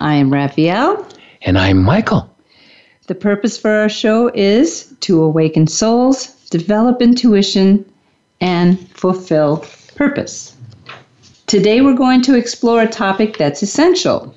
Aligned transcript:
I 0.00 0.14
am 0.14 0.32
Raphaelle. 0.32 1.06
And 1.42 1.58
I'm 1.58 1.82
Michael. 1.82 2.34
The 3.06 3.14
purpose 3.14 3.58
for 3.58 3.70
our 3.70 3.88
show 3.90 4.30
is 4.34 4.94
to 5.00 5.22
awaken 5.22 5.66
souls, 5.66 6.28
develop 6.48 7.02
intuition, 7.02 7.84
and 8.40 8.78
fulfill 8.96 9.66
purpose. 9.96 10.56
Today 11.46 11.82
we're 11.82 11.94
going 11.94 12.22
to 12.22 12.34
explore 12.34 12.80
a 12.80 12.88
topic 12.88 13.36
that's 13.36 13.62
essential. 13.62 14.34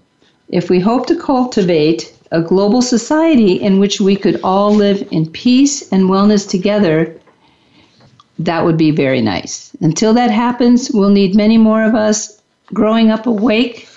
If 0.50 0.70
we 0.70 0.82
hope 0.82 1.06
to 1.08 1.16
cultivate 1.16 2.14
a 2.32 2.42
global 2.42 2.82
society 2.82 3.54
in 3.54 3.80
which 3.80 4.02
we 4.02 4.18
could 4.18 4.42
all 4.44 4.74
live 4.74 5.08
in 5.12 5.30
peace 5.30 5.90
and 5.94 6.10
wellness 6.10 6.50
together, 6.50 7.18
that 8.38 8.66
would 8.66 8.78
be 8.78 8.92
very 8.92 9.22
nice. 9.22 9.72
Until 9.80 10.14
that 10.16 10.30
happens, 10.30 10.92
we'll 10.92 11.10
need 11.10 11.36
many 11.36 11.58
more 11.58 11.84
of 11.84 11.96
us 11.96 12.42
growing 12.74 13.12
up 13.12 13.28
awake 13.28 13.88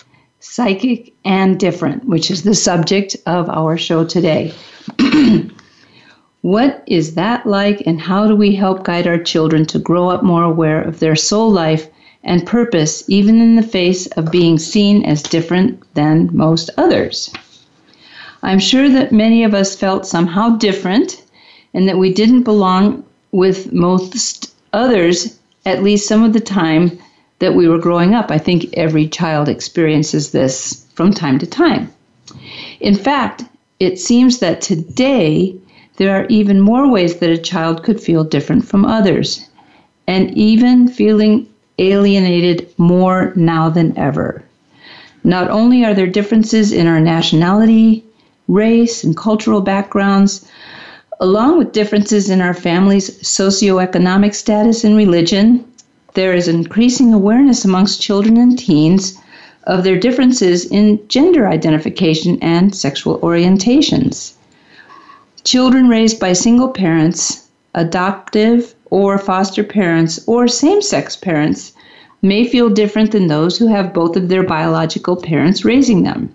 psychic 0.48 1.12
and 1.24 1.58
different, 1.58 2.05
which 2.05 2.30
is 2.30 2.42
the 2.42 2.55
subject 2.55 3.16
of 3.27 3.48
our 3.50 3.77
show 3.77 4.05
today. 4.05 4.55
what 6.42 6.83
is 6.86 7.14
that 7.14 7.47
like, 7.47 7.83
and 7.86 8.00
how 8.00 8.27
do 8.27 8.36
we 8.36 8.55
help 8.55 8.84
guide 8.84 9.06
our 9.06 9.19
children 9.19 9.67
to 9.67 9.78
grow 9.78 10.08
up 10.08 10.22
more 10.22 10.44
aware 10.44 10.80
of 10.80 11.00
their 11.00 11.17
soul 11.17 11.50
life 11.50 11.89
and 12.24 12.47
purpose, 12.47 13.05
even 13.08 13.41
in 13.41 13.56
the 13.56 13.62
face 13.62 14.06
of 14.19 14.30
being 14.30 14.58
seen 14.58 15.05
as 15.05 15.22
different 15.22 15.83
than 15.94 16.30
most 16.33 16.70
others? 16.78 17.33
I'm 18.42 18.61
sure 18.61 18.89
that 18.89 19.12
many 19.12 19.44
of 19.44 19.55
us 19.55 19.77
felt 19.77 20.06
somehow 20.06 20.56
different 20.56 21.22
and 21.74 21.89
that 21.89 21.98
we 21.98 22.12
didn't 22.12 22.44
belong 22.44 23.05
with 23.33 23.72
most 23.72 24.55
others 24.72 25.39
at 25.67 25.83
least 25.83 26.06
some 26.06 26.22
of 26.22 26.33
the 26.33 26.41
time 26.41 26.98
that 27.39 27.55
we 27.55 27.69
were 27.69 27.79
growing 27.79 28.15
up. 28.15 28.31
I 28.31 28.39
think 28.39 28.73
every 28.75 29.09
child 29.09 29.48
experiences 29.48 30.33
this 30.33 30.87
from 30.95 31.12
time 31.12 31.39
to 31.39 31.47
time. 31.47 31.92
In 32.81 32.95
fact, 32.95 33.45
it 33.79 33.98
seems 33.98 34.39
that 34.39 34.61
today 34.61 35.55
there 35.97 36.17
are 36.17 36.27
even 36.27 36.61
more 36.61 36.89
ways 36.91 37.19
that 37.19 37.31
a 37.31 37.39
child 37.39 37.83
could 37.83 38.01
feel 38.01 38.25
different 38.25 38.67
from 38.67 38.84
others, 38.84 39.48
and 40.07 40.37
even 40.37 40.89
feeling 40.89 41.47
alienated 41.79 42.73
more 42.79 43.33
now 43.37 43.69
than 43.69 43.97
ever. 43.98 44.42
Not 45.25 45.51
only 45.51 45.84
are 45.84 45.95
there 45.95 46.07
differences 46.07 46.73
in 46.73 46.87
our 46.87 47.01
nationality, 47.01 48.05
race, 48.48 49.05
and 49.05 49.17
cultural 49.17 49.61
backgrounds, 49.61 50.48
along 51.20 51.59
with 51.59 51.73
differences 51.73 52.31
in 52.31 52.41
our 52.41 52.55
family's 52.55 53.11
socioeconomic 53.23 54.34
status 54.34 54.84
and 54.84 54.97
religion, 54.97 55.64
there 56.17 56.34
is 56.34 56.48
increasing 56.48 57.12
awareness 57.12 57.62
amongst 57.62 58.00
children 58.00 58.39
and 58.39 58.59
teens 58.59 59.19
of 59.64 59.84
their 59.84 60.00
differences 60.00 60.64
in 60.64 60.98
gender 61.08 61.47
identification 61.47 62.39
and 62.41 62.75
sexual 62.75 63.19
orientations. 63.19 64.33
Children 65.45 65.89
raised 65.89 66.18
by 66.18 66.33
single 66.33 66.70
parents, 66.70 67.48
adoptive 67.74 68.74
or 68.86 69.18
foster 69.18 69.63
parents, 69.63 70.18
or 70.27 70.48
same 70.48 70.80
sex 70.80 71.17
parents 71.17 71.73
may 72.23 72.45
feel 72.45 72.70
different 72.70 73.13
than 73.13 73.27
those 73.27 73.58
who 73.58 73.67
have 73.67 73.92
both 73.92 74.17
of 74.17 74.30
their 74.30 74.42
biological 74.42 75.17
parents 75.17 75.67
raising 75.67 76.02
them. 76.02 76.30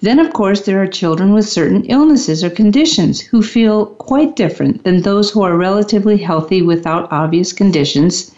Then, 0.00 0.18
of 0.18 0.32
course, 0.32 0.62
there 0.62 0.80
are 0.80 0.86
children 0.86 1.34
with 1.34 1.46
certain 1.46 1.84
illnesses 1.84 2.42
or 2.42 2.48
conditions 2.48 3.20
who 3.20 3.42
feel 3.42 3.84
quite 3.84 4.34
different 4.34 4.84
than 4.84 5.02
those 5.02 5.30
who 5.30 5.42
are 5.42 5.58
relatively 5.58 6.16
healthy 6.16 6.62
without 6.62 7.12
obvious 7.12 7.52
conditions 7.52 8.32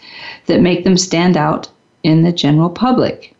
that 0.45 0.61
make 0.61 0.83
them 0.83 0.97
stand 0.97 1.37
out 1.37 1.69
in 2.03 2.23
the 2.23 2.31
general 2.31 2.69
public. 2.69 3.35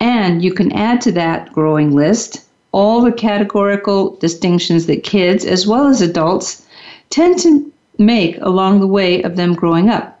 And 0.00 0.42
you 0.42 0.52
can 0.52 0.72
add 0.72 1.00
to 1.02 1.12
that 1.12 1.52
growing 1.52 1.94
list 1.94 2.44
all 2.72 3.00
the 3.00 3.12
categorical 3.12 4.16
distinctions 4.16 4.86
that 4.86 5.04
kids, 5.04 5.44
as 5.44 5.66
well 5.66 5.86
as 5.86 6.00
adults, 6.00 6.66
tend 7.10 7.38
to 7.38 7.72
make 7.98 8.36
along 8.40 8.80
the 8.80 8.86
way 8.86 9.22
of 9.22 9.36
them 9.36 9.54
growing 9.54 9.88
up. 9.88 10.20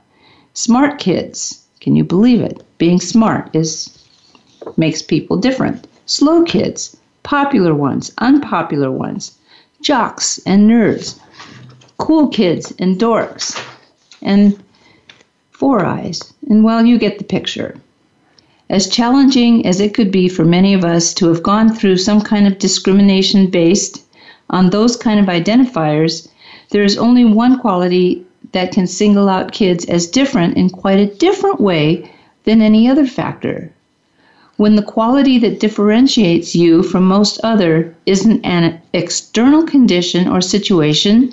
Smart 0.54 1.00
kids, 1.00 1.64
can 1.80 1.96
you 1.96 2.04
believe 2.04 2.40
it? 2.40 2.62
Being 2.78 3.00
smart 3.00 3.50
is 3.54 3.90
makes 4.76 5.02
people 5.02 5.36
different. 5.36 5.86
Slow 6.06 6.44
kids, 6.44 6.96
popular 7.24 7.74
ones, 7.74 8.12
unpopular 8.18 8.90
ones, 8.90 9.36
jocks 9.82 10.38
and 10.46 10.70
nerds, 10.70 11.18
cool 11.98 12.28
kids 12.28 12.72
and 12.78 12.98
dorks, 12.98 13.60
and 14.22 14.58
four 15.64 15.82
eyes, 15.82 16.34
and 16.50 16.62
well, 16.62 16.84
you 16.84 16.98
get 16.98 17.16
the 17.16 17.24
picture. 17.24 17.74
As 18.68 18.86
challenging 18.86 19.64
as 19.64 19.80
it 19.80 19.94
could 19.94 20.10
be 20.10 20.28
for 20.28 20.44
many 20.44 20.74
of 20.74 20.84
us 20.84 21.14
to 21.14 21.26
have 21.28 21.42
gone 21.42 21.72
through 21.72 21.96
some 21.96 22.20
kind 22.20 22.46
of 22.46 22.58
discrimination 22.58 23.46
based 23.46 24.04
on 24.50 24.68
those 24.68 24.94
kind 24.94 25.18
of 25.18 25.24
identifiers, 25.24 26.28
there 26.68 26.82
is 26.82 26.98
only 26.98 27.24
one 27.24 27.58
quality 27.58 28.26
that 28.52 28.72
can 28.72 28.86
single 28.86 29.30
out 29.30 29.52
kids 29.52 29.86
as 29.86 30.06
different 30.06 30.58
in 30.58 30.68
quite 30.68 30.98
a 30.98 31.14
different 31.14 31.58
way 31.62 32.10
than 32.44 32.60
any 32.60 32.86
other 32.86 33.06
factor. 33.06 33.72
When 34.58 34.76
the 34.76 34.90
quality 34.96 35.38
that 35.38 35.60
differentiates 35.60 36.54
you 36.54 36.82
from 36.82 37.08
most 37.08 37.40
other 37.42 37.96
isn't 38.04 38.44
an 38.44 38.82
external 38.92 39.62
condition 39.62 40.28
or 40.28 40.42
situation, 40.42 41.32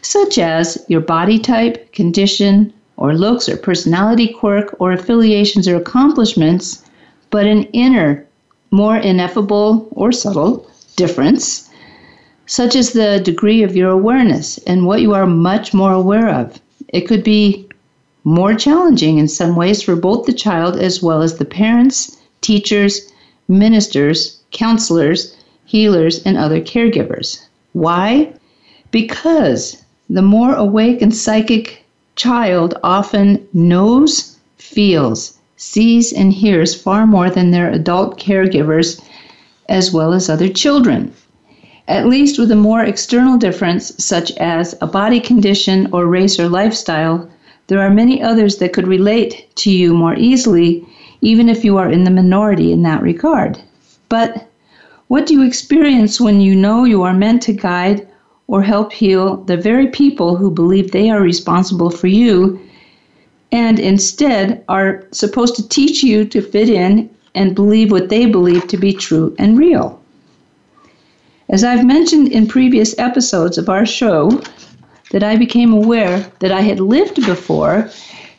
such 0.00 0.38
as 0.38 0.82
your 0.88 1.02
body 1.02 1.38
type, 1.38 1.92
condition, 1.92 2.72
or 2.96 3.14
looks 3.14 3.48
or 3.48 3.56
personality 3.56 4.28
quirk 4.28 4.74
or 4.78 4.92
affiliations 4.92 5.68
or 5.68 5.76
accomplishments, 5.76 6.82
but 7.30 7.46
an 7.46 7.64
inner, 7.72 8.26
more 8.70 8.96
ineffable 8.96 9.88
or 9.90 10.12
subtle 10.12 10.68
difference, 10.96 11.68
such 12.46 12.74
as 12.74 12.92
the 12.92 13.20
degree 13.20 13.62
of 13.62 13.76
your 13.76 13.90
awareness 13.90 14.58
and 14.66 14.86
what 14.86 15.00
you 15.00 15.12
are 15.14 15.26
much 15.26 15.74
more 15.74 15.92
aware 15.92 16.28
of. 16.28 16.60
It 16.88 17.02
could 17.02 17.22
be 17.22 17.66
more 18.24 18.54
challenging 18.54 19.18
in 19.18 19.28
some 19.28 19.56
ways 19.56 19.82
for 19.82 19.94
both 19.94 20.26
the 20.26 20.32
child 20.32 20.76
as 20.76 21.02
well 21.02 21.22
as 21.22 21.36
the 21.36 21.44
parents, 21.44 22.16
teachers, 22.40 23.12
ministers, 23.48 24.40
counselors, 24.50 25.36
healers, 25.64 26.22
and 26.24 26.36
other 26.36 26.60
caregivers. 26.60 27.40
Why? 27.72 28.32
Because 28.90 29.82
the 30.08 30.22
more 30.22 30.54
awake 30.54 31.02
and 31.02 31.14
psychic 31.14 31.84
child 32.16 32.74
often 32.82 33.46
knows, 33.52 34.38
feels, 34.56 35.38
sees, 35.56 36.12
and 36.12 36.32
hears 36.32 36.74
far 36.74 37.06
more 37.06 37.30
than 37.30 37.50
their 37.50 37.70
adult 37.70 38.18
caregivers 38.18 39.00
as 39.68 39.92
well 39.92 40.12
as 40.12 40.28
other 40.28 40.48
children. 40.48 41.12
At 41.88 42.08
least 42.08 42.38
with 42.38 42.50
a 42.50 42.56
more 42.56 42.82
external 42.82 43.38
difference, 43.38 43.92
such 44.02 44.32
as 44.38 44.74
a 44.80 44.86
body 44.86 45.20
condition 45.20 45.88
or 45.92 46.06
race 46.06 46.40
or 46.40 46.48
lifestyle, 46.48 47.28
there 47.68 47.80
are 47.80 47.90
many 47.90 48.22
others 48.22 48.56
that 48.56 48.72
could 48.72 48.88
relate 48.88 49.54
to 49.56 49.70
you 49.70 49.92
more 49.94 50.14
easily, 50.16 50.84
even 51.20 51.48
if 51.48 51.64
you 51.64 51.76
are 51.76 51.90
in 51.90 52.04
the 52.04 52.10
minority 52.10 52.72
in 52.72 52.82
that 52.82 53.02
regard. 53.02 53.58
But 54.08 54.48
what 55.08 55.26
do 55.26 55.34
you 55.34 55.42
experience 55.42 56.20
when 56.20 56.40
you 56.40 56.56
know 56.56 56.84
you 56.84 57.02
are 57.02 57.14
meant 57.14 57.42
to 57.42 57.52
guide 57.52 58.06
or 58.48 58.62
help 58.62 58.92
heal 58.92 59.36
the 59.44 59.56
very 59.56 59.88
people 59.88 60.36
who 60.36 60.50
believe 60.50 60.90
they 60.90 61.10
are 61.10 61.20
responsible 61.20 61.90
for 61.90 62.06
you 62.06 62.60
and 63.52 63.78
instead 63.78 64.64
are 64.68 65.04
supposed 65.10 65.56
to 65.56 65.68
teach 65.68 66.02
you 66.02 66.24
to 66.24 66.40
fit 66.42 66.68
in 66.68 67.08
and 67.34 67.54
believe 67.54 67.90
what 67.90 68.08
they 68.08 68.26
believe 68.26 68.66
to 68.68 68.76
be 68.76 68.92
true 68.92 69.34
and 69.38 69.58
real. 69.58 70.00
As 71.48 71.62
I've 71.62 71.84
mentioned 71.84 72.28
in 72.28 72.46
previous 72.46 72.98
episodes 72.98 73.58
of 73.58 73.68
our 73.68 73.86
show, 73.86 74.40
that 75.10 75.22
I 75.22 75.36
became 75.36 75.72
aware 75.72 76.20
that 76.40 76.52
I 76.52 76.60
had 76.60 76.80
lived 76.80 77.16
before 77.26 77.88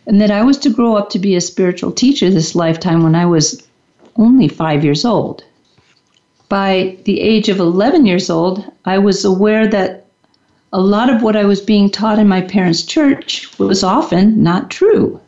and 0.05 0.21
that 0.21 0.31
I 0.31 0.43
was 0.43 0.57
to 0.59 0.69
grow 0.69 0.95
up 0.95 1.09
to 1.11 1.19
be 1.19 1.35
a 1.35 1.41
spiritual 1.41 1.91
teacher 1.91 2.29
this 2.29 2.55
lifetime 2.55 3.03
when 3.03 3.15
I 3.15 3.25
was 3.25 3.65
only 4.17 4.47
five 4.47 4.83
years 4.83 5.05
old 5.05 5.43
by 6.49 6.97
the 7.03 7.19
age 7.19 7.49
of 7.49 7.59
11 7.59 8.05
years 8.05 8.29
old, 8.29 8.63
I 8.85 8.97
was 8.97 9.25
aware 9.25 9.67
that 9.67 10.05
a 10.71 10.81
lot 10.81 11.09
of 11.09 11.21
what 11.21 11.35
I 11.35 11.45
was 11.45 11.61
being 11.61 11.89
taught 11.89 12.19
in 12.19 12.27
my 12.27 12.41
parents' 12.41 12.83
church 12.83 13.47
was 13.59 13.83
often 13.83 14.43
not 14.43 14.69
true. 14.69 15.19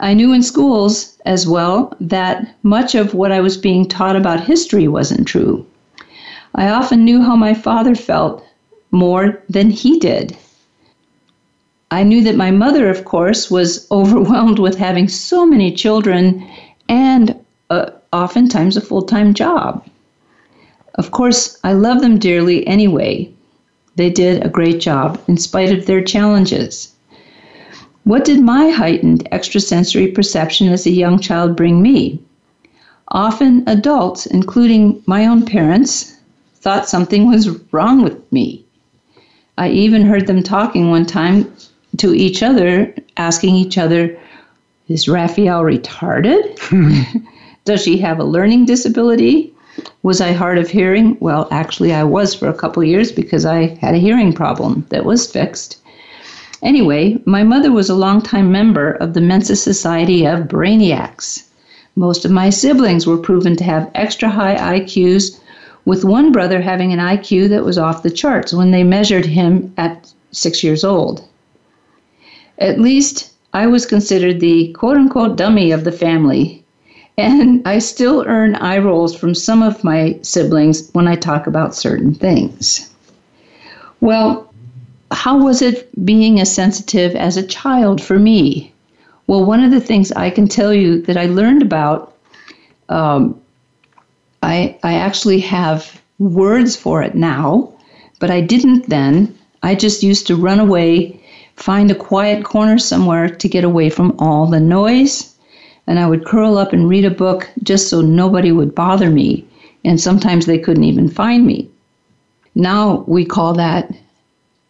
I 0.00 0.14
knew 0.14 0.32
in 0.32 0.42
schools 0.42 1.16
as 1.26 1.46
well 1.46 1.92
that 2.00 2.54
much 2.62 2.94
of 2.94 3.14
what 3.14 3.32
I 3.32 3.40
was 3.40 3.56
being 3.56 3.88
taught 3.88 4.16
about 4.16 4.40
history 4.40 4.86
wasn't 4.86 5.26
true. 5.26 5.66
I 6.54 6.68
often 6.68 7.04
knew 7.04 7.22
how 7.22 7.36
my 7.36 7.54
father 7.54 7.94
felt 7.94 8.44
more 8.90 9.42
than 9.48 9.70
he 9.70 9.98
did. 9.98 10.36
I 11.90 12.02
knew 12.02 12.22
that 12.22 12.36
my 12.36 12.50
mother, 12.50 12.88
of 12.88 13.04
course, 13.04 13.50
was 13.50 13.86
overwhelmed 13.90 14.58
with 14.58 14.76
having 14.76 15.08
so 15.08 15.46
many 15.46 15.72
children 15.72 16.46
and 16.88 17.34
uh, 17.70 17.90
oftentimes 18.12 18.76
a 18.76 18.80
full 18.80 19.02
time 19.02 19.34
job. 19.34 19.84
Of 20.98 21.12
course, 21.12 21.56
I 21.62 21.74
love 21.74 22.00
them 22.00 22.18
dearly 22.18 22.66
anyway. 22.66 23.30
They 23.94 24.10
did 24.10 24.44
a 24.44 24.48
great 24.48 24.80
job 24.80 25.20
in 25.28 25.36
spite 25.36 25.70
of 25.70 25.86
their 25.86 26.02
challenges. 26.02 26.92
What 28.02 28.24
did 28.24 28.40
my 28.40 28.70
heightened 28.70 29.28
extrasensory 29.30 30.08
perception 30.08 30.68
as 30.68 30.86
a 30.86 30.90
young 30.90 31.20
child 31.20 31.54
bring 31.54 31.80
me? 31.80 32.20
Often 33.12 33.62
adults, 33.68 34.26
including 34.26 35.00
my 35.06 35.24
own 35.24 35.46
parents, 35.46 36.16
thought 36.56 36.88
something 36.88 37.28
was 37.28 37.48
wrong 37.72 38.02
with 38.02 38.20
me. 38.32 38.64
I 39.56 39.70
even 39.70 40.02
heard 40.02 40.26
them 40.26 40.42
talking 40.42 40.90
one 40.90 41.06
time 41.06 41.52
to 41.98 42.12
each 42.12 42.42
other, 42.42 42.92
asking 43.16 43.54
each 43.54 43.78
other, 43.78 44.18
Is 44.88 45.08
Raphaelle 45.08 45.62
retarded? 45.62 46.42
Does 47.64 47.82
she 47.82 47.98
have 47.98 48.18
a 48.18 48.24
learning 48.24 48.66
disability? 48.66 49.54
Was 50.02 50.20
I 50.20 50.32
hard 50.32 50.58
of 50.58 50.68
hearing? 50.70 51.16
Well, 51.20 51.48
actually, 51.50 51.92
I 51.92 52.04
was 52.04 52.34
for 52.34 52.48
a 52.48 52.54
couple 52.54 52.82
years 52.82 53.12
because 53.12 53.44
I 53.44 53.78
had 53.80 53.94
a 53.94 53.98
hearing 53.98 54.32
problem 54.32 54.86
that 54.88 55.04
was 55.04 55.30
fixed. 55.30 55.78
Anyway, 56.62 57.20
my 57.24 57.44
mother 57.44 57.70
was 57.70 57.88
a 57.88 57.94
longtime 57.94 58.50
member 58.50 58.92
of 58.92 59.14
the 59.14 59.20
Mensa 59.20 59.54
Society 59.54 60.26
of 60.26 60.48
Brainiacs. 60.48 61.44
Most 61.94 62.24
of 62.24 62.30
my 62.30 62.50
siblings 62.50 63.06
were 63.06 63.16
proven 63.16 63.56
to 63.56 63.64
have 63.64 63.90
extra 63.94 64.28
high 64.28 64.56
IQs, 64.78 65.38
with 65.84 66.04
one 66.04 66.32
brother 66.32 66.60
having 66.60 66.92
an 66.92 66.98
IQ 66.98 67.48
that 67.48 67.64
was 67.64 67.78
off 67.78 68.02
the 68.02 68.10
charts 68.10 68.52
when 68.52 68.72
they 68.72 68.84
measured 68.84 69.24
him 69.24 69.72
at 69.78 70.12
six 70.32 70.62
years 70.62 70.84
old. 70.84 71.24
At 72.58 72.80
least 72.80 73.30
I 73.54 73.66
was 73.66 73.86
considered 73.86 74.40
the 74.40 74.72
quote 74.74 74.96
unquote 74.96 75.36
dummy 75.36 75.70
of 75.70 75.84
the 75.84 75.92
family, 75.92 76.64
and 77.18 77.66
I 77.66 77.80
still 77.80 78.24
earn 78.28 78.54
eye 78.54 78.78
rolls 78.78 79.14
from 79.14 79.34
some 79.34 79.62
of 79.62 79.82
my 79.82 80.18
siblings 80.22 80.88
when 80.92 81.08
I 81.08 81.16
talk 81.16 81.48
about 81.48 81.74
certain 81.74 82.14
things. 82.14 82.88
Well, 84.00 84.52
how 85.10 85.42
was 85.42 85.60
it 85.60 85.88
being 86.04 86.38
as 86.38 86.54
sensitive 86.54 87.16
as 87.16 87.36
a 87.36 87.46
child 87.46 88.00
for 88.00 88.20
me? 88.20 88.72
Well, 89.26 89.44
one 89.44 89.64
of 89.64 89.72
the 89.72 89.80
things 89.80 90.12
I 90.12 90.30
can 90.30 90.46
tell 90.46 90.72
you 90.72 91.02
that 91.02 91.16
I 91.16 91.26
learned 91.26 91.62
about, 91.62 92.14
um, 92.88 93.38
I, 94.42 94.78
I 94.84 94.94
actually 94.94 95.40
have 95.40 96.00
words 96.20 96.76
for 96.76 97.02
it 97.02 97.16
now, 97.16 97.72
but 98.20 98.30
I 98.30 98.40
didn't 98.40 98.88
then. 98.88 99.36
I 99.64 99.74
just 99.74 100.04
used 100.04 100.28
to 100.28 100.36
run 100.36 100.60
away, 100.60 101.20
find 101.56 101.90
a 101.90 101.96
quiet 101.96 102.44
corner 102.44 102.78
somewhere 102.78 103.28
to 103.28 103.48
get 103.48 103.64
away 103.64 103.90
from 103.90 104.14
all 104.20 104.46
the 104.46 104.60
noise, 104.60 105.34
and 105.88 105.98
I 105.98 106.06
would 106.06 106.26
curl 106.26 106.58
up 106.58 106.74
and 106.74 106.86
read 106.88 107.06
a 107.06 107.10
book 107.10 107.48
just 107.62 107.88
so 107.88 108.02
nobody 108.02 108.52
would 108.52 108.74
bother 108.74 109.08
me, 109.10 109.44
and 109.84 109.98
sometimes 109.98 110.44
they 110.44 110.58
couldn't 110.58 110.84
even 110.84 111.08
find 111.08 111.46
me. 111.46 111.68
Now 112.54 113.04
we 113.08 113.24
call 113.24 113.54
that 113.54 113.90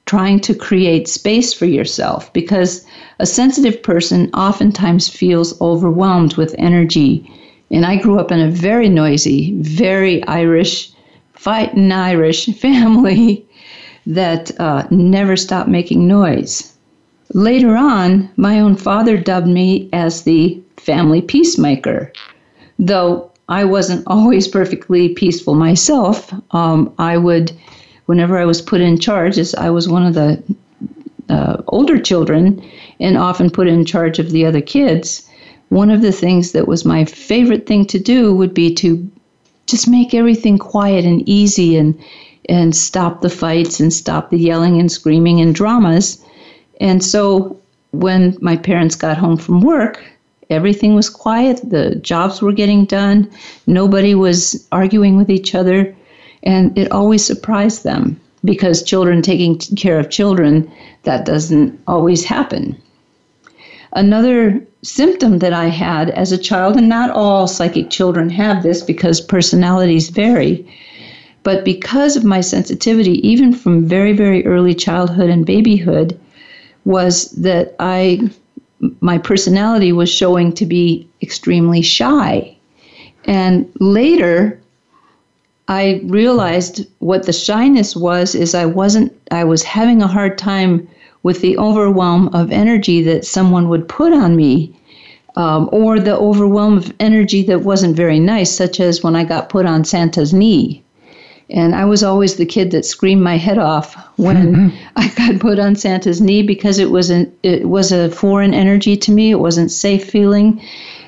trying 0.06 0.38
to 0.41 0.55
create 0.55 1.09
space 1.09 1.53
for 1.53 1.67
yourself 1.67 2.32
because 2.32 2.87
a 3.19 3.26
sensitive 3.26 3.82
person 3.82 4.31
oftentimes 4.32 5.09
feels 5.09 5.61
overwhelmed 5.61 6.37
with 6.37 6.55
energy. 6.56 7.29
And 7.71 7.85
I 7.85 7.97
grew 7.97 8.19
up 8.19 8.31
in 8.31 8.41
a 8.41 8.50
very 8.50 8.88
noisy, 8.88 9.53
very 9.61 10.25
Irish, 10.26 10.91
fighting 11.35 11.91
Irish 11.91 12.47
family 12.61 13.44
that 14.06 14.53
uh, 14.61 14.87
never 14.91 15.37
stopped 15.37 15.69
making 15.69 16.06
noise. 16.06 16.73
Later 17.34 17.76
on, 17.76 18.30
my 18.36 18.60
own 18.60 18.76
father 18.76 19.19
dubbed 19.19 19.48
me 19.48 19.88
as 19.92 20.22
the 20.22 20.60
family 20.76 21.20
peacemaker. 21.20 22.12
Though 22.78 23.30
I 23.48 23.64
wasn't 23.64 24.04
always 24.06 24.48
perfectly 24.48 25.10
peaceful 25.10 25.54
myself, 25.54 26.32
um, 26.52 26.92
I 26.98 27.19
would 27.19 27.52
whenever 28.06 28.38
I 28.38 28.46
was 28.46 28.62
put 28.62 28.80
in 28.80 28.98
charge, 28.98 29.36
as 29.36 29.54
I 29.54 29.69
was 29.69 29.88
one 29.88 30.06
of 30.06 30.14
the 30.14 30.42
uh, 31.28 31.62
older 31.69 31.98
children 31.98 32.62
and 33.00 33.19
often 33.19 33.50
put 33.50 33.69
in 33.69 33.84
charge 33.84 34.19
of 34.19 34.30
the 34.30 34.46
other 34.46 34.62
kids, 34.62 35.28
one 35.69 35.90
of 35.90 36.00
the 36.00 36.12
things 36.12 36.52
that 36.52 36.66
was 36.66 36.86
my 36.86 37.04
favorite 37.04 37.66
thing 37.66 37.84
to 37.86 37.98
do 37.98 38.34
would 38.34 38.54
be 38.54 38.75
to 38.76 39.10
just 39.66 39.86
make 39.88 40.14
everything 40.14 40.56
quiet 40.56 41.04
and 41.04 41.28
easy 41.28 41.76
and 41.76 41.98
and 42.48 42.75
stop 42.75 43.20
the 43.20 43.28
fights 43.28 43.78
and 43.78 43.92
stop 43.92 44.30
the 44.30 44.38
yelling 44.38 44.80
and 44.80 44.90
screaming 44.90 45.40
and 45.42 45.54
dramas. 45.54 46.25
And 46.80 47.04
so 47.04 47.60
when 47.90 48.36
my 48.40 48.56
parents 48.56 48.94
got 48.94 49.16
home 49.16 49.36
from 49.36 49.60
work, 49.60 50.04
everything 50.50 50.94
was 50.94 51.10
quiet, 51.10 51.60
the 51.69 51.96
jobs 51.96 52.40
were 52.40 52.52
getting 52.52 52.84
done, 52.84 53.30
nobody 53.66 54.14
was 54.14 54.66
arguing 54.72 55.16
with 55.16 55.30
each 55.30 55.54
other. 55.54 55.94
And 56.42 56.76
it 56.78 56.90
always 56.92 57.25
surprised 57.25 57.84
them 57.84 58.20
because 58.44 58.82
children 58.82 59.22
taking 59.22 59.58
care 59.58 59.98
of 59.98 60.10
children, 60.10 60.70
that 61.02 61.26
doesn't 61.26 61.78
always 61.86 62.25
happen. 62.25 62.80
Another 63.92 64.62
symptom 64.82 65.38
that 65.38 65.52
I 65.52 65.66
had 65.66 66.10
as 66.10 66.30
a 66.30 66.38
child, 66.38 66.76
and 66.76 66.88
not 66.88 67.10
all 67.10 67.48
psychic 67.48 67.90
children 67.90 68.30
have 68.30 68.62
this 68.62 68.82
because 68.82 69.20
personalities 69.20 70.10
vary, 70.10 70.66
but 71.42 71.64
because 71.64 72.16
of 72.16 72.25
my 72.25 72.40
sensitivity, 72.40 73.26
even 73.26 73.52
from 73.52 73.86
very, 73.86 74.12
very 74.12 74.46
early 74.46 74.75
childhood 74.75 75.30
and 75.30 75.46
babyhood, 75.46 76.19
was 76.88 77.31
that 77.32 77.76
I 77.79 78.31
my 79.00 79.19
personality 79.19 79.93
was 79.93 80.08
showing 80.08 80.52
to 80.55 80.64
be 80.64 81.06
extremely 81.20 81.82
shy. 81.82 82.56
And 83.26 83.70
later, 83.79 84.58
I 85.69 86.00
realized 86.05 86.87
what 87.00 87.26
the 87.26 87.32
shyness 87.32 87.94
was 87.94 88.35
is 88.35 88.55
I 88.55 88.64
wasn't 88.64 89.12
I 89.31 89.44
was 89.44 89.62
having 89.62 90.00
a 90.00 90.06
hard 90.06 90.38
time 90.38 90.88
with 91.23 91.43
the 91.43 91.58
overwhelm 91.58 92.29
of 92.29 92.50
energy 92.50 93.02
that 93.02 93.26
someone 93.26 93.69
would 93.69 93.87
put 93.87 94.14
on 94.14 94.35
me 94.35 94.75
um, 95.37 95.69
or 95.70 96.00
the 96.00 96.17
overwhelm 96.17 96.79
of 96.79 96.94
energy 97.00 97.43
that 97.43 97.61
wasn't 97.61 97.96
very 97.96 98.19
nice 98.19 98.50
such 98.50 98.80
as 98.80 99.02
when 99.02 99.14
I 99.14 99.25
got 99.25 99.50
put 99.50 99.66
on 99.66 99.85
Santa's 99.85 100.33
knee 100.33 100.83
and 101.50 101.75
I 101.75 101.85
was 101.85 102.02
always 102.02 102.37
the 102.37 102.47
kid 102.47 102.71
that 102.73 102.85
screamed 102.85 103.23
my 103.23 103.37
head 103.37 103.59
off 103.59 103.97
when 104.17 104.55
mm-hmm. 104.55 104.76
I 104.97 105.09
got 105.09 105.40
put 105.40 105.59
on 105.59 105.76
Santa's 105.76 106.21
knee 106.21 106.43
because 106.43 106.78
it 106.78 106.90
was 106.90 107.11
an 107.11 107.33
it 107.43 107.69
was 107.69 107.93
a 107.93 108.11
foreign 108.11 108.55
energy 108.55 108.97
to 108.97 109.12
me 109.12 109.31
it 109.31 109.40
wasn't 109.40 109.71
safe 109.71 110.09
feeling 110.09 110.61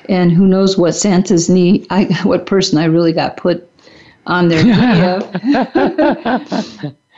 and 0.09 0.31
who 0.31 0.47
knows 0.47 0.77
what 0.77 0.93
Santa's 0.93 1.49
knee 1.49 1.85
I 1.89 2.05
what 2.23 2.45
person 2.45 2.77
I 2.77 2.85
really 2.85 3.13
got 3.13 3.37
put 3.37 3.67
on 4.27 4.49
their 4.49 4.63
video. 4.63 5.19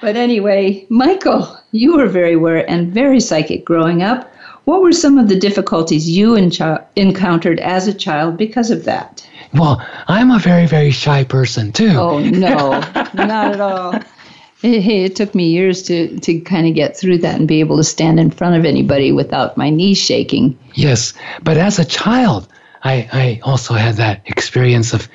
but 0.02 0.16
anyway, 0.16 0.86
Michael, 0.90 1.58
you 1.72 1.98
were 1.98 2.08
very 2.08 2.34
aware 2.34 2.70
and 2.70 2.94
very 2.94 3.20
psychic 3.20 3.66
growing 3.66 4.02
up. 4.02 4.34
What 4.66 4.82
were 4.82 4.94
some 4.94 5.18
of 5.18 5.28
the 5.28 5.38
difficulties 5.38 6.10
you 6.10 6.36
encountered 6.36 7.60
as 7.60 7.88
a 7.88 7.94
child 7.94 8.38
because 8.38 8.72
of 8.72 8.86
that? 8.86 9.28
Well, 9.54 9.86
I'm 10.08 10.32
a 10.32 10.40
very, 10.40 10.66
very 10.66 10.92
shy 10.92 11.24
person 11.24 11.72
too. 11.72 11.94
Oh, 11.96 12.20
no, 12.20 12.72
not 13.14 13.54
at 13.54 13.62
all. 13.62 13.96
It, 14.64 14.86
it 14.88 15.16
took 15.16 15.36
me 15.36 15.48
years 15.48 15.84
to, 15.84 16.20
to 16.20 16.40
kind 16.40 16.68
of 16.68 16.74
get 16.74 16.98
through 16.98 17.20
that 17.20 17.36
and 17.36 17.48
be 17.48 17.60
able 17.60 17.78
to 17.78 17.84
stand 17.84 18.20
in 18.20 18.32
front 18.32 18.56
of 18.56 18.66
anybody 18.66 19.12
without 19.12 19.58
my 19.58 19.70
knees 19.70 19.98
shaking. 19.98 20.58
Yes, 20.74 21.14
but 21.44 21.58
as 21.58 21.80
a 21.80 21.86
child, 21.86 22.48
I, 22.84 23.08
I 23.12 23.40
also 23.44 23.74
had 23.74 23.96
that 23.96 24.22
experience 24.26 24.94
of, 24.94 25.08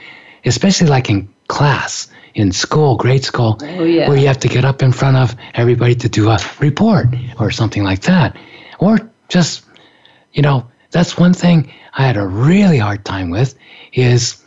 especially 0.45 0.89
like 0.89 1.11
in 1.11 1.29
class 1.49 2.09
in 2.35 2.53
school, 2.53 2.97
grade 2.97 3.25
school, 3.25 3.59
oh, 3.61 3.85
yeah. 3.85 4.09
where 4.09 4.17
you 4.17 4.27
have 4.27 4.39
to 4.39 4.49
get 4.49 4.65
up 4.65 4.83
in 4.83 4.93
front 4.93 5.17
of 5.17 5.35
everybody 5.55 5.95
to 5.97 6.09
do 6.09 6.29
a 6.29 6.39
report 6.61 7.07
or 7.41 7.51
something 7.51 7.83
like 7.83 8.03
that. 8.03 8.37
Or 8.79 8.99
just, 9.29 9.65
you 10.33 10.43
know, 10.43 10.67
that's 10.91 11.19
one 11.19 11.35
thing 11.35 11.73
I 11.99 12.03
had 12.03 12.17
a 12.17 12.27
really 12.27 12.79
hard 12.79 13.05
time 13.05 13.29
with 13.29 13.55
is 13.93 14.43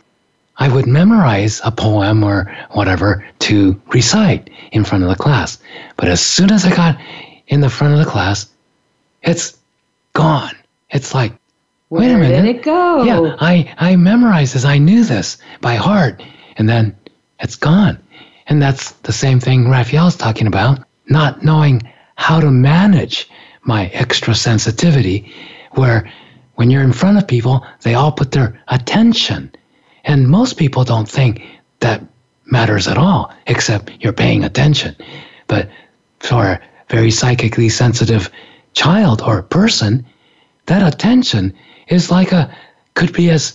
I 0.56 0.68
would 0.68 0.86
memorize 0.86 1.60
a 1.64 1.70
poem 1.70 2.24
or 2.24 2.52
whatever 2.70 3.24
to 3.40 3.80
recite 3.88 4.48
in 4.72 4.84
front 4.84 5.04
of 5.04 5.10
the 5.10 5.16
class. 5.16 5.58
But 5.96 6.08
as 6.08 6.20
soon 6.20 6.50
as 6.50 6.64
I 6.64 6.74
got 6.74 6.98
in 7.48 7.60
the 7.60 7.68
front 7.68 7.92
of 7.92 7.98
the 7.98 8.10
class, 8.10 8.48
it's 9.22 9.58
gone. 10.14 10.54
It's 10.90 11.14
like, 11.14 11.32
Where 11.88 12.00
wait 12.00 12.14
a 12.14 12.18
minute. 12.18 12.42
did 12.42 12.56
it 12.56 12.62
go? 12.62 13.04
Yeah, 13.04 13.36
I, 13.38 13.74
I 13.78 13.96
memorized 13.96 14.54
this. 14.54 14.64
I 14.64 14.78
knew 14.78 15.04
this 15.04 15.36
by 15.60 15.74
heart 15.74 16.22
and 16.56 16.68
then 16.68 16.96
it's 17.40 17.56
gone. 17.56 17.98
And 18.46 18.62
that's 18.62 18.92
the 19.02 19.12
same 19.12 19.40
thing 19.40 19.68
Raphaelle's 19.68 20.16
talking 20.16 20.46
about, 20.46 20.80
not 21.08 21.44
knowing 21.44 21.82
how 22.16 22.40
to 22.40 22.50
manage 22.50 23.28
my 23.64 23.86
extra 23.88 24.34
sensitivity, 24.34 25.30
where 25.72 26.10
when 26.56 26.70
you're 26.70 26.82
in 26.82 26.92
front 26.92 27.18
of 27.18 27.26
people, 27.26 27.64
they 27.82 27.94
all 27.94 28.12
put 28.12 28.30
their 28.32 28.60
attention. 28.68 29.50
And 30.04 30.28
most 30.28 30.56
people 30.56 30.84
don't 30.84 31.08
think 31.08 31.42
that 31.80 32.02
matters 32.46 32.88
at 32.88 32.98
all, 32.98 33.32
except 33.46 33.90
you're 34.00 34.12
paying 34.12 34.44
attention. 34.44 34.94
But 35.46 35.68
for 36.20 36.44
a 36.44 36.60
very 36.88 37.10
psychically 37.10 37.68
sensitive 37.68 38.30
child 38.74 39.22
or 39.22 39.42
person, 39.42 40.04
that 40.66 40.86
attention 40.86 41.54
is 41.88 42.10
like 42.10 42.32
a, 42.32 42.54
could 42.94 43.12
be 43.12 43.30
as 43.30 43.54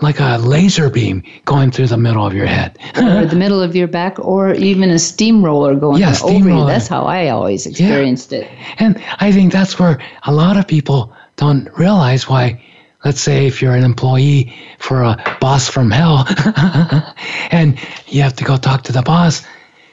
like 0.00 0.20
a 0.20 0.38
laser 0.38 0.88
beam 0.88 1.22
going 1.44 1.70
through 1.72 1.88
the 1.88 1.96
middle 1.96 2.24
of 2.24 2.32
your 2.32 2.46
head. 2.46 2.78
or 2.96 3.26
the 3.26 3.36
middle 3.44 3.60
of 3.60 3.74
your 3.74 3.88
back, 3.88 4.18
or 4.20 4.52
even 4.54 4.90
a 4.90 4.98
steamroller 4.98 5.74
going 5.74 6.00
Yeah, 6.00 6.14
over 6.22 6.32
you. 6.34 6.40
steamroller. 6.40 6.66
That's 6.66 6.86
how 6.88 7.02
I 7.04 7.28
always 7.30 7.66
experienced 7.66 8.32
it. 8.32 8.48
And 8.78 9.02
I 9.18 9.32
think 9.32 9.52
that's 9.52 9.78
where 9.78 9.98
a 10.22 10.32
lot 10.32 10.56
of 10.56 10.66
people 10.68 11.12
don't 11.38 11.70
realize 11.78 12.28
why, 12.28 12.60
let's 13.04 13.20
say, 13.20 13.46
if 13.46 13.62
you're 13.62 13.74
an 13.74 13.84
employee 13.84 14.52
for 14.78 15.02
a 15.02 15.38
boss 15.40 15.68
from 15.68 15.90
hell 15.90 16.26
and 17.50 17.78
you 18.08 18.22
have 18.22 18.36
to 18.36 18.44
go 18.44 18.56
talk 18.56 18.82
to 18.82 18.92
the 18.92 19.02
boss 19.02 19.46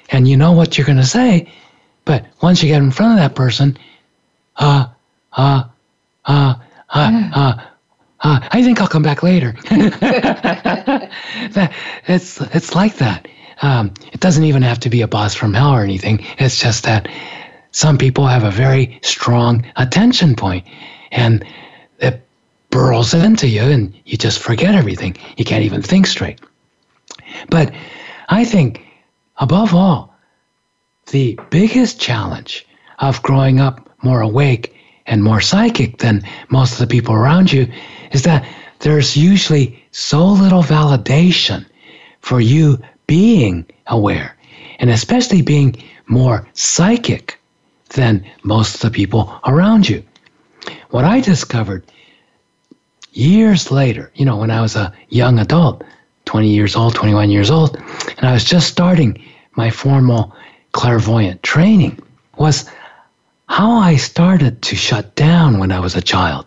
and 0.10 0.28
you 0.28 0.36
know 0.36 0.52
what 0.52 0.78
you're 0.78 0.86
going 0.86 0.98
to 0.98 1.06
say, 1.06 1.48
but 2.04 2.26
once 2.42 2.62
you 2.62 2.70
get 2.70 2.82
in 2.82 2.92
front 2.92 3.14
of 3.14 3.20
that 3.20 3.36
person, 3.36 3.78
uh, 4.58 4.88
uh, 5.34 5.64
uh, 6.26 6.56
uh, 6.90 7.30
uh, 7.36 7.54
uh, 8.22 8.40
I 8.52 8.64
think 8.64 8.82
I'll 8.82 8.88
come 8.88 9.04
back 9.04 9.22
later. 9.22 9.56
that, 9.70 11.12
it's, 12.08 12.42
it's 12.42 12.74
like 12.74 12.98
that. 12.98 13.28
Um, 13.62 13.94
it 14.12 14.20
doesn't 14.20 14.44
even 14.44 14.64
have 14.64 14.80
to 14.82 14.90
be 14.90 15.02
a 15.02 15.08
boss 15.08 15.36
from 15.36 15.54
hell 15.54 15.72
or 15.72 15.84
anything. 15.84 16.26
It's 16.40 16.60
just 16.60 16.84
that 16.86 17.08
some 17.72 17.98
people 17.98 18.26
have 18.26 18.44
a 18.44 18.52
very 18.52 19.00
strong 19.04 19.66
attention 19.76 20.36
point 20.36 20.66
and 21.12 21.46
it 22.00 22.26
burrows 22.70 23.14
into 23.14 23.48
you 23.48 23.62
and 23.62 23.94
you 24.06 24.18
just 24.18 24.40
forget 24.40 24.76
everything. 24.76 25.16
You 25.38 25.46
can't 25.46 25.64
even 25.64 25.82
think 25.82 26.08
straight. 26.08 26.40
But 27.50 27.74
I 28.30 28.46
think, 28.46 28.82
above 29.38 29.74
all, 29.74 30.16
the 31.08 31.40
biggest 31.50 32.00
challenge 32.00 32.66
of 33.00 33.22
growing 33.22 33.60
up 33.60 33.90
more 34.04 34.22
awake 34.22 34.76
and 35.06 35.24
more 35.24 35.42
psychic 35.42 36.00
than 36.00 36.24
most 36.50 36.74
of 36.74 36.80
the 36.80 36.88
people 36.88 37.14
around 37.14 37.52
you 37.52 37.72
is 38.12 38.24
that 38.24 38.48
there's 38.80 39.16
usually 39.16 39.84
so 39.92 40.26
little 40.26 40.64
validation 40.64 41.66
for 42.22 42.42
you 42.42 42.80
being 43.08 43.66
aware 43.88 44.36
and 44.80 44.90
especially 44.90 45.42
being 45.42 45.76
more 46.08 46.48
psychic 46.54 47.40
than 47.90 48.26
most 48.44 48.76
of 48.76 48.82
the 48.82 48.92
people 48.92 49.40
around 49.46 49.88
you. 49.88 50.04
What 50.96 51.04
I 51.04 51.20
discovered 51.20 51.84
years 53.12 53.70
later, 53.70 54.14
you 54.16 54.24
know, 54.24 54.38
when 54.38 54.50
I 54.50 54.62
was 54.62 54.78
a 54.78 54.94
young 55.10 55.40
adult, 55.40 55.84
20 56.24 56.48
years 56.48 56.74
old, 56.74 56.96
21 56.96 57.30
years 57.32 57.52
old, 57.52 57.76
and 57.76 58.24
I 58.24 58.32
was 58.32 58.46
just 58.46 58.70
starting 58.70 59.22
my 59.58 59.72
formal 59.72 60.34
clairvoyant 60.72 61.44
training, 61.44 62.02
was 62.38 62.70
how 63.50 63.74
I 63.74 63.98
started 63.98 64.62
to 64.62 64.78
shut 64.78 65.14
down 65.16 65.60
when 65.60 65.70
I 65.70 65.82
was 65.82 65.98
a 65.98 66.02
child 66.02 66.46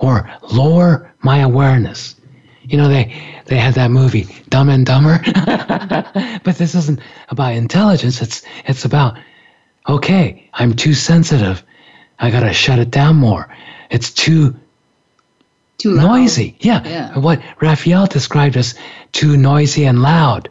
or 0.00 0.28
lower 0.50 1.14
my 1.20 1.38
awareness. 1.38 2.16
You 2.64 2.78
know, 2.78 2.88
they, 2.88 3.14
they 3.44 3.58
had 3.58 3.74
that 3.74 3.92
movie, 3.92 4.26
Dumb 4.48 4.70
and 4.70 4.84
Dumber. 4.84 5.20
but 6.42 6.56
this 6.56 6.74
isn't 6.74 6.98
about 7.28 7.52
intelligence. 7.52 8.20
It's, 8.20 8.42
it's 8.64 8.84
about, 8.84 9.16
okay, 9.88 10.50
I'm 10.52 10.74
too 10.74 10.94
sensitive. 10.94 11.62
I 12.18 12.32
got 12.32 12.40
to 12.40 12.52
shut 12.52 12.80
it 12.80 12.90
down 12.90 13.14
more. 13.14 13.48
It's 13.94 14.10
too 14.10 14.54
Too 15.78 15.92
loud. 15.92 16.08
noisy. 16.08 16.56
Yeah. 16.60 16.82
Yeah. 16.84 17.18
What 17.18 17.40
Raphaelle 17.60 18.06
described 18.06 18.56
as 18.56 18.74
too 19.12 19.36
noisy 19.36 19.84
and 19.86 20.02
loud. 20.02 20.48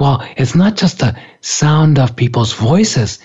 Well, 0.00 0.26
it's 0.36 0.54
not 0.54 0.76
just 0.76 0.98
the 0.98 1.16
sound 1.42 1.98
of 1.98 2.16
people's 2.16 2.52
voices 2.52 3.20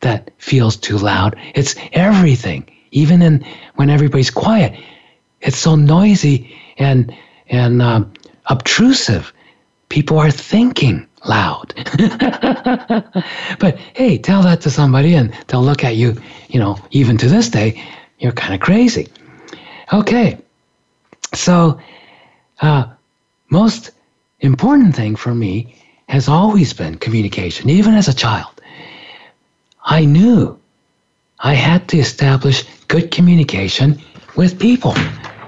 that 0.00 0.30
feels 0.38 0.76
too 0.76 0.96
loud. 0.96 1.36
It's 1.54 1.74
everything. 1.92 2.64
Even 2.92 3.20
in 3.22 3.44
when 3.74 3.90
everybody's 3.90 4.30
quiet, 4.30 4.72
it's 5.40 5.58
so 5.58 5.74
noisy 5.74 6.54
and 6.78 7.12
and 7.48 7.82
um, 7.82 8.12
obtrusive. 8.46 9.32
People 9.88 10.18
are 10.18 10.30
thinking 10.30 11.06
loud. 11.26 11.74
but 13.58 13.76
hey, 13.94 14.18
tell 14.18 14.42
that 14.42 14.60
to 14.62 14.70
somebody 14.70 15.14
and 15.14 15.32
they'll 15.48 15.62
look 15.64 15.82
at 15.84 15.96
you, 15.96 16.14
you 16.48 16.60
know, 16.60 16.78
even 16.92 17.16
to 17.18 17.28
this 17.28 17.48
day, 17.48 17.82
you're 18.18 18.32
kind 18.32 18.54
of 18.54 18.60
crazy. 18.60 19.08
Okay. 19.92 20.38
So, 21.34 21.80
uh, 22.60 22.86
most 23.50 23.90
important 24.40 24.94
thing 24.94 25.16
for 25.16 25.34
me 25.34 25.76
has 26.08 26.28
always 26.28 26.72
been 26.72 26.96
communication, 26.96 27.70
even 27.70 27.94
as 27.94 28.08
a 28.08 28.14
child. 28.14 28.60
I 29.84 30.04
knew 30.04 30.58
I 31.40 31.54
had 31.54 31.88
to 31.88 31.98
establish 31.98 32.64
good 32.88 33.10
communication 33.10 34.00
with 34.36 34.58
people 34.58 34.94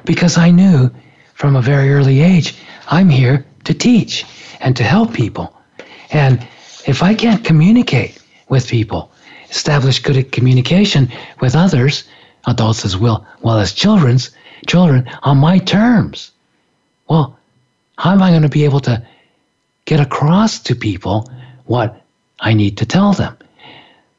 because 0.04 0.37
I 0.37 0.50
knew 0.50 0.90
from 1.35 1.56
a 1.56 1.62
very 1.62 1.92
early 1.92 2.20
age 2.20 2.54
I'm 2.88 3.08
here 3.08 3.44
to 3.64 3.75
teach 3.75 4.25
and 4.61 4.76
to 4.76 4.82
help 4.82 5.12
people. 5.12 5.54
And 6.11 6.46
if 6.87 7.02
I 7.02 7.14
can't 7.14 7.44
communicate 7.44 8.18
with 8.49 8.68
people, 8.68 9.11
establish 9.50 10.00
good 10.00 10.30
communication 10.32 11.11
with 11.40 11.54
others, 11.54 12.04
adults 12.46 12.84
as 12.84 12.96
well, 12.96 13.26
well 13.42 13.58
as 13.58 13.72
children's 13.72 14.30
children 14.66 15.08
on 15.22 15.38
my 15.38 15.58
terms, 15.58 16.32
well, 17.08 17.38
how 17.98 18.12
am 18.12 18.22
I 18.22 18.30
going 18.30 18.42
to 18.42 18.48
be 18.48 18.64
able 18.64 18.80
to 18.80 19.02
get 19.84 20.00
across 20.00 20.58
to 20.60 20.74
people 20.74 21.30
what 21.64 22.02
I 22.40 22.52
need 22.52 22.78
to 22.78 22.86
tell 22.86 23.12
them? 23.12 23.36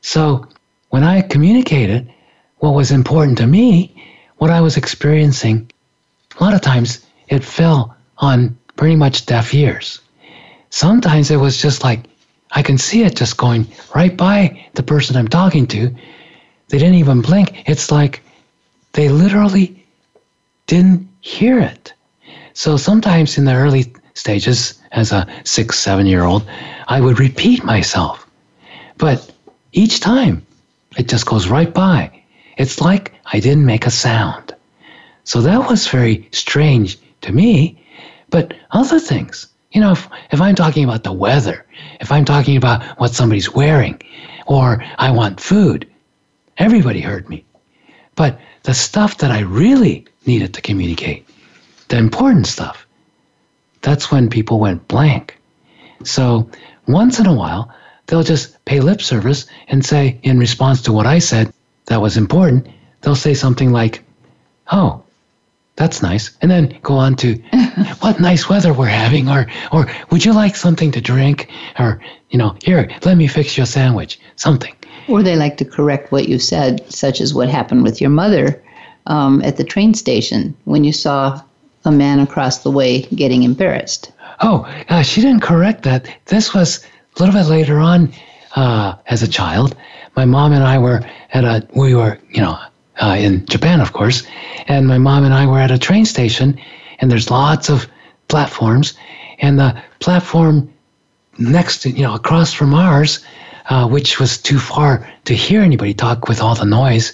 So 0.02 0.48
when 0.90 1.04
I 1.04 1.22
communicated 1.22 2.12
what 2.60 2.74
was 2.74 2.92
important 2.92 3.38
to 3.40 3.48
me, 3.48 3.94
what 4.38 4.52
I 4.52 4.62
was 4.62 4.78
experiencing, 4.78 5.70
a 6.40 6.44
lot 6.44 6.54
of 6.54 6.62
times 6.62 7.06
it 7.28 7.44
fell 7.44 7.96
on 8.20 8.58
pretty 8.76 8.96
much 8.96 9.26
deaf 9.26 9.54
ears. 9.54 10.00
Sometimes 10.70 11.32
it 11.32 11.38
was 11.38 11.62
just 11.62 11.84
like 11.84 12.06
I 12.52 12.62
can 12.62 12.78
see 12.78 13.04
it 13.04 13.16
just 13.16 13.38
going 13.38 13.68
right 13.94 14.16
by 14.16 14.66
the 14.74 14.84
person 14.84 15.16
I'm 15.16 15.28
talking 15.28 15.68
to. 15.68 15.94
They 16.70 16.78
didn't 16.78 16.96
even 16.96 17.22
blink. 17.22 17.64
It's 17.70 17.92
like 17.92 18.22
they 18.94 19.10
literally 19.10 19.86
didn't 20.68 21.08
hear 21.22 21.60
it. 21.60 21.94
So 22.54 22.78
sometimes 22.78 23.38
in 23.38 23.46
the 23.46 23.54
early 23.54 23.94
stages, 24.16 24.80
as 24.92 25.12
a 25.12 25.28
six, 25.44 25.80
seven 25.80 26.06
year 26.06 26.24
old, 26.24 26.48
I 26.88 27.02
would 27.02 27.20
repeat 27.20 27.64
myself. 27.64 28.26
But 28.98 29.32
each 29.74 30.00
time, 30.00 30.46
it 30.98 31.08
just 31.08 31.26
goes 31.26 31.48
right 31.48 31.74
by. 31.74 32.12
It's 32.58 32.82
like 32.82 33.14
I 33.32 33.40
didn't 33.40 33.66
make 33.66 33.86
a 33.86 33.92
sound. 33.92 34.56
So 35.24 35.42
that 35.42 35.70
was 35.70 35.88
very 35.88 36.28
strange 36.32 36.98
to 37.22 37.32
me. 37.32 37.80
But 38.30 38.54
other 38.72 39.00
things, 39.00 39.48
you 39.72 39.82
know, 39.82 39.92
if, 39.92 40.08
if 40.32 40.42
I'm 40.42 40.56
talking 40.56 40.84
about 40.84 41.04
the 41.04 41.14
weather, 41.14 41.66
if 42.00 42.12
I'm 42.12 42.26
talking 42.26 42.58
about 42.58 42.84
what 43.00 43.14
somebody's 43.14 43.54
wearing, 43.54 44.02
or 44.48 44.84
I 44.98 45.12
want 45.12 45.40
food, 45.40 45.88
everybody 46.58 47.02
heard 47.02 47.30
me. 47.30 47.46
But 48.16 48.40
the 48.64 48.74
stuff 48.74 49.18
that 49.20 49.32
I 49.32 49.42
really 49.42 50.06
needed 50.26 50.54
to 50.56 50.62
communicate, 50.62 51.26
the 51.90 51.98
important 51.98 52.48
stuff, 52.48 52.86
that's 53.82 54.12
when 54.12 54.30
people 54.30 54.60
went 54.60 54.88
blank. 54.88 55.38
So 56.04 56.50
once 56.88 57.20
in 57.20 57.26
a 57.28 57.34
while, 57.34 57.72
they'll 58.08 58.24
just 58.24 58.64
pay 58.66 58.80
lip 58.80 59.02
service 59.02 59.46
and 59.68 59.86
say, 59.86 60.20
in 60.24 60.40
response 60.40 60.82
to 60.84 60.94
what 60.94 61.06
I 61.06 61.20
said 61.20 61.54
that 61.86 62.02
was 62.02 62.18
important, 62.18 62.68
they'll 63.02 63.16
say 63.16 63.34
something 63.34 63.72
like, 63.72 64.04
Oh, 64.72 65.04
that's 65.78 66.02
nice. 66.02 66.32
And 66.42 66.52
then 66.52 66.78
go 66.82 66.96
on 66.96 67.16
to 67.18 67.36
what 68.00 68.20
nice 68.20 68.50
weather 68.50 68.74
we're 68.74 68.88
having, 68.88 69.30
or 69.30 69.48
or 69.72 69.90
would 70.10 70.26
you 70.26 70.34
like 70.34 70.56
something 70.56 70.92
to 70.92 71.02
drink? 71.02 71.50
Or, 71.80 72.02
you 72.30 72.38
know, 72.38 72.58
here, 72.64 72.90
let 73.06 73.16
me 73.16 73.28
fix 73.28 73.58
you 73.58 73.64
a 73.64 73.68
sandwich. 73.68 74.20
Something. 74.36 74.76
Or 75.08 75.24
they 75.24 75.36
like 75.36 75.58
to 75.58 75.66
correct 75.66 76.12
what 76.12 76.28
you 76.28 76.40
said, 76.40 76.92
such 76.92 77.22
as 77.22 77.34
what 77.34 77.50
happened 77.50 77.84
with 77.84 78.02
your 78.02 78.10
mother 78.10 78.62
um, 79.06 79.42
at 79.44 79.58
the 79.58 79.64
train 79.64 79.94
station 79.94 80.56
when 80.66 80.84
you 80.84 80.92
saw 80.92 81.42
a 81.86 81.92
man 81.92 82.20
across 82.20 82.60
the 82.60 82.72
way 82.72 83.04
getting 83.04 83.44
embarrassed. 83.44 84.12
Oh, 84.42 84.68
uh, 84.90 85.02
she 85.02 85.22
didn't 85.22 85.42
correct 85.42 85.84
that. 85.84 86.08
This 86.26 86.54
was 86.54 86.86
a 87.16 87.20
little 87.20 87.34
bit 87.34 87.48
later 87.48 87.80
on 87.80 88.12
uh, 88.56 88.96
as 89.08 89.24
a 89.24 89.28
child. 89.28 89.76
My 90.16 90.26
mom 90.26 90.52
and 90.52 90.64
I 90.64 90.78
were 90.78 91.02
at 91.34 91.44
a, 91.44 91.68
we 91.76 91.96
were, 91.96 92.20
you 92.30 92.42
know, 92.42 92.58
uh, 93.02 93.16
in 93.18 93.46
Japan, 93.46 93.80
of 93.80 93.94
course, 93.94 94.28
and 94.68 94.88
my 94.88 94.98
mom 94.98 95.24
and 95.24 95.34
I 95.34 95.46
were 95.46 95.60
at 95.60 95.72
a 95.72 95.78
train 95.78 96.06
station, 96.06 96.60
and 97.00 97.12
there's 97.12 97.30
lots 97.30 97.70
of 97.70 97.88
platforms, 98.28 98.98
and 99.40 99.60
the 99.60 99.80
platform 100.00 100.72
next 101.38 101.80
to, 101.84 101.92
you 101.92 102.02
know, 102.02 102.16
across 102.16 102.52
from 102.54 102.74
ours, 102.74 103.24
uh, 103.70 103.88
which 103.88 104.20
was 104.20 104.38
too 104.38 104.60
far 104.60 105.08
to 105.26 105.34
hear 105.34 105.62
anybody 105.62 105.94
talk 105.94 106.28
with 106.28 106.42
all 106.42 106.56
the 106.56 106.66
noise. 106.66 107.14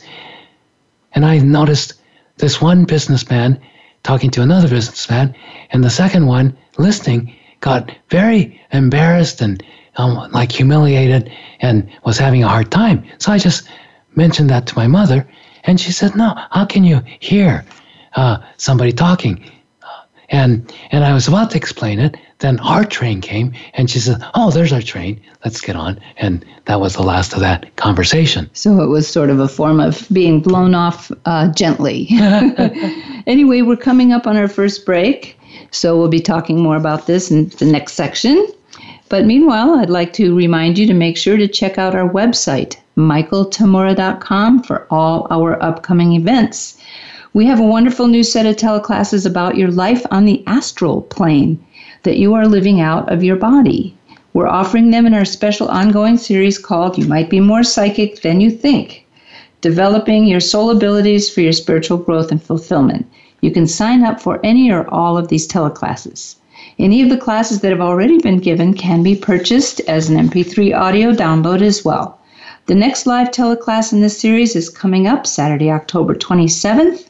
And 1.13 1.25
I 1.25 1.39
noticed 1.39 1.93
this 2.37 2.61
one 2.61 2.85
businessman 2.85 3.59
talking 4.03 4.29
to 4.31 4.41
another 4.41 4.67
businessman, 4.67 5.35
and 5.71 5.83
the 5.83 5.89
second 5.89 6.27
one 6.27 6.55
listening 6.77 7.33
got 7.61 7.91
very 8.09 8.59
embarrassed 8.71 9.41
and 9.41 9.63
um, 9.95 10.29
like 10.31 10.51
humiliated 10.51 11.31
and 11.61 11.89
was 12.03 12.17
having 12.17 12.43
a 12.43 12.47
hard 12.47 12.71
time. 12.71 13.05
So 13.19 13.31
I 13.31 13.37
just 13.37 13.67
mentioned 14.15 14.49
that 14.49 14.67
to 14.67 14.75
my 14.75 14.87
mother, 14.87 15.27
and 15.63 15.79
she 15.79 15.91
said, 15.91 16.15
"No, 16.15 16.35
how 16.51 16.65
can 16.65 16.83
you 16.83 17.01
hear 17.19 17.63
uh, 18.15 18.37
somebody 18.57 18.91
talking?" 18.91 19.49
And 20.33 20.73
and 20.89 21.03
I 21.05 21.13
was 21.13 21.27
about 21.27 21.51
to 21.51 21.57
explain 21.57 21.99
it. 21.99 22.17
Then 22.39 22.59
our 22.61 22.83
train 22.83 23.21
came, 23.21 23.53
and 23.75 23.87
she 23.87 23.99
said, 23.99 24.17
"Oh, 24.33 24.49
there's 24.49 24.73
our 24.73 24.81
train. 24.81 25.21
Let's 25.45 25.61
get 25.61 25.75
on." 25.75 25.99
And 26.17 26.43
that 26.65 26.81
was 26.81 26.95
the 26.95 27.03
last 27.03 27.33
of 27.33 27.39
that 27.41 27.73
conversation. 27.75 28.49
So 28.53 28.81
it 28.81 28.87
was 28.87 29.07
sort 29.07 29.29
of 29.29 29.39
a 29.39 29.47
form 29.47 29.79
of 29.79 30.07
being 30.11 30.41
blown 30.41 30.73
off 30.73 31.11
uh, 31.25 31.53
gently. 31.53 32.07
anyway, 33.27 33.61
we're 33.61 33.75
coming 33.75 34.11
up 34.11 34.25
on 34.25 34.35
our 34.35 34.47
first 34.47 34.87
break, 34.87 35.39
so 35.69 35.99
we'll 35.99 36.07
be 36.07 36.19
talking 36.19 36.59
more 36.59 36.77
about 36.77 37.05
this 37.05 37.29
in 37.29 37.49
the 37.59 37.65
next 37.65 37.93
section. 37.93 38.47
But 39.09 39.25
meanwhile, 39.25 39.75
I'd 39.75 39.91
like 39.91 40.13
to 40.13 40.35
remind 40.35 40.79
you 40.79 40.87
to 40.87 40.95
make 40.95 41.15
sure 41.15 41.37
to 41.37 41.47
check 41.47 41.77
out 41.77 41.93
our 41.93 42.09
website, 42.09 42.77
michaeltamura.com, 42.97 44.63
for 44.63 44.87
all 44.89 45.27
our 45.29 45.61
upcoming 45.61 46.13
events. 46.13 46.79
We 47.35 47.47
have 47.47 47.59
a 47.59 47.63
wonderful 47.63 48.07
new 48.07 48.21
set 48.21 48.45
of 48.45 48.57
teleclasses 48.57 49.25
about 49.25 49.57
your 49.57 49.71
life 49.71 50.05
on 50.11 50.25
the 50.25 50.43
astral 50.45 51.01
plane 51.01 51.57
that 52.03 52.19
you 52.19 52.35
are 52.35 52.47
living 52.47 52.79
out 52.79 53.11
of 53.11 53.23
your 53.23 53.37
body. 53.37 53.97
We're 54.33 54.47
offering 54.47 54.91
them 54.91 55.07
in 55.07 55.15
our 55.15 55.25
special 55.25 55.67
ongoing 55.67 56.17
series 56.17 56.59
called 56.59 56.95
You 56.95 57.07
Might 57.07 57.31
Be 57.31 57.39
More 57.39 57.63
Psychic 57.63 58.21
Than 58.21 58.39
You 58.39 58.51
Think 58.51 59.07
Developing 59.61 60.27
Your 60.27 60.39
Soul 60.39 60.69
Abilities 60.69 61.27
for 61.27 61.41
Your 61.41 61.53
Spiritual 61.53 61.97
Growth 61.97 62.29
and 62.29 62.39
Fulfillment. 62.39 63.07
You 63.41 63.49
can 63.49 63.65
sign 63.65 64.03
up 64.03 64.21
for 64.21 64.39
any 64.43 64.69
or 64.69 64.87
all 64.93 65.17
of 65.17 65.29
these 65.29 65.47
teleclasses. 65.47 66.35
Any 66.77 67.01
of 67.01 67.09
the 67.09 67.17
classes 67.17 67.61
that 67.61 67.71
have 67.71 67.81
already 67.81 68.19
been 68.19 68.37
given 68.37 68.75
can 68.75 69.01
be 69.01 69.15
purchased 69.15 69.79
as 69.87 70.07
an 70.07 70.29
MP3 70.29 70.79
audio 70.79 71.11
download 71.11 71.63
as 71.63 71.83
well. 71.83 72.19
The 72.67 72.75
next 72.75 73.07
live 73.07 73.31
teleclass 73.31 73.91
in 73.91 74.01
this 74.01 74.19
series 74.19 74.55
is 74.55 74.69
coming 74.69 75.07
up 75.07 75.25
Saturday, 75.25 75.71
October 75.71 76.13
27th 76.13 77.09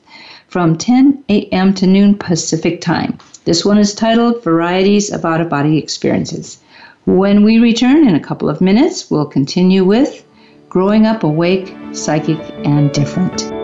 from 0.54 0.78
10 0.78 1.24
a.m. 1.30 1.74
to 1.74 1.88
noon 1.88 2.14
Pacific 2.14 2.80
Time. 2.80 3.18
This 3.44 3.66
one 3.66 3.80
is 3.80 3.96
titled 3.96 4.44
Varieties 4.44 5.12
of 5.12 5.26
Out 5.26 5.42
of 5.42 5.50
Body 5.50 5.80
Experiences. 5.80 6.60
When 7.06 7.44
we 7.44 7.58
return 7.58 8.08
in 8.08 8.14
a 8.14 8.20
couple 8.20 8.52
of 8.52 8.62
minutes, 8.62 9.10
we'll 9.10 9.26
continue 9.26 9.84
with 9.84 10.24
Growing 10.70 11.08
Up 11.08 11.24
Awake, 11.24 11.76
Psychic, 11.92 12.38
and 12.64 12.92
Different. 12.92 13.63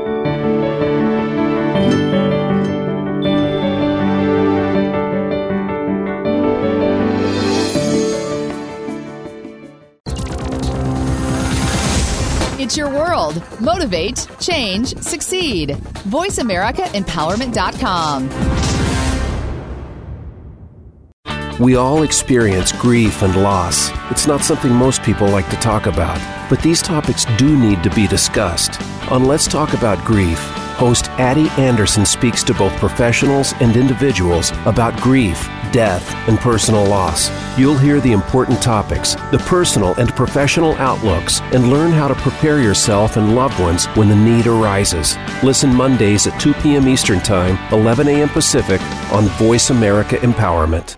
Motivate, 13.60 14.28
change, 14.40 14.98
succeed. 14.98 15.78
VoiceAmericaEmpowerment.com. 16.10 18.30
We 21.60 21.76
all 21.76 22.04
experience 22.04 22.72
grief 22.72 23.22
and 23.22 23.44
loss. 23.44 23.92
It's 24.10 24.26
not 24.26 24.46
something 24.46 24.72
most 24.72 25.04
people 25.04 25.28
like 25.28 25.50
to 25.50 25.58
talk 25.58 25.88
about, 25.88 26.18
but 26.50 26.64
these 26.64 26.82
topics 26.82 27.26
do 27.38 27.60
need 27.60 27.84
to 27.84 27.90
be 27.90 28.08
discussed. 28.08 28.82
On 29.12 29.26
Let's 29.26 29.46
Talk 29.46 29.74
About 29.74 30.02
Grief, 30.06 30.40
host 30.78 31.10
Addie 31.20 31.50
Anderson 31.62 32.06
speaks 32.06 32.46
to 32.46 32.54
both 32.54 32.72
professionals 32.78 33.54
and 33.60 33.76
individuals 33.76 34.52
about 34.66 34.96
grief, 35.02 35.50
death, 35.72 36.14
and 36.28 36.38
personal 36.40 36.86
loss. 36.86 37.30
You'll 37.58 37.78
hear 37.78 38.00
the 38.00 38.12
important 38.12 38.62
topics, 38.62 39.16
the 39.32 39.44
personal 39.46 39.94
and 39.96 40.10
professional 40.16 40.74
outlooks, 40.76 41.42
and 41.54 41.70
learn 41.70 41.92
how 41.92 42.08
to 42.08 42.16
prepare 42.16 42.62
yourself 42.62 43.18
and 43.18 43.36
loved 43.36 43.60
ones 43.60 43.86
when 43.96 44.10
the 44.10 44.16
need 44.16 44.48
arises. 44.48 45.18
Listen 45.44 45.74
Mondays 45.74 46.28
at 46.28 46.40
2 46.40 46.54
p.m. 46.56 46.88
Eastern 46.88 47.20
Time, 47.20 47.58
11 47.74 48.08
a.m. 48.08 48.30
Pacific 48.30 48.82
on 49.12 49.26
Voice 49.38 49.70
America 49.70 50.18
Empowerment. 50.18 50.98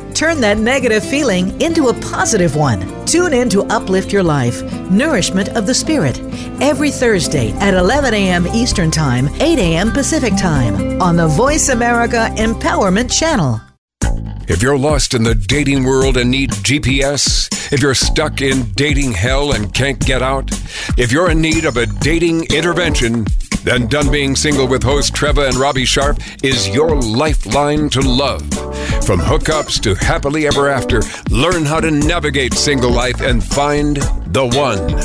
Turn 0.13 0.41
that 0.41 0.57
negative 0.57 1.03
feeling 1.03 1.59
into 1.61 1.87
a 1.87 1.93
positive 1.93 2.55
one. 2.55 3.05
Tune 3.05 3.33
in 3.33 3.49
to 3.49 3.63
Uplift 3.63 4.11
Your 4.11 4.23
Life, 4.23 4.61
Nourishment 4.91 5.49
of 5.49 5.65
the 5.65 5.73
Spirit, 5.73 6.19
every 6.61 6.91
Thursday 6.91 7.51
at 7.53 7.73
11 7.73 8.13
a.m. 8.13 8.47
Eastern 8.47 8.91
Time, 8.91 9.27
8 9.41 9.57
a.m. 9.57 9.91
Pacific 9.91 10.35
Time 10.37 11.01
on 11.01 11.15
the 11.15 11.27
Voice 11.27 11.69
America 11.69 12.29
Empowerment 12.37 13.11
Channel. 13.11 13.59
If 14.47 14.61
you're 14.61 14.77
lost 14.77 15.13
in 15.13 15.23
the 15.23 15.35
dating 15.35 15.85
world 15.85 16.17
and 16.17 16.29
need 16.29 16.51
GPS, 16.51 17.47
if 17.71 17.81
you're 17.81 17.93
stuck 17.93 18.41
in 18.41 18.69
dating 18.73 19.13
hell 19.13 19.53
and 19.53 19.73
can't 19.73 19.99
get 19.99 20.21
out, 20.21 20.51
if 20.97 21.11
you're 21.11 21.31
in 21.31 21.41
need 21.41 21.63
of 21.63 21.77
a 21.77 21.85
dating 21.85 22.45
intervention, 22.53 23.25
then 23.63 23.87
Done 23.87 24.11
Being 24.11 24.35
Single 24.35 24.67
with 24.67 24.83
host 24.83 25.13
Treva 25.13 25.47
and 25.47 25.55
Robbie 25.55 25.85
Sharp 25.85 26.17
is 26.43 26.67
your 26.69 27.01
lifeline 27.01 27.89
to 27.89 28.01
love. 28.01 28.41
From 29.05 29.19
hookups 29.19 29.79
to 29.81 29.93
happily 29.95 30.47
ever 30.47 30.69
after, 30.69 31.01
learn 31.29 31.65
how 31.65 31.79
to 31.79 31.91
navigate 31.91 32.53
single 32.53 32.91
life 32.91 33.21
and 33.21 33.41
find 33.43 33.97
the 34.27 34.47
one. 34.47 34.99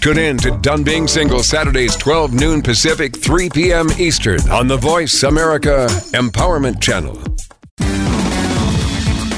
Tune 0.00 0.18
in 0.18 0.36
to 0.38 0.50
Done 0.58 0.82
Being 0.84 1.08
Single 1.08 1.42
Saturdays 1.42 1.96
12 1.96 2.34
noon 2.34 2.62
Pacific, 2.62 3.16
3 3.16 3.50
p.m. 3.50 3.88
Eastern 3.98 4.40
on 4.50 4.68
the 4.68 4.76
Voice 4.76 5.24
America 5.24 5.88
Empowerment 6.12 6.80
Channel. 6.80 7.20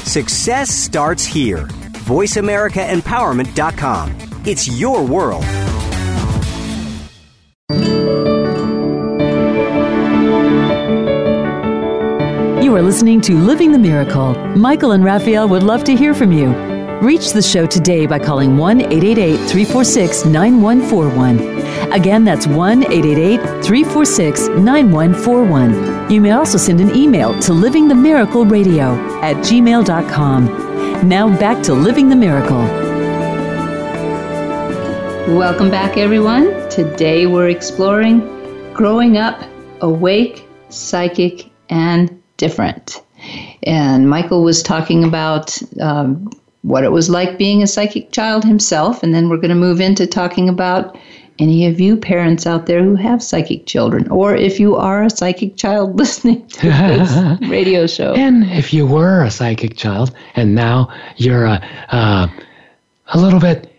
Success 0.05 0.69
starts 0.69 1.25
here. 1.25 1.65
VoiceAmericaEmpowerment.com. 2.05 4.15
It's 4.45 4.67
your 4.67 5.03
world. 5.05 5.45
You 12.71 12.77
are 12.77 12.81
listening 12.81 13.19
to 13.23 13.33
Living 13.33 13.73
the 13.73 13.77
Miracle. 13.77 14.33
Michael 14.55 14.93
and 14.93 15.03
Raphaelle 15.03 15.49
would 15.49 15.61
love 15.61 15.83
to 15.83 15.93
hear 15.93 16.13
from 16.13 16.31
you. 16.31 16.53
Reach 17.01 17.33
the 17.33 17.41
show 17.41 17.65
today 17.65 18.05
by 18.05 18.17
calling 18.17 18.55
1 18.55 18.79
888 18.79 19.35
346 19.35 20.23
9141. 20.23 21.91
Again, 21.91 22.23
that's 22.23 22.47
1 22.47 22.83
888 22.83 23.41
346 23.61 24.47
9141. 24.47 26.09
You 26.09 26.21
may 26.21 26.31
also 26.31 26.57
send 26.57 26.79
an 26.79 26.95
email 26.95 27.37
to 27.41 27.51
livingthemiracleradio 27.51 29.21
at 29.21 29.35
gmail.com. 29.45 31.09
Now 31.09 31.27
back 31.37 31.61
to 31.63 31.73
Living 31.73 32.07
the 32.07 32.15
Miracle. 32.15 32.63
Welcome 35.35 35.69
back, 35.69 35.97
everyone. 35.97 36.69
Today 36.69 37.27
we're 37.27 37.49
exploring 37.49 38.73
growing 38.73 39.17
up 39.17 39.43
awake, 39.81 40.47
psychic, 40.69 41.51
and 41.67 42.20
different. 42.41 42.99
And 43.63 44.09
Michael 44.09 44.43
was 44.43 44.63
talking 44.63 45.03
about 45.03 45.57
um, 45.79 46.31
what 46.63 46.83
it 46.83 46.91
was 46.91 47.07
like 47.07 47.37
being 47.37 47.61
a 47.61 47.67
psychic 47.67 48.11
child 48.11 48.43
himself. 48.43 49.03
And 49.03 49.13
then 49.13 49.29
we're 49.29 49.37
going 49.37 49.49
to 49.49 49.55
move 49.67 49.79
into 49.79 50.07
talking 50.07 50.49
about 50.49 50.97
any 51.37 51.67
of 51.67 51.79
you 51.79 51.95
parents 51.95 52.47
out 52.47 52.65
there 52.65 52.83
who 52.83 52.95
have 52.95 53.21
psychic 53.21 53.67
children, 53.67 54.09
or 54.09 54.35
if 54.35 54.59
you 54.59 54.75
are 54.75 55.03
a 55.03 55.09
psychic 55.09 55.55
child 55.55 55.95
listening 56.01 56.45
to 56.47 56.67
this 56.67 57.49
radio 57.49 57.85
show. 57.85 58.13
And 58.13 58.43
if 58.45 58.73
you 58.73 58.87
were 58.87 59.23
a 59.23 59.31
psychic 59.31 59.77
child 59.77 60.15
and 60.35 60.55
now 60.55 60.91
you're 61.17 61.45
a, 61.45 61.63
uh, 61.89 62.27
a 63.13 63.19
little 63.19 63.39
bit 63.39 63.71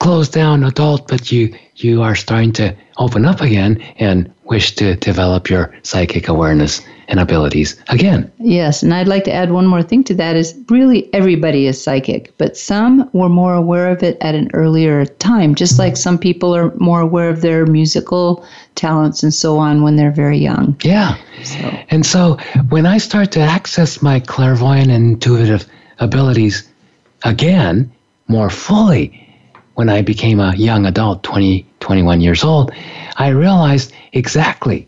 closed 0.00 0.32
down 0.32 0.64
adult, 0.64 1.08
but 1.08 1.30
you, 1.30 1.54
you 1.76 2.02
are 2.02 2.14
starting 2.14 2.52
to 2.54 2.74
open 2.96 3.26
up 3.26 3.42
again 3.42 3.80
and 3.98 4.32
wish 4.44 4.74
to 4.76 4.96
develop 4.96 5.50
your 5.50 5.74
psychic 5.82 6.28
awareness 6.28 6.80
and 7.08 7.18
abilities 7.18 7.80
again. 7.88 8.30
Yes, 8.38 8.82
and 8.82 8.92
I'd 8.92 9.08
like 9.08 9.24
to 9.24 9.32
add 9.32 9.50
one 9.50 9.66
more 9.66 9.82
thing 9.82 10.04
to 10.04 10.14
that 10.14 10.36
is 10.36 10.54
really 10.68 11.12
everybody 11.14 11.66
is 11.66 11.82
psychic, 11.82 12.36
but 12.36 12.56
some 12.56 13.08
were 13.12 13.30
more 13.30 13.54
aware 13.54 13.90
of 13.90 14.02
it 14.02 14.18
at 14.20 14.34
an 14.34 14.50
earlier 14.52 15.04
time, 15.06 15.54
just 15.54 15.78
like 15.78 15.96
some 15.96 16.18
people 16.18 16.54
are 16.54 16.74
more 16.76 17.00
aware 17.00 17.30
of 17.30 17.40
their 17.40 17.66
musical 17.66 18.46
talents 18.74 19.22
and 19.22 19.32
so 19.32 19.58
on 19.58 19.82
when 19.82 19.96
they're 19.96 20.12
very 20.12 20.38
young. 20.38 20.76
Yeah. 20.82 21.16
So. 21.42 21.58
And 21.90 22.04
so 22.04 22.34
when 22.68 22.84
I 22.86 22.98
start 22.98 23.32
to 23.32 23.40
access 23.40 24.02
my 24.02 24.20
clairvoyant 24.20 24.90
and 24.90 25.12
intuitive 25.14 25.66
abilities 25.98 26.68
again 27.24 27.90
more 28.28 28.50
fully, 28.50 29.24
when 29.74 29.88
I 29.88 30.02
became 30.02 30.40
a 30.40 30.54
young 30.56 30.86
adult, 30.86 31.22
20, 31.22 31.64
21 31.80 32.20
years 32.20 32.44
old, 32.44 32.72
I 33.16 33.28
realized 33.28 33.92
exactly 34.12 34.87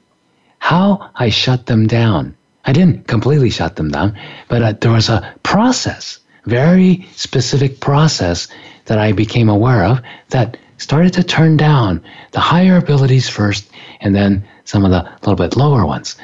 how 0.60 1.10
I 1.16 1.30
shut 1.30 1.66
them 1.66 1.86
down. 1.88 2.36
I 2.64 2.72
didn't 2.72 3.08
completely 3.08 3.50
shut 3.50 3.76
them 3.76 3.90
down, 3.90 4.16
but 4.48 4.62
uh, 4.62 4.72
there 4.80 4.92
was 4.92 5.08
a 5.08 5.34
process, 5.42 6.20
very 6.44 7.06
specific 7.16 7.80
process 7.80 8.46
that 8.84 8.98
I 8.98 9.12
became 9.12 9.48
aware 9.48 9.84
of 9.84 10.00
that 10.28 10.56
started 10.78 11.12
to 11.14 11.24
turn 11.24 11.56
down 11.56 12.02
the 12.32 12.40
higher 12.40 12.76
abilities 12.76 13.28
first 13.28 13.70
and 14.00 14.14
then 14.14 14.44
some 14.64 14.84
of 14.84 14.90
the 14.90 15.02
little 15.22 15.34
bit 15.34 15.56
lower 15.56 15.84
ones. 15.84 16.16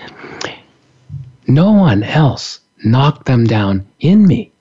No 1.49 1.73
one 1.73 2.03
else 2.03 2.61
knocked 2.85 3.27
them 3.27 3.47
down 3.47 3.87
in 4.01 4.27
me. 4.27 4.53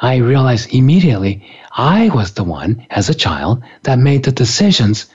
I 0.00 0.16
realized 0.16 0.74
immediately 0.74 1.46
I 1.76 2.08
was 2.08 2.32
the 2.32 2.44
one, 2.44 2.86
as 2.90 3.08
a 3.08 3.14
child, 3.14 3.62
that 3.84 3.98
made 3.98 4.24
the 4.24 4.32
decisions 4.32 5.06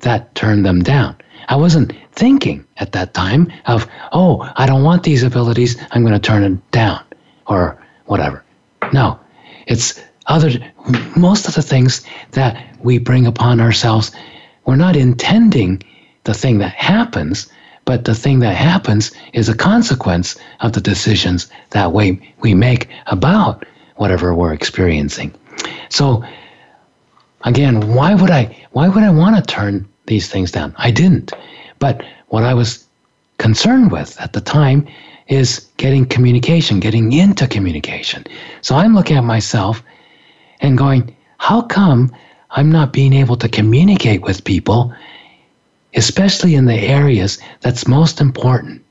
that 0.00 0.34
turned 0.34 0.64
them 0.66 0.82
down. 0.82 1.16
I 1.48 1.56
wasn't 1.56 1.92
thinking 2.12 2.64
at 2.78 2.92
that 2.92 3.14
time 3.14 3.52
of, 3.66 3.88
oh, 4.12 4.50
I 4.56 4.66
don't 4.66 4.82
want 4.82 5.02
these 5.02 5.22
abilities, 5.22 5.76
I'm 5.92 6.02
going 6.02 6.14
to 6.14 6.18
turn 6.18 6.42
it 6.44 6.70
down 6.70 7.02
or 7.46 7.78
whatever. 8.06 8.44
No, 8.92 9.18
it's 9.66 10.00
other, 10.26 10.50
most 11.16 11.46
of 11.48 11.54
the 11.54 11.62
things 11.62 12.04
that 12.32 12.62
we 12.82 12.98
bring 12.98 13.26
upon 13.26 13.60
ourselves, 13.60 14.12
we're 14.64 14.76
not 14.76 14.96
intending 14.96 15.82
the 16.24 16.34
thing 16.34 16.58
that 16.58 16.72
happens, 16.74 17.50
but 17.84 18.04
the 18.04 18.14
thing 18.14 18.38
that 18.40 18.56
happens 18.56 19.12
is 19.34 19.48
a 19.48 19.56
consequence 19.56 20.36
of 20.60 20.72
the 20.72 20.80
decisions 20.80 21.50
that 21.70 21.92
we, 21.92 22.34
we 22.40 22.54
make 22.54 22.88
about 23.06 23.66
whatever 23.96 24.34
we're 24.34 24.54
experiencing. 24.54 25.34
So 25.88 26.24
again, 27.44 27.94
why 27.94 28.14
would 28.14 28.30
I 28.30 28.66
why 28.72 28.88
would 28.88 29.02
I 29.02 29.10
want 29.10 29.36
to 29.36 29.42
turn 29.42 29.88
these 30.06 30.28
things 30.28 30.50
down? 30.50 30.74
I 30.78 30.90
didn't. 30.90 31.32
But 31.78 32.04
what 32.28 32.44
I 32.44 32.54
was 32.54 32.86
concerned 33.38 33.90
with 33.90 34.20
at 34.20 34.32
the 34.32 34.40
time 34.40 34.86
is 35.28 35.66
getting 35.78 36.04
communication, 36.06 36.80
getting 36.80 37.12
into 37.12 37.46
communication. 37.46 38.24
So 38.60 38.76
I'm 38.76 38.94
looking 38.94 39.16
at 39.16 39.24
myself 39.24 39.82
and 40.60 40.76
going, 40.76 41.14
how 41.38 41.62
come 41.62 42.14
I'm 42.50 42.70
not 42.70 42.92
being 42.92 43.12
able 43.12 43.36
to 43.36 43.48
communicate 43.48 44.22
with 44.22 44.44
people, 44.44 44.94
especially 45.94 46.54
in 46.54 46.66
the 46.66 46.78
areas 46.78 47.38
that's 47.60 47.88
most 47.88 48.20
important? 48.20 48.83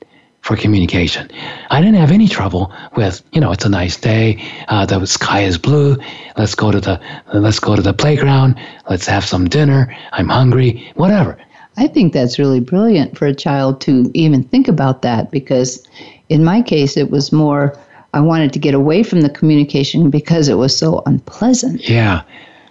For 0.44 0.56
communication. 0.56 1.30
I 1.70 1.80
didn't 1.80 1.96
have 1.96 2.10
any 2.10 2.28
trouble 2.28 2.70
with, 2.96 3.22
you 3.32 3.40
know, 3.40 3.50
it's 3.50 3.64
a 3.64 3.70
nice 3.70 3.96
day, 3.96 4.44
uh, 4.68 4.84
the 4.84 5.06
sky 5.06 5.40
is 5.40 5.56
blue. 5.56 5.96
Let's 6.36 6.54
go 6.54 6.70
to 6.70 6.80
the 6.80 7.00
let's 7.32 7.58
go 7.58 7.74
to 7.74 7.80
the 7.80 7.94
playground. 7.94 8.60
Let's 8.88 9.06
have 9.06 9.24
some 9.24 9.48
dinner. 9.48 9.96
I'm 10.12 10.28
hungry. 10.28 10.92
Whatever. 10.96 11.38
I 11.78 11.86
think 11.86 12.12
that's 12.12 12.38
really 12.38 12.60
brilliant 12.60 13.16
for 13.16 13.24
a 13.24 13.34
child 13.34 13.80
to 13.82 14.10
even 14.12 14.44
think 14.44 14.68
about 14.68 15.00
that 15.00 15.30
because, 15.30 15.82
in 16.28 16.44
my 16.44 16.60
case, 16.60 16.98
it 16.98 17.10
was 17.10 17.32
more. 17.32 17.74
I 18.12 18.20
wanted 18.20 18.52
to 18.52 18.58
get 18.58 18.74
away 18.74 19.02
from 19.02 19.22
the 19.22 19.30
communication 19.30 20.10
because 20.10 20.48
it 20.48 20.54
was 20.54 20.76
so 20.76 21.02
unpleasant. 21.06 21.88
Yeah. 21.88 22.22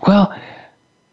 Well, 0.06 0.32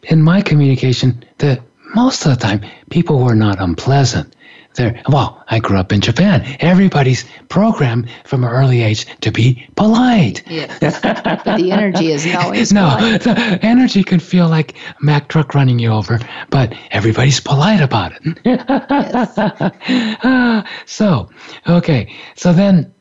in 0.04 0.22
my 0.22 0.42
communication, 0.42 1.24
the 1.38 1.58
most 1.94 2.26
of 2.26 2.32
the 2.32 2.36
time 2.36 2.60
people 2.90 3.18
were 3.24 3.34
not 3.34 3.58
unpleasant 3.60 4.36
there. 4.80 5.02
Well 5.08 5.42
i 5.48 5.58
grew 5.58 5.78
up 5.78 5.92
in 5.92 6.00
japan. 6.00 6.56
Everybody's 6.60 7.24
programmed 7.48 8.08
from 8.24 8.44
an 8.44 8.50
early 8.50 8.82
age 8.82 9.06
to 9.20 9.30
be 9.30 9.66
polite. 9.76 10.42
Yes. 10.46 10.78
But 11.02 11.44
the 11.44 11.70
energy 11.72 12.12
is 12.12 12.26
always 12.34 12.72
no 12.72 12.88
polite. 12.96 13.20
the 13.28 13.58
energy 13.62 14.02
can 14.02 14.20
feel 14.20 14.48
like 14.48 14.74
a 14.74 15.04
mack 15.04 15.28
truck 15.28 15.54
running 15.54 15.78
you 15.78 15.90
over 15.90 16.18
but 16.50 16.74
everybody's 16.90 17.40
polite 17.40 17.80
about 17.80 18.12
it. 18.16 18.38
Yes. 18.44 19.38
uh, 20.24 20.62
so 20.86 21.28
okay. 21.68 22.12
So 22.36 22.52
then 22.52 22.92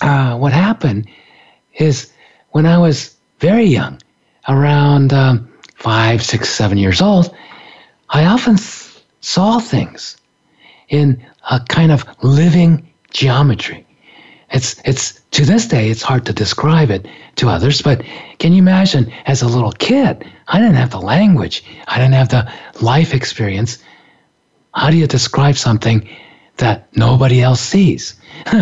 uh, 0.00 0.36
what 0.36 0.52
happened 0.52 1.08
is 1.74 2.12
when 2.50 2.66
i 2.66 2.78
was 2.78 3.16
very 3.40 3.64
young 3.64 3.98
around 4.48 5.12
um, 5.12 5.48
five 5.74 6.22
six 6.22 6.48
seven 6.48 6.78
years 6.78 7.00
old 7.00 7.34
i 8.10 8.24
often 8.24 8.56
th- 8.56 9.02
saw 9.20 9.58
things 9.58 10.16
in 10.88 11.22
a 11.50 11.60
kind 11.68 11.92
of 11.92 12.04
living 12.22 12.88
geometry. 13.10 13.86
It's, 14.50 14.80
it's, 14.84 15.20
to 15.32 15.44
this 15.44 15.66
day, 15.66 15.90
it's 15.90 16.02
hard 16.02 16.24
to 16.26 16.32
describe 16.32 16.90
it 16.90 17.06
to 17.36 17.48
others, 17.48 17.82
but 17.82 18.02
can 18.38 18.52
you 18.52 18.58
imagine 18.58 19.12
as 19.26 19.42
a 19.42 19.48
little 19.48 19.72
kid, 19.72 20.24
I 20.48 20.58
didn't 20.58 20.76
have 20.76 20.90
the 20.90 21.00
language, 21.00 21.64
I 21.86 21.98
didn't 21.98 22.14
have 22.14 22.30
the 22.30 22.50
life 22.80 23.12
experience. 23.12 23.78
How 24.74 24.90
do 24.90 24.96
you 24.96 25.06
describe 25.06 25.56
something 25.56 26.08
that 26.56 26.88
nobody 26.96 27.42
else 27.42 27.60
sees? 27.60 28.18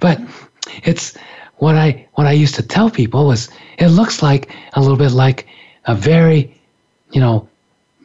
but 0.00 0.20
it's 0.84 1.16
what 1.56 1.76
I, 1.76 2.06
what 2.14 2.26
I 2.26 2.32
used 2.32 2.54
to 2.56 2.62
tell 2.62 2.90
people 2.90 3.26
was 3.26 3.48
it 3.78 3.88
looks 3.88 4.22
like 4.22 4.54
a 4.74 4.80
little 4.80 4.96
bit 4.96 5.12
like 5.12 5.46
a 5.86 5.94
very, 5.94 6.54
you 7.12 7.20
know, 7.20 7.48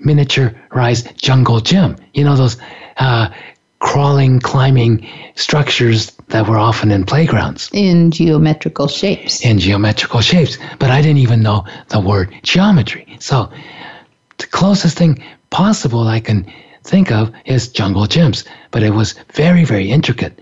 miniaturized 0.05 1.17
jungle 1.17 1.59
gym. 1.59 1.97
You 2.13 2.23
know, 2.23 2.35
those 2.35 2.57
uh, 2.99 3.29
crawling, 3.79 4.39
climbing 4.39 5.07
structures 5.35 6.11
that 6.29 6.47
were 6.47 6.57
often 6.57 6.91
in 6.91 7.05
playgrounds. 7.05 7.69
In 7.73 8.11
geometrical 8.11 8.87
shapes. 8.87 9.45
In 9.45 9.59
geometrical 9.59 10.21
shapes. 10.21 10.57
But 10.79 10.89
I 10.89 11.01
didn't 11.01 11.19
even 11.19 11.41
know 11.41 11.65
the 11.89 11.99
word 11.99 12.33
geometry. 12.43 13.17
So 13.19 13.51
the 14.37 14.47
closest 14.47 14.97
thing 14.97 15.23
possible 15.49 16.07
I 16.07 16.19
can 16.19 16.51
think 16.83 17.11
of 17.11 17.31
is 17.45 17.69
jungle 17.69 18.07
gyms. 18.07 18.47
But 18.71 18.83
it 18.83 18.91
was 18.91 19.13
very, 19.33 19.63
very 19.63 19.91
intricate. 19.91 20.39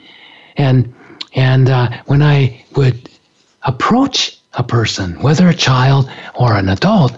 And, 0.58 0.94
and 1.34 1.70
uh, 1.70 1.90
when 2.06 2.22
I 2.22 2.64
would 2.76 3.10
approach 3.64 4.40
a 4.54 4.64
person, 4.64 5.22
whether 5.22 5.50
a 5.50 5.54
child 5.54 6.10
or 6.36 6.56
an 6.56 6.70
adult, 6.70 7.12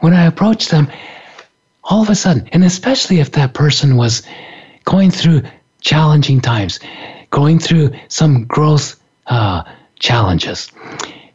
when 0.00 0.12
I 0.12 0.26
approached 0.26 0.70
them, 0.70 0.88
all 1.84 2.02
of 2.02 2.10
a 2.10 2.14
sudden, 2.14 2.48
and 2.52 2.64
especially 2.64 3.20
if 3.20 3.32
that 3.32 3.54
person 3.54 3.96
was 3.96 4.22
going 4.84 5.10
through 5.10 5.42
challenging 5.80 6.40
times, 6.40 6.80
going 7.30 7.58
through 7.58 7.90
some 8.08 8.44
growth 8.44 9.00
uh, 9.26 9.62
challenges 9.98 10.70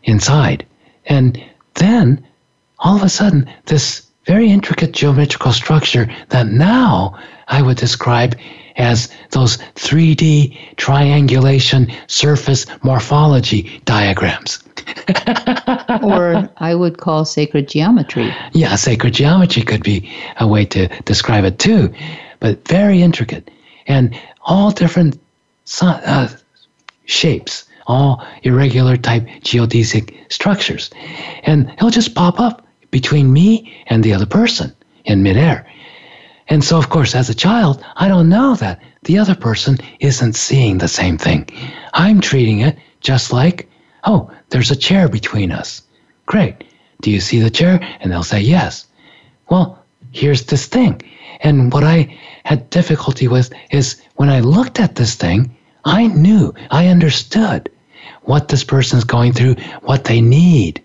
inside. 0.03 0.65
And 1.05 1.43
then 1.75 2.25
all 2.79 2.95
of 2.95 3.03
a 3.03 3.09
sudden, 3.09 3.49
this 3.65 4.07
very 4.25 4.49
intricate 4.51 4.91
geometrical 4.91 5.51
structure 5.51 6.07
that 6.29 6.47
now 6.47 7.17
I 7.47 7.62
would 7.62 7.77
describe 7.77 8.35
as 8.77 9.09
those 9.31 9.57
3D 9.75 10.75
triangulation 10.77 11.91
surface 12.07 12.65
morphology 12.83 13.81
diagrams. 13.85 14.63
or 16.03 16.49
I 16.57 16.75
would 16.75 16.97
call 16.97 17.25
sacred 17.25 17.67
geometry. 17.67 18.33
Yeah, 18.53 18.75
sacred 18.75 19.13
geometry 19.13 19.63
could 19.63 19.83
be 19.83 20.09
a 20.39 20.47
way 20.47 20.65
to 20.65 20.88
describe 21.03 21.43
it 21.43 21.59
too 21.59 21.93
but 22.39 22.67
very 22.67 23.02
intricate 23.02 23.49
and 23.88 24.17
all 24.41 24.71
different 24.71 25.19
uh, 25.82 26.28
shapes, 27.06 27.65
all 27.88 28.25
irregular 28.43 28.97
type 28.97 29.25
geodesic 29.41 30.15
structures. 30.32 30.89
And 31.43 31.73
he'll 31.80 31.89
just 31.89 32.15
pop 32.15 32.39
up 32.39 32.65
between 32.91 33.34
me 33.34 33.84
and 33.88 34.04
the 34.04 34.13
other 34.13 34.25
person 34.25 34.75
in 35.06 35.23
midair. 35.23 35.65
And 36.47 36.63
so, 36.63 36.78
of 36.78 36.89
course, 36.89 37.13
as 37.13 37.30
a 37.30 37.36
child, 37.36 37.84
I 37.95 38.08
don't 38.08 38.30
know 38.30 38.56
that 38.56 38.82
the 39.04 39.17
other 39.19 39.36
person 39.36 39.78
isn't 39.99 40.34
seeing 40.34 40.78
the 40.78 40.88
same 40.88 41.17
thing. 41.17 41.47
I'm 41.93 42.21
treating 42.21 42.60
it 42.62 42.78
just 43.02 43.32
like, 43.32 43.69
oh, 44.04 44.32
there's 44.49 44.71
a 44.71 44.75
chair 44.75 45.08
between 45.08 45.52
us. 45.52 45.84
Great. 46.25 46.63
Do 47.02 47.12
you 47.12 47.19
see 47.19 47.39
the 47.39 47.49
chair? 47.49 47.80
And 47.99 48.12
they'll 48.12 48.23
say, 48.23 48.41
yes. 48.41 48.88
Well, 49.49 49.84
here's 50.12 50.45
this 50.45 50.65
thing. 50.65 51.02
And 51.41 51.71
what 51.71 51.84
I 51.84 52.17
had 52.43 52.69
difficulty 52.69 53.28
with 53.28 53.52
is 53.71 54.02
when 54.15 54.30
I 54.30 54.39
looked 54.41 54.80
at 54.80 54.95
this 54.95 55.15
thing, 55.15 55.56
I 55.86 56.08
knew, 56.08 56.54
I 56.71 56.88
understood 56.88 57.69
what 58.23 58.49
this 58.49 58.63
person 58.63 58.97
is 58.97 59.06
going 59.06 59.34
through, 59.34 59.56
what 59.82 60.04
they 60.04 60.21
need 60.21 60.84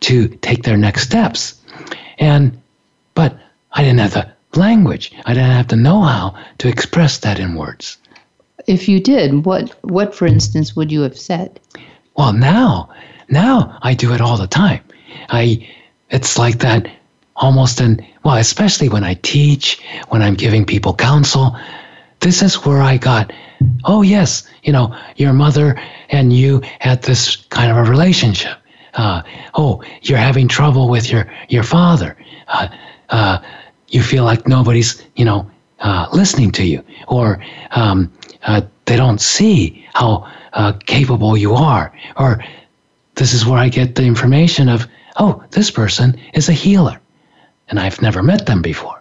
to 0.00 0.28
take 0.28 0.64
their 0.64 0.76
next 0.76 1.02
steps. 1.02 1.60
And, 2.18 2.60
but 3.14 3.38
I 3.72 3.82
didn't 3.82 4.00
have 4.00 4.14
the 4.14 4.32
language. 4.58 5.12
I 5.24 5.34
didn't 5.34 5.52
have 5.52 5.68
the 5.68 5.76
know-how 5.76 6.36
to 6.58 6.68
express 6.68 7.18
that 7.18 7.38
in 7.38 7.54
words. 7.54 7.98
If 8.66 8.88
you 8.88 9.00
did, 9.00 9.46
what, 9.46 9.70
what, 9.82 10.14
for 10.14 10.26
instance, 10.26 10.76
would 10.76 10.92
you 10.92 11.02
have 11.02 11.18
said? 11.18 11.58
Well, 12.16 12.32
now, 12.32 12.90
now 13.28 13.78
I 13.82 13.94
do 13.94 14.12
it 14.12 14.20
all 14.20 14.36
the 14.36 14.46
time. 14.46 14.82
I, 15.30 15.68
it's 16.10 16.38
like 16.38 16.58
that 16.58 16.90
almost 17.36 17.80
in, 17.80 18.06
well, 18.24 18.36
especially 18.36 18.88
when 18.88 19.04
I 19.04 19.14
teach, 19.14 19.80
when 20.08 20.22
I'm 20.22 20.34
giving 20.34 20.64
people 20.64 20.94
counsel, 20.94 21.56
this 22.20 22.42
is 22.42 22.64
where 22.64 22.80
I 22.80 22.96
got, 22.96 23.32
oh, 23.84 24.02
yes, 24.02 24.48
you 24.62 24.72
know, 24.72 24.96
your 25.16 25.32
mother 25.32 25.80
and 26.10 26.32
you 26.32 26.62
had 26.78 27.02
this 27.02 27.36
kind 27.50 27.70
of 27.70 27.76
a 27.76 27.90
relationship. 27.90 28.58
Uh, 28.94 29.22
oh, 29.54 29.82
you're 30.02 30.18
having 30.18 30.48
trouble 30.48 30.88
with 30.88 31.10
your, 31.10 31.30
your 31.48 31.62
father. 31.64 32.16
Uh, 32.48 32.68
uh, 33.08 33.38
you 33.88 34.02
feel 34.02 34.24
like 34.24 34.46
nobody's, 34.46 35.02
you 35.16 35.24
know, 35.24 35.50
uh, 35.80 36.06
listening 36.12 36.52
to 36.52 36.64
you, 36.64 36.82
or 37.08 37.42
um, 37.72 38.10
uh, 38.44 38.62
they 38.84 38.96
don't 38.96 39.20
see 39.20 39.84
how 39.94 40.30
uh, 40.52 40.72
capable 40.86 41.36
you 41.36 41.54
are, 41.54 41.92
or 42.16 42.42
this 43.16 43.34
is 43.34 43.44
where 43.44 43.58
I 43.58 43.68
get 43.68 43.96
the 43.96 44.04
information 44.04 44.68
of, 44.68 44.86
oh, 45.18 45.42
this 45.50 45.70
person 45.70 46.18
is 46.34 46.48
a 46.48 46.52
healer, 46.52 47.00
and 47.72 47.80
I've 47.80 48.02
never 48.02 48.22
met 48.22 48.44
them 48.44 48.60
before. 48.60 49.00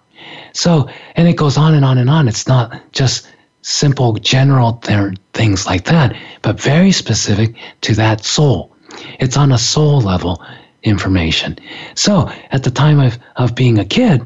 So, 0.53 0.87
and 1.17 1.27
it 1.27 1.35
goes 1.35 1.57
on 1.57 1.73
and 1.73 1.83
on 1.83 1.97
and 1.97 2.09
on. 2.09 2.29
It's 2.29 2.47
not 2.47 2.81
just 2.93 3.27
simple 3.63 4.13
general 4.13 4.73
th- 4.75 5.17
things 5.33 5.65
like 5.65 5.83
that, 5.85 6.15
but 6.41 6.57
very 6.57 6.93
specific 6.93 7.53
to 7.81 7.93
that 7.95 8.23
soul. 8.23 8.73
It's 9.19 9.35
on 9.35 9.51
a 9.51 9.57
soul 9.57 9.99
level 9.99 10.41
information. 10.83 11.59
So 11.95 12.31
at 12.51 12.63
the 12.63 12.71
time 12.71 13.01
of, 13.01 13.19
of 13.35 13.55
being 13.55 13.77
a 13.77 13.83
kid, 13.83 14.25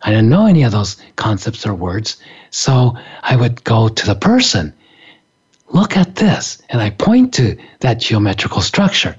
I 0.00 0.10
didn't 0.10 0.30
know 0.30 0.46
any 0.46 0.62
of 0.62 0.72
those 0.72 0.96
concepts 1.16 1.66
or 1.66 1.74
words. 1.74 2.16
So 2.50 2.96
I 3.22 3.36
would 3.36 3.62
go 3.64 3.88
to 3.88 4.06
the 4.06 4.14
person, 4.14 4.72
look 5.68 5.94
at 5.94 6.16
this, 6.16 6.62
and 6.70 6.80
I 6.80 6.88
point 6.88 7.34
to 7.34 7.54
that 7.80 8.00
geometrical 8.00 8.62
structure. 8.62 9.14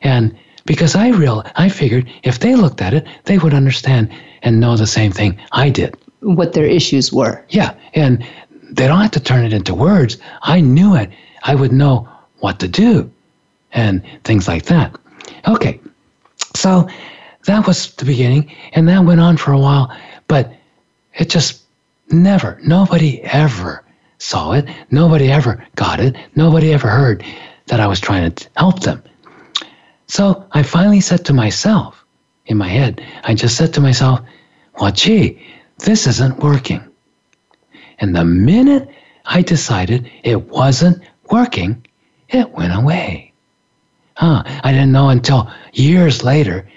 And 0.00 0.34
because 0.66 0.94
I 0.94 1.08
real 1.08 1.44
I 1.56 1.68
figured 1.68 2.10
if 2.22 2.38
they 2.38 2.54
looked 2.54 2.80
at 2.80 2.94
it, 2.94 3.06
they 3.24 3.38
would 3.38 3.54
understand 3.54 4.10
and 4.42 4.60
know 4.60 4.76
the 4.76 4.86
same 4.86 5.12
thing 5.12 5.38
I 5.52 5.70
did. 5.70 5.96
What 6.20 6.52
their 6.52 6.66
issues 6.66 7.12
were. 7.12 7.44
Yeah. 7.48 7.74
And 7.94 8.24
they 8.70 8.86
don't 8.86 9.00
have 9.00 9.10
to 9.12 9.20
turn 9.20 9.44
it 9.44 9.52
into 9.52 9.74
words. 9.74 10.18
I 10.42 10.60
knew 10.60 10.94
it. 10.94 11.10
I 11.42 11.54
would 11.54 11.72
know 11.72 12.08
what 12.38 12.60
to 12.60 12.68
do 12.68 13.10
and 13.72 14.02
things 14.24 14.48
like 14.48 14.64
that. 14.66 14.94
Okay. 15.48 15.80
So 16.56 16.88
that 17.44 17.66
was 17.66 17.94
the 17.94 18.04
beginning, 18.04 18.52
and 18.72 18.88
that 18.88 19.04
went 19.04 19.20
on 19.20 19.36
for 19.36 19.52
a 19.52 19.58
while, 19.58 19.94
but 20.28 20.52
it 21.14 21.30
just 21.30 21.62
never, 22.10 22.60
nobody 22.62 23.22
ever 23.22 23.84
saw 24.18 24.52
it. 24.52 24.66
Nobody 24.90 25.30
ever 25.30 25.64
got 25.76 26.00
it. 26.00 26.16
Nobody 26.34 26.72
ever 26.72 26.88
heard 26.88 27.24
that 27.66 27.80
I 27.80 27.86
was 27.86 28.00
trying 28.00 28.32
to 28.32 28.48
help 28.56 28.80
them. 28.80 29.02
So 30.10 30.44
I 30.50 30.64
finally 30.64 31.00
said 31.00 31.24
to 31.26 31.32
myself, 31.32 32.04
in 32.46 32.56
my 32.56 32.66
head, 32.66 33.00
I 33.22 33.32
just 33.32 33.56
said 33.56 33.72
to 33.74 33.80
myself, 33.80 34.20
well, 34.80 34.90
gee, 34.90 35.40
this 35.78 36.08
isn't 36.08 36.40
working. 36.40 36.82
And 38.00 38.16
the 38.16 38.24
minute 38.24 38.88
I 39.26 39.42
decided 39.42 40.10
it 40.24 40.48
wasn't 40.48 41.00
working, 41.30 41.86
it 42.28 42.50
went 42.50 42.74
away. 42.74 43.32
Huh, 44.16 44.42
I 44.64 44.72
didn't 44.72 44.90
know 44.90 45.10
until 45.10 45.48
years 45.74 46.24
later. 46.24 46.68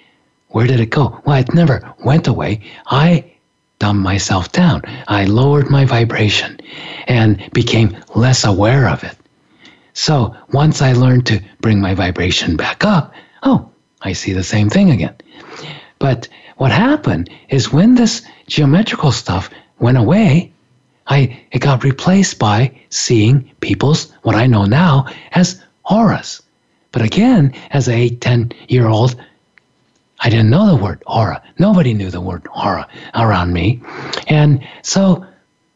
Where 0.50 0.67
did 0.67 0.80
it 0.80 0.91
go? 0.91 1.19
Well, 1.26 1.39
it 1.39 1.56
never 1.56 1.82
went 2.06 2.28
away. 2.28 2.62
I 2.86 3.34
dumbed 3.80 4.04
myself 4.04 4.52
down. 4.52 4.84
I 5.08 5.26
lowered 5.26 5.72
my 5.72 5.86
vibration 5.86 6.60
and 7.08 7.50
became 7.52 7.98
less 8.13 8.46
aware 8.46 8.88
of 8.88 9.04
it. 9.04 9.17
So 9.93 10.36
once 10.52 10.84
I 10.84 10.93
learned 10.93 11.26
to 11.28 11.41
bring 11.62 11.82
my 11.82 11.96
vibration 11.96 12.56
back 12.56 12.86
up, 12.86 13.12
oh, 13.43 13.69
I 14.01 14.13
see 14.13 14.34
the 14.34 14.43
same 14.43 14.69
thing 14.69 14.91
again. 14.91 15.15
But 15.99 16.27
what 16.58 16.71
happened 16.71 17.29
is 17.49 17.71
when 17.71 17.95
this 17.95 18.21
geometrical 18.47 19.12
stuff 19.12 19.49
went 19.79 19.97
away, 19.97 20.51
I 21.08 21.39
it 21.51 21.60
got 21.60 21.84
replaced 21.84 22.39
by 22.39 22.71
seeing 22.89 23.49
people's 23.60 24.12
what 24.23 24.36
I 24.36 24.47
know 24.47 24.65
now 24.65 25.06
as 25.34 25.62
auras. 25.89 26.41
But 26.91 27.01
again, 27.01 27.53
as 27.71 27.89
a 27.89 28.10
10 28.10 28.51
year 28.67 28.88
old, 28.88 29.15
I 30.19 30.29
didn't 30.29 30.49
know 30.49 30.67
the 30.67 30.82
word 30.82 31.03
aura. 31.06 31.41
Nobody 31.60 31.93
knew 31.93 32.10
the 32.10 32.21
word 32.21 32.47
aura 32.56 32.88
around 33.15 33.51
me. 33.51 33.82
And 34.27 34.65
so, 34.84 35.25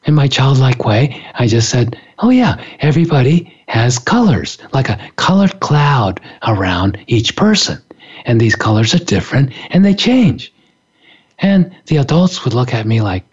in 0.05 0.13
my 0.13 0.27
childlike 0.27 0.85
way, 0.85 1.25
I 1.33 1.47
just 1.47 1.69
said, 1.69 1.99
oh, 2.19 2.29
yeah, 2.29 2.63
everybody 2.79 3.53
has 3.67 3.99
colors, 3.99 4.57
like 4.73 4.89
a 4.89 4.99
colored 5.17 5.59
cloud 5.59 6.19
around 6.47 6.97
each 7.07 7.35
person. 7.35 7.81
And 8.25 8.41
these 8.41 8.55
colors 8.55 8.93
are 8.93 9.03
different 9.03 9.51
and 9.69 9.85
they 9.85 9.93
change. 9.93 10.53
And 11.39 11.75
the 11.85 11.97
adults 11.97 12.43
would 12.43 12.53
look 12.53 12.73
at 12.73 12.87
me 12.87 13.01
like, 13.01 13.23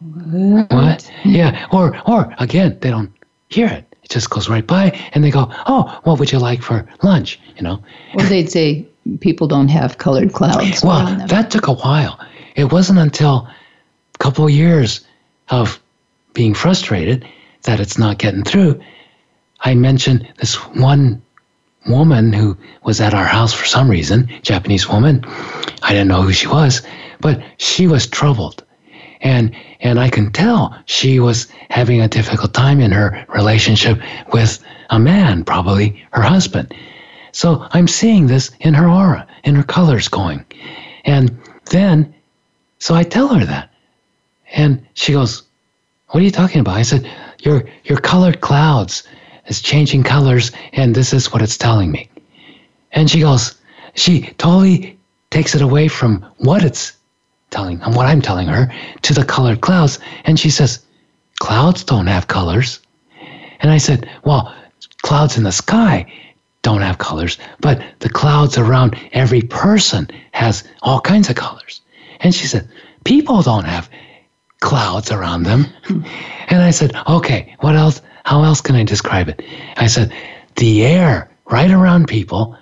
what? 0.00 0.70
what? 0.70 1.10
Yeah. 1.24 1.66
Or, 1.72 2.00
or 2.06 2.34
again, 2.38 2.78
they 2.80 2.90
don't 2.90 3.12
hear 3.48 3.66
it. 3.66 3.84
It 4.02 4.10
just 4.10 4.30
goes 4.30 4.48
right 4.48 4.66
by 4.66 4.90
and 5.12 5.24
they 5.24 5.30
go, 5.30 5.50
oh, 5.66 5.98
what 6.04 6.18
would 6.18 6.30
you 6.30 6.38
like 6.38 6.62
for 6.62 6.86
lunch? 7.02 7.40
You 7.56 7.62
know? 7.62 7.82
Or 8.14 8.22
they'd 8.22 8.50
say, 8.50 8.86
people 9.20 9.48
don't 9.48 9.68
have 9.68 9.98
colored 9.98 10.32
clouds. 10.32 10.84
Well, 10.84 11.26
that 11.26 11.50
took 11.50 11.66
a 11.66 11.74
while. 11.74 12.20
It 12.54 12.72
wasn't 12.72 12.98
until 12.98 13.48
a 14.14 14.18
couple 14.18 14.44
of 14.44 14.50
years 14.50 15.06
of 15.48 15.80
being 16.34 16.54
frustrated 16.54 17.26
that 17.62 17.80
it's 17.80 17.98
not 17.98 18.18
getting 18.18 18.44
through. 18.44 18.80
I 19.60 19.74
mentioned 19.74 20.28
this 20.38 20.54
one 20.74 21.22
woman 21.86 22.32
who 22.32 22.56
was 22.84 23.00
at 23.00 23.14
our 23.14 23.24
house 23.24 23.52
for 23.52 23.64
some 23.64 23.90
reason, 23.90 24.28
Japanese 24.42 24.88
woman. 24.88 25.24
I 25.82 25.90
didn't 25.92 26.08
know 26.08 26.22
who 26.22 26.32
she 26.32 26.46
was, 26.46 26.82
but 27.20 27.42
she 27.56 27.86
was 27.86 28.06
troubled. 28.06 28.64
And 29.20 29.54
and 29.80 29.98
I 29.98 30.10
can 30.10 30.30
tell 30.32 30.76
she 30.86 31.18
was 31.18 31.48
having 31.70 32.00
a 32.00 32.08
difficult 32.08 32.54
time 32.54 32.80
in 32.80 32.92
her 32.92 33.24
relationship 33.28 34.00
with 34.32 34.62
a 34.90 34.98
man, 34.98 35.44
probably 35.44 36.04
her 36.12 36.22
husband. 36.22 36.72
So 37.32 37.66
I'm 37.70 37.88
seeing 37.88 38.26
this 38.26 38.50
in 38.60 38.74
her 38.74 38.88
aura, 38.88 39.26
in 39.44 39.54
her 39.54 39.62
colors 39.62 40.08
going. 40.08 40.44
And 41.04 41.38
then, 41.70 42.14
so 42.78 42.94
I 42.94 43.02
tell 43.02 43.28
her 43.28 43.44
that. 43.44 43.70
And 44.52 44.86
she 44.94 45.12
goes, 45.12 45.42
What 46.08 46.20
are 46.20 46.24
you 46.24 46.30
talking 46.30 46.60
about? 46.60 46.76
I 46.76 46.82
said, 46.82 47.10
Your, 47.40 47.64
your 47.84 47.98
colored 47.98 48.40
clouds 48.40 49.04
is 49.48 49.60
changing 49.60 50.04
colors, 50.04 50.52
and 50.72 50.94
this 50.94 51.12
is 51.12 51.32
what 51.32 51.42
it's 51.42 51.56
telling 51.56 51.90
me. 51.90 52.08
And 52.92 53.10
she 53.10 53.20
goes, 53.20 53.56
She 53.94 54.22
totally 54.38 54.98
takes 55.30 55.54
it 55.54 55.62
away 55.62 55.88
from 55.88 56.24
what 56.38 56.62
it's 56.62 56.96
telling, 57.50 57.80
and 57.82 57.94
what 57.94 58.06
I'm 58.06 58.22
telling 58.22 58.46
her, 58.46 58.72
to 59.02 59.14
the 59.14 59.24
colored 59.24 59.60
clouds. 59.60 59.98
And 60.24 60.38
she 60.38 60.50
says, 60.50 60.84
Clouds 61.40 61.84
don't 61.84 62.06
have 62.06 62.28
colors. 62.28 62.80
And 63.60 63.70
I 63.70 63.78
said, 63.78 64.08
Well, 64.24 64.54
clouds 65.02 65.36
in 65.36 65.44
the 65.44 65.52
sky 65.52 66.10
don't 66.62 66.82
have 66.82 66.98
colors, 66.98 67.38
but 67.60 67.82
the 68.00 68.08
clouds 68.08 68.58
around 68.58 68.96
every 69.12 69.42
person 69.42 70.08
has 70.32 70.64
all 70.82 71.00
kinds 71.00 71.30
of 71.30 71.36
colors. 71.36 71.80
And 72.20 72.34
she 72.34 72.46
said, 72.46 72.68
People 73.04 73.42
don't 73.42 73.64
have 73.64 73.88
clouds 74.60 75.10
around 75.10 75.44
them. 75.44 75.66
and 76.48 76.62
I 76.62 76.70
said, 76.70 76.94
Okay, 77.08 77.56
what 77.60 77.76
else? 77.76 78.02
How 78.28 78.44
else 78.44 78.60
can 78.60 78.76
I 78.76 78.84
describe 78.84 79.30
it? 79.30 79.42
I 79.78 79.86
said, 79.86 80.12
The 80.56 80.84
air 80.84 81.30
right 81.46 81.70
around 81.70 82.08
people 82.08 82.58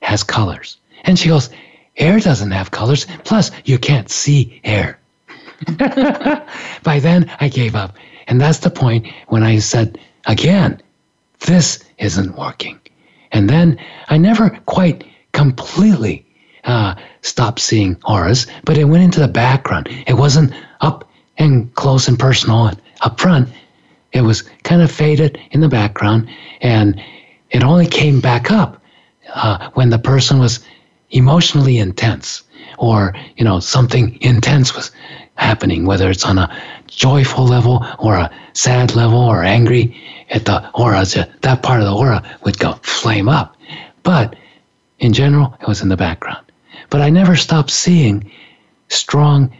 has 0.00 0.22
colors. 0.22 0.78
And 1.04 1.18
she 1.18 1.28
goes, 1.28 1.50
Air 1.98 2.20
doesn't 2.20 2.52
have 2.52 2.70
colors. 2.70 3.06
Plus, 3.24 3.50
you 3.66 3.76
can't 3.76 4.08
see 4.08 4.62
air. 4.64 4.98
By 6.82 7.00
then, 7.00 7.30
I 7.38 7.50
gave 7.50 7.76
up. 7.76 7.96
And 8.28 8.40
that's 8.40 8.60
the 8.60 8.70
point 8.70 9.08
when 9.28 9.42
I 9.42 9.58
said, 9.58 9.98
again, 10.24 10.80
this 11.40 11.84
isn't 11.98 12.38
working. 12.38 12.80
And 13.30 13.50
then 13.50 13.78
I 14.08 14.16
never 14.16 14.48
quite 14.64 15.04
completely 15.32 16.24
uh, 16.64 16.94
stopped 17.20 17.60
seeing 17.60 17.98
auras, 18.06 18.46
but 18.64 18.78
it 18.78 18.84
went 18.84 19.04
into 19.04 19.20
the 19.20 19.28
background. 19.28 19.90
It 20.06 20.14
wasn't 20.14 20.54
up 20.80 21.06
and 21.36 21.74
close 21.74 22.08
and 22.08 22.18
personal 22.18 22.70
up 23.02 23.20
front. 23.20 23.50
It 24.12 24.22
was 24.22 24.42
kind 24.64 24.82
of 24.82 24.90
faded 24.90 25.38
in 25.50 25.60
the 25.60 25.68
background, 25.68 26.28
and 26.60 27.00
it 27.50 27.62
only 27.62 27.86
came 27.86 28.20
back 28.20 28.50
up 28.50 28.82
uh, 29.34 29.70
when 29.74 29.90
the 29.90 29.98
person 29.98 30.38
was 30.38 30.60
emotionally 31.10 31.78
intense, 31.78 32.42
or 32.78 33.14
you 33.36 33.44
know 33.44 33.60
something 33.60 34.18
intense 34.20 34.74
was 34.74 34.90
happening, 35.34 35.86
whether 35.86 36.10
it's 36.10 36.26
on 36.26 36.38
a 36.38 36.62
joyful 36.86 37.46
level 37.46 37.84
or 37.98 38.16
a 38.16 38.30
sad 38.52 38.94
level 38.94 39.18
or 39.18 39.42
angry 39.42 39.96
at 40.30 40.44
the 40.44 40.70
aura, 40.74 41.04
that 41.40 41.62
part 41.62 41.80
of 41.80 41.86
the 41.86 41.94
aura 41.94 42.22
would 42.44 42.58
go 42.58 42.74
flame 42.82 43.28
up. 43.28 43.56
But 44.02 44.36
in 44.98 45.12
general, 45.12 45.56
it 45.60 45.66
was 45.66 45.82
in 45.82 45.88
the 45.88 45.96
background. 45.96 46.44
But 46.90 47.00
I 47.00 47.08
never 47.08 47.36
stopped 47.36 47.70
seeing 47.70 48.30
strong 48.88 49.50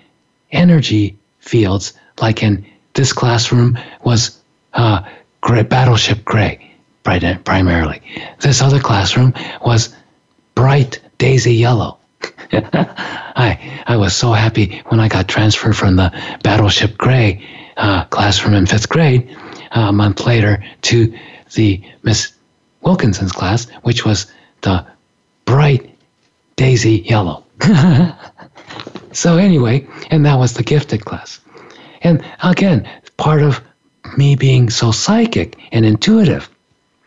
energy 0.53 1.17
fields, 1.39 1.93
like 2.21 2.43
in 2.43 2.65
this 2.95 3.13
classroom 3.13 3.79
was 4.05 4.40
uh, 4.75 5.03
gray, 5.41 5.63
battleship 5.63 6.25
gray, 6.25 6.75
primarily. 7.03 8.01
This 8.41 8.63
other 8.63 8.81
classroom 8.81 9.35
was 9.65 9.95
bright 10.55 11.01
daisy 11.19 11.55
yellow. 11.55 11.99
I 12.53 13.83
I 13.87 13.97
was 13.97 14.15
so 14.15 14.33
happy 14.33 14.83
when 14.89 15.01
I 15.01 15.09
got 15.09 15.29
transferred 15.29 15.77
from 15.77 15.97
the 15.97 16.13
Battleship 16.43 16.99
Gray 16.99 17.45
uh, 17.77 18.05
classroom 18.07 18.55
in 18.55 18.67
fifth 18.67 18.89
grade 18.89 19.37
uh, 19.73 19.87
a 19.89 19.93
month 19.93 20.27
later 20.27 20.63
to 20.83 21.17
the 21.55 21.83
Miss 22.03 22.33
Wilkinson's 22.83 23.33
class, 23.33 23.67
which 23.83 24.05
was 24.05 24.31
the 24.63 24.85
bright 25.45 25.91
daisy 26.57 27.05
yellow. 27.07 27.45
so 29.13 29.37
anyway, 29.37 29.87
and 30.11 30.25
that 30.27 30.39
was 30.39 30.55
the 30.55 30.63
gifted 30.63 31.05
class. 31.05 31.41
And 32.03 32.25
again, 32.43 32.89
part 33.17 33.43
of 33.43 33.61
me 34.17 34.37
being 34.37 34.71
so 34.71 34.93
psychic 34.93 35.59
and 35.73 35.85
intuitive, 35.85 36.49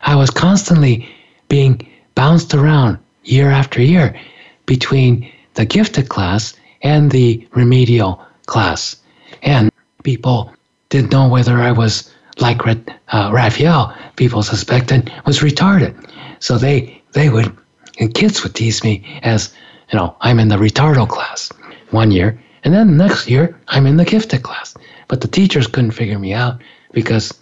I 0.02 0.16
was 0.16 0.30
constantly 0.30 1.08
being 1.48 1.88
bounced 2.16 2.54
around 2.54 2.98
year 3.24 3.50
after 3.50 3.82
year 3.82 4.20
between 4.66 5.32
the 5.56 5.66
gifted 5.66 6.10
class 6.10 6.54
and 6.82 7.12
the 7.12 7.48
remedial 7.54 8.24
class. 8.46 8.96
And 9.42 9.72
people 10.04 10.54
didn't 10.90 11.12
know 11.12 11.28
whether 11.28 11.58
I 11.58 11.72
was 11.72 12.12
like 12.40 12.66
uh, 12.66 13.30
Raphaelle, 13.34 13.96
people 14.16 14.44
suspected 14.44 15.12
was 15.26 15.40
retarded. 15.40 15.94
So 16.40 16.58
they, 16.58 17.02
they 17.14 17.30
would, 17.30 17.56
and 18.00 18.14
kids 18.14 18.44
would 18.44 18.56
tease 18.56 18.84
me 18.84 19.20
as, 19.24 19.54
you 19.92 19.98
know, 19.98 20.16
I'm 20.22 20.40
in 20.40 20.50
the 20.50 20.58
retardo 20.58 21.08
class 21.08 21.52
one 21.92 22.12
year, 22.12 22.40
and 22.64 22.74
then 22.74 22.98
the 22.98 23.04
next 23.08 23.30
year 23.30 23.60
I'm 23.68 23.86
in 23.86 23.98
the 23.98 24.06
gifted 24.06 24.44
class. 24.44 24.76
But 25.08 25.22
the 25.22 25.28
teachers 25.28 25.68
couldn't 25.68 25.92
figure 25.92 26.18
me 26.18 26.34
out 26.34 26.62
because 26.94 27.34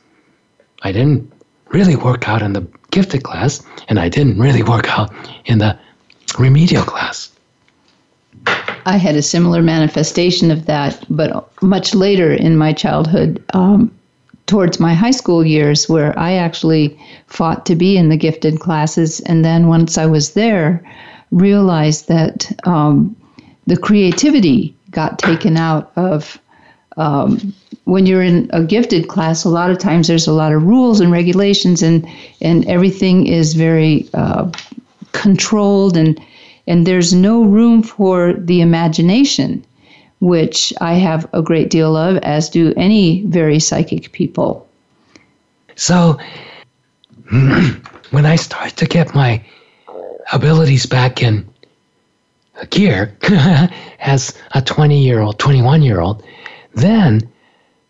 I 0.82 0.92
didn't 0.92 1.32
really 1.70 1.96
work 1.96 2.28
out 2.28 2.42
in 2.42 2.54
the 2.54 2.68
gifted 2.90 3.24
class, 3.24 3.64
and 3.88 4.00
I 4.00 4.10
didn't 4.10 4.40
really 4.40 4.64
work 4.64 4.90
out 4.98 5.14
in 5.46 5.60
the 5.60 5.78
remedial 6.38 6.84
class. 6.84 7.30
I 8.86 8.98
had 8.98 9.16
a 9.16 9.22
similar 9.22 9.62
manifestation 9.62 10.50
of 10.52 10.66
that, 10.66 11.06
but 11.10 11.50
much 11.62 11.94
later 11.94 12.34
in 12.34 12.58
my 12.58 12.74
childhood, 12.74 13.44
um, 13.54 13.92
towards 14.48 14.80
my 14.80 14.94
high 14.94 15.12
school 15.12 15.46
years, 15.46 15.88
where 15.88 16.18
I 16.18 16.34
actually 16.34 17.00
fought 17.28 17.66
to 17.68 17.76
be 17.76 17.96
in 17.96 18.10
the 18.10 18.18
gifted 18.18 18.60
classes. 18.60 19.20
And 19.22 19.46
then 19.46 19.68
once 19.68 19.98
I 19.98 20.08
was 20.08 20.34
there, 20.34 20.84
realized 21.32 22.08
that 22.08 22.52
um, 22.68 23.16
the 23.68 23.78
creativity 23.78 24.76
got 24.90 25.20
taken 25.20 25.58
out 25.58 25.92
of 25.96 26.40
um, 26.98 27.54
when 27.86 28.06
you're 28.06 28.22
in 28.22 28.50
a 28.54 28.64
gifted 28.64 29.08
class, 29.08 29.44
a 29.44 29.50
lot 29.50 29.72
of 29.72 29.78
times 29.78 30.08
there's 30.08 30.28
a 30.28 30.34
lot 30.34 30.54
of 30.54 30.64
rules 30.64 31.00
and 31.00 31.12
regulations, 31.12 31.82
and 31.82 32.08
and 32.42 32.68
everything 32.68 33.28
is 33.28 33.54
very 33.54 34.08
uh, 34.14 34.50
controlled, 35.12 35.98
and 35.98 36.20
and 36.68 36.86
there's 36.86 37.14
no 37.14 37.44
room 37.44 37.84
for 37.84 38.34
the 38.34 38.62
imagination, 38.62 39.66
which 40.20 40.74
I 40.82 40.94
have 40.94 41.28
a 41.34 41.42
great 41.42 41.70
deal 41.70 41.96
of, 41.96 42.18
as 42.18 42.50
do 42.50 42.74
any 42.78 43.24
very 43.24 43.60
psychic 43.60 44.12
people. 44.12 44.68
So, 45.76 46.20
when 47.30 48.26
I 48.26 48.36
start 48.36 48.78
to 48.78 48.86
get 48.86 49.16
my 49.16 49.44
abilities 50.32 50.86
back 50.86 51.24
in 51.24 51.48
gear 52.70 53.18
as 54.00 54.38
a 54.52 54.62
20 54.62 55.02
year 55.02 55.20
old, 55.22 55.40
21 55.40 55.82
year 55.82 56.00
old, 56.00 56.24
then 56.74 57.30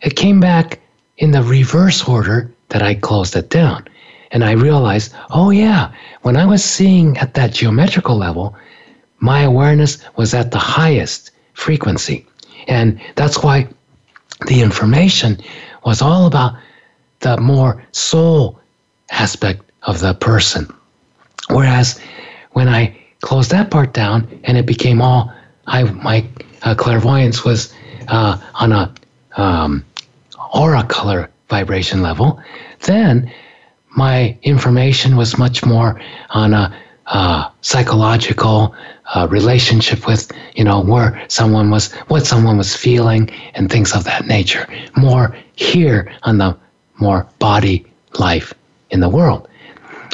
it 0.01 0.15
came 0.15 0.39
back 0.39 0.79
in 1.17 1.31
the 1.31 1.43
reverse 1.43 2.07
order 2.07 2.51
that 2.69 2.81
I 2.81 2.95
closed 2.95 3.35
it 3.35 3.49
down. 3.49 3.87
And 4.31 4.43
I 4.43 4.51
realized, 4.51 5.13
oh, 5.29 5.49
yeah, 5.49 5.91
when 6.21 6.37
I 6.37 6.45
was 6.45 6.63
seeing 6.63 7.17
at 7.17 7.33
that 7.33 7.53
geometrical 7.53 8.15
level, 8.15 8.55
my 9.19 9.41
awareness 9.41 9.97
was 10.15 10.33
at 10.33 10.51
the 10.51 10.57
highest 10.57 11.31
frequency. 11.53 12.25
And 12.67 12.99
that's 13.15 13.43
why 13.43 13.67
the 14.47 14.61
information 14.61 15.39
was 15.85 16.01
all 16.01 16.25
about 16.25 16.55
the 17.19 17.37
more 17.37 17.83
soul 17.91 18.59
aspect 19.11 19.61
of 19.83 19.99
the 19.99 20.13
person. 20.13 20.73
Whereas 21.49 21.99
when 22.51 22.67
I 22.69 22.97
closed 23.21 23.51
that 23.51 23.69
part 23.69 23.93
down 23.93 24.27
and 24.43 24.57
it 24.57 24.65
became 24.65 25.01
all, 25.01 25.31
I 25.67 25.83
my 25.83 26.25
uh, 26.63 26.75
clairvoyance 26.75 27.43
was 27.43 27.73
uh, 28.07 28.37
on 28.55 28.71
a 28.71 28.93
um, 29.37 29.85
aura 30.53 30.83
color 30.83 31.29
vibration 31.49 32.01
level, 32.01 32.41
then 32.81 33.31
my 33.95 34.37
information 34.43 35.15
was 35.15 35.37
much 35.37 35.65
more 35.65 35.99
on 36.29 36.53
a 36.53 36.75
uh, 37.07 37.49
psychological 37.61 38.73
uh, 39.13 39.27
relationship 39.29 40.07
with, 40.07 40.31
you 40.55 40.63
know, 40.63 40.81
where 40.81 41.23
someone 41.27 41.69
was, 41.69 41.91
what 42.07 42.25
someone 42.25 42.57
was 42.57 42.75
feeling, 42.75 43.29
and 43.53 43.69
things 43.69 43.93
of 43.93 44.05
that 44.05 44.25
nature. 44.25 44.65
More 44.95 45.35
here 45.55 46.11
on 46.23 46.37
the 46.37 46.57
more 46.99 47.27
body 47.39 47.85
life 48.17 48.53
in 48.91 49.01
the 49.01 49.09
world, 49.09 49.49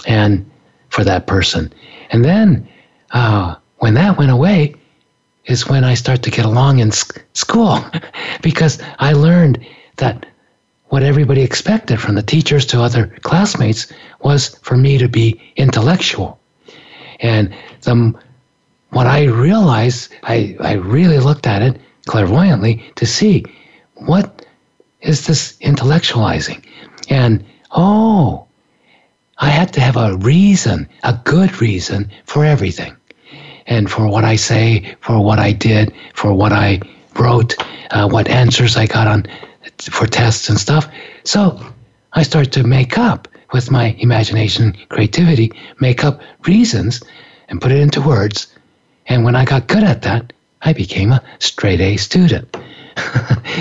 and 0.07 0.49
for 0.89 1.03
that 1.03 1.27
person. 1.27 1.71
And 2.09 2.25
then 2.25 2.67
uh, 3.11 3.55
when 3.77 3.93
that 3.93 4.17
went 4.17 4.31
away, 4.31 4.73
is 5.47 5.67
when 5.67 5.83
I 5.83 5.95
start 5.95 6.21
to 6.23 6.31
get 6.31 6.45
along 6.45 6.79
in 6.79 6.91
sc- 6.91 7.23
school, 7.33 7.83
because 8.41 8.79
I 8.99 9.13
learned 9.13 9.65
that 9.97 10.25
what 10.89 11.03
everybody 11.03 11.41
expected 11.41 11.99
from 11.99 12.15
the 12.15 12.23
teachers 12.23 12.65
to 12.67 12.81
other 12.81 13.07
classmates 13.21 13.91
was 14.21 14.55
for 14.61 14.77
me 14.77 14.97
to 14.97 15.07
be 15.07 15.39
intellectual. 15.55 16.39
And 17.19 17.53
the, 17.81 18.13
what 18.91 19.07
I 19.07 19.25
realized, 19.25 20.13
I, 20.23 20.55
I 20.59 20.73
really 20.73 21.19
looked 21.19 21.47
at 21.47 21.61
it 21.61 21.81
clairvoyantly 22.05 22.83
to 22.95 23.05
see 23.05 23.45
what 23.95 24.45
is 25.01 25.27
this 25.27 25.57
intellectualizing? 25.61 26.65
And 27.09 27.45
oh, 27.71 28.47
I 29.37 29.49
had 29.49 29.71
to 29.73 29.81
have 29.81 29.97
a 29.97 30.17
reason, 30.17 30.89
a 31.03 31.19
good 31.23 31.61
reason 31.61 32.11
for 32.25 32.43
everything. 32.43 32.96
And 33.67 33.91
for 33.91 34.07
what 34.07 34.23
I 34.23 34.35
say, 34.35 34.95
for 35.01 35.23
what 35.23 35.39
I 35.39 35.51
did, 35.51 35.93
for 36.13 36.33
what 36.33 36.51
I 36.51 36.79
wrote, 37.15 37.55
uh, 37.91 38.07
what 38.09 38.27
answers 38.27 38.77
I 38.77 38.85
got 38.85 39.07
on 39.07 39.25
for 39.79 40.07
tests 40.07 40.49
and 40.49 40.59
stuff. 40.59 40.87
So 41.23 41.59
I 42.13 42.23
started 42.23 42.53
to 42.53 42.63
make 42.63 42.97
up 42.97 43.27
with 43.53 43.71
my 43.71 43.95
imagination, 43.99 44.75
creativity, 44.89 45.51
make 45.79 46.03
up 46.03 46.21
reasons 46.45 47.01
and 47.49 47.61
put 47.61 47.71
it 47.71 47.79
into 47.79 48.01
words. 48.01 48.47
And 49.07 49.23
when 49.23 49.35
I 49.35 49.45
got 49.45 49.67
good 49.67 49.83
at 49.83 50.01
that, 50.01 50.33
I 50.61 50.73
became 50.73 51.11
a 51.11 51.23
straight 51.39 51.79
A 51.79 51.97
student. 51.97 52.55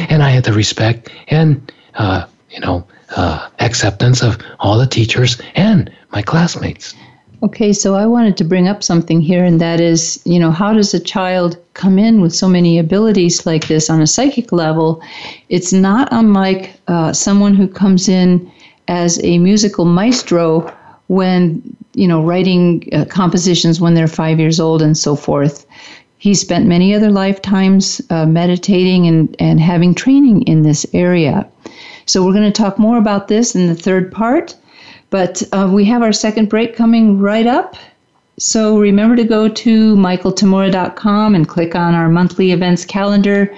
and 0.08 0.22
I 0.22 0.30
had 0.30 0.44
the 0.44 0.52
respect 0.52 1.10
and, 1.28 1.72
uh, 1.94 2.26
you 2.50 2.60
know, 2.60 2.86
uh, 3.14 3.48
acceptance 3.60 4.22
of 4.22 4.38
all 4.58 4.78
the 4.78 4.86
teachers 4.86 5.40
and 5.54 5.92
my 6.10 6.22
classmates. 6.22 6.94
Okay, 7.42 7.74
so 7.74 7.94
I 7.94 8.06
wanted 8.06 8.38
to 8.38 8.44
bring 8.44 8.66
up 8.66 8.82
something 8.82 9.20
here, 9.20 9.44
and 9.44 9.60
that 9.60 9.78
is, 9.78 10.20
you 10.24 10.38
know, 10.38 10.50
how 10.50 10.72
does 10.72 10.94
a 10.94 11.00
child 11.00 11.58
come 11.74 11.98
in 11.98 12.22
with 12.22 12.34
so 12.34 12.48
many 12.48 12.78
abilities 12.78 13.44
like 13.44 13.68
this 13.68 13.90
on 13.90 14.00
a 14.00 14.06
psychic 14.06 14.52
level? 14.52 15.02
It's 15.50 15.70
not 15.70 16.08
unlike 16.12 16.72
uh, 16.88 17.12
someone 17.12 17.54
who 17.54 17.68
comes 17.68 18.08
in 18.08 18.50
as 18.88 19.22
a 19.22 19.38
musical 19.38 19.84
maestro 19.84 20.72
when, 21.08 21.62
you 21.92 22.08
know, 22.08 22.22
writing 22.22 22.88
uh, 22.92 23.04
compositions 23.04 23.82
when 23.82 23.92
they're 23.92 24.08
five 24.08 24.40
years 24.40 24.58
old 24.58 24.80
and 24.80 24.96
so 24.96 25.14
forth. 25.14 25.66
He 26.16 26.34
spent 26.34 26.66
many 26.66 26.94
other 26.94 27.10
lifetimes 27.10 28.00
uh, 28.08 28.24
meditating 28.24 29.06
and, 29.06 29.36
and 29.38 29.60
having 29.60 29.94
training 29.94 30.42
in 30.42 30.62
this 30.62 30.86
area. 30.94 31.46
So 32.06 32.24
we're 32.24 32.32
going 32.32 32.50
to 32.50 32.62
talk 32.62 32.78
more 32.78 32.96
about 32.96 33.28
this 33.28 33.54
in 33.54 33.66
the 33.66 33.74
third 33.74 34.10
part. 34.10 34.54
But 35.10 35.42
uh, 35.52 35.70
we 35.72 35.84
have 35.84 36.02
our 36.02 36.12
second 36.12 36.48
break 36.48 36.74
coming 36.76 37.20
right 37.20 37.46
up. 37.46 37.76
So 38.38 38.78
remember 38.78 39.16
to 39.16 39.24
go 39.24 39.48
to 39.48 39.96
michaeltamura.com 39.96 41.34
and 41.34 41.48
click 41.48 41.74
on 41.74 41.94
our 41.94 42.08
monthly 42.08 42.52
events 42.52 42.84
calendar 42.84 43.54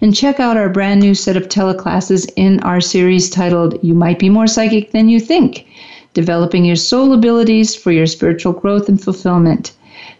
and 0.00 0.14
check 0.14 0.40
out 0.40 0.56
our 0.56 0.70
brand 0.70 1.00
new 1.00 1.14
set 1.14 1.36
of 1.36 1.48
teleclasses 1.48 2.30
in 2.36 2.60
our 2.60 2.80
series 2.80 3.28
titled 3.28 3.78
You 3.82 3.92
Might 3.92 4.18
Be 4.18 4.30
More 4.30 4.46
Psychic 4.46 4.92
Than 4.92 5.08
You 5.08 5.20
Think 5.20 5.66
Developing 6.14 6.64
Your 6.64 6.76
Soul 6.76 7.12
Abilities 7.12 7.74
for 7.74 7.92
Your 7.92 8.06
Spiritual 8.06 8.54
Growth 8.54 8.88
and 8.88 9.02
Fulfillment. 9.02 9.72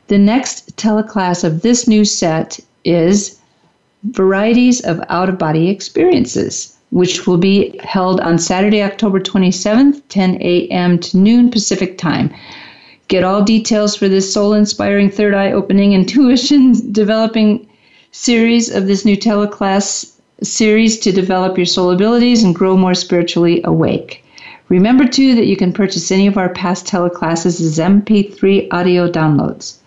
The 0.09 0.19
next 0.19 0.77
teleclass 0.77 1.43
of 1.43 1.63
this 1.63 1.89
new 1.89 2.05
set 2.05 2.61
is 2.85 3.41
Varieties 4.03 4.81
of 4.83 5.03
Out 5.09 5.31
of 5.31 5.39
Body 5.39 5.71
Experiences 5.71 6.74
which 6.95 7.27
will 7.27 7.39
be 7.39 7.77
held 7.83 8.21
on 8.21 8.39
Saturday, 8.39 8.81
October 8.81 9.19
27th, 9.19 10.01
10 10.11 10.41
a.m. 10.41 10.97
to 10.97 11.17
noon 11.17 11.51
Pacific 11.51 11.99
time. 11.99 12.33
Get 13.09 13.25
all 13.25 13.43
details 13.43 13.97
for 13.97 14.09
this 14.09 14.33
soul 14.33 14.53
inspiring 14.53 15.11
third 15.11 15.35
eye 15.35 15.51
opening 15.51 15.93
intuition 15.93 16.73
developing 16.93 17.69
series 18.13 18.73
of 18.73 18.87
this 18.87 19.05
new 19.05 19.17
teleclass 19.17 20.13
series 20.41 20.97
to 21.01 21.11
develop 21.11 21.59
your 21.59 21.67
soul 21.67 21.91
abilities 21.91 22.45
and 22.45 22.55
grow 22.55 22.77
more 22.77 22.95
spiritually 22.95 23.61
awake. 23.65 24.25
Remember 24.69 25.05
too 25.05 25.35
that 25.35 25.47
you 25.47 25.57
can 25.57 25.73
purchase 25.73 26.13
any 26.13 26.29
of 26.29 26.39
our 26.39 26.51
past 26.51 26.87
teleclasses 26.87 27.61
as 27.61 27.77
MP3 27.77 28.69
audio 28.71 29.11
downloads. 29.11 29.79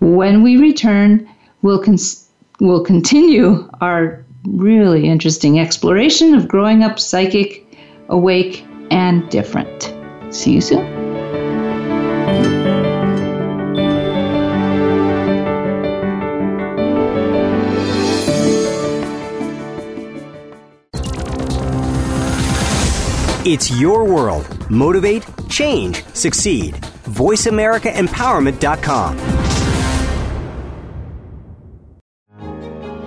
When 0.00 0.42
we 0.42 0.56
return, 0.56 1.28
we'll, 1.60 1.82
cons- 1.82 2.26
we'll 2.58 2.82
continue 2.82 3.68
our 3.82 4.23
really 4.46 5.08
interesting 5.08 5.58
exploration 5.58 6.34
of 6.34 6.48
growing 6.48 6.82
up 6.82 6.98
psychic, 6.98 7.66
awake, 8.08 8.64
and 8.90 9.28
different. 9.30 9.94
See 10.30 10.52
you 10.52 10.60
soon. 10.60 10.92
It's 23.46 23.70
your 23.78 24.04
world. 24.04 24.48
Motivate, 24.70 25.22
change, 25.50 26.02
succeed. 26.14 26.76
VoiceAmericaEmpowerment.com. 27.04 29.53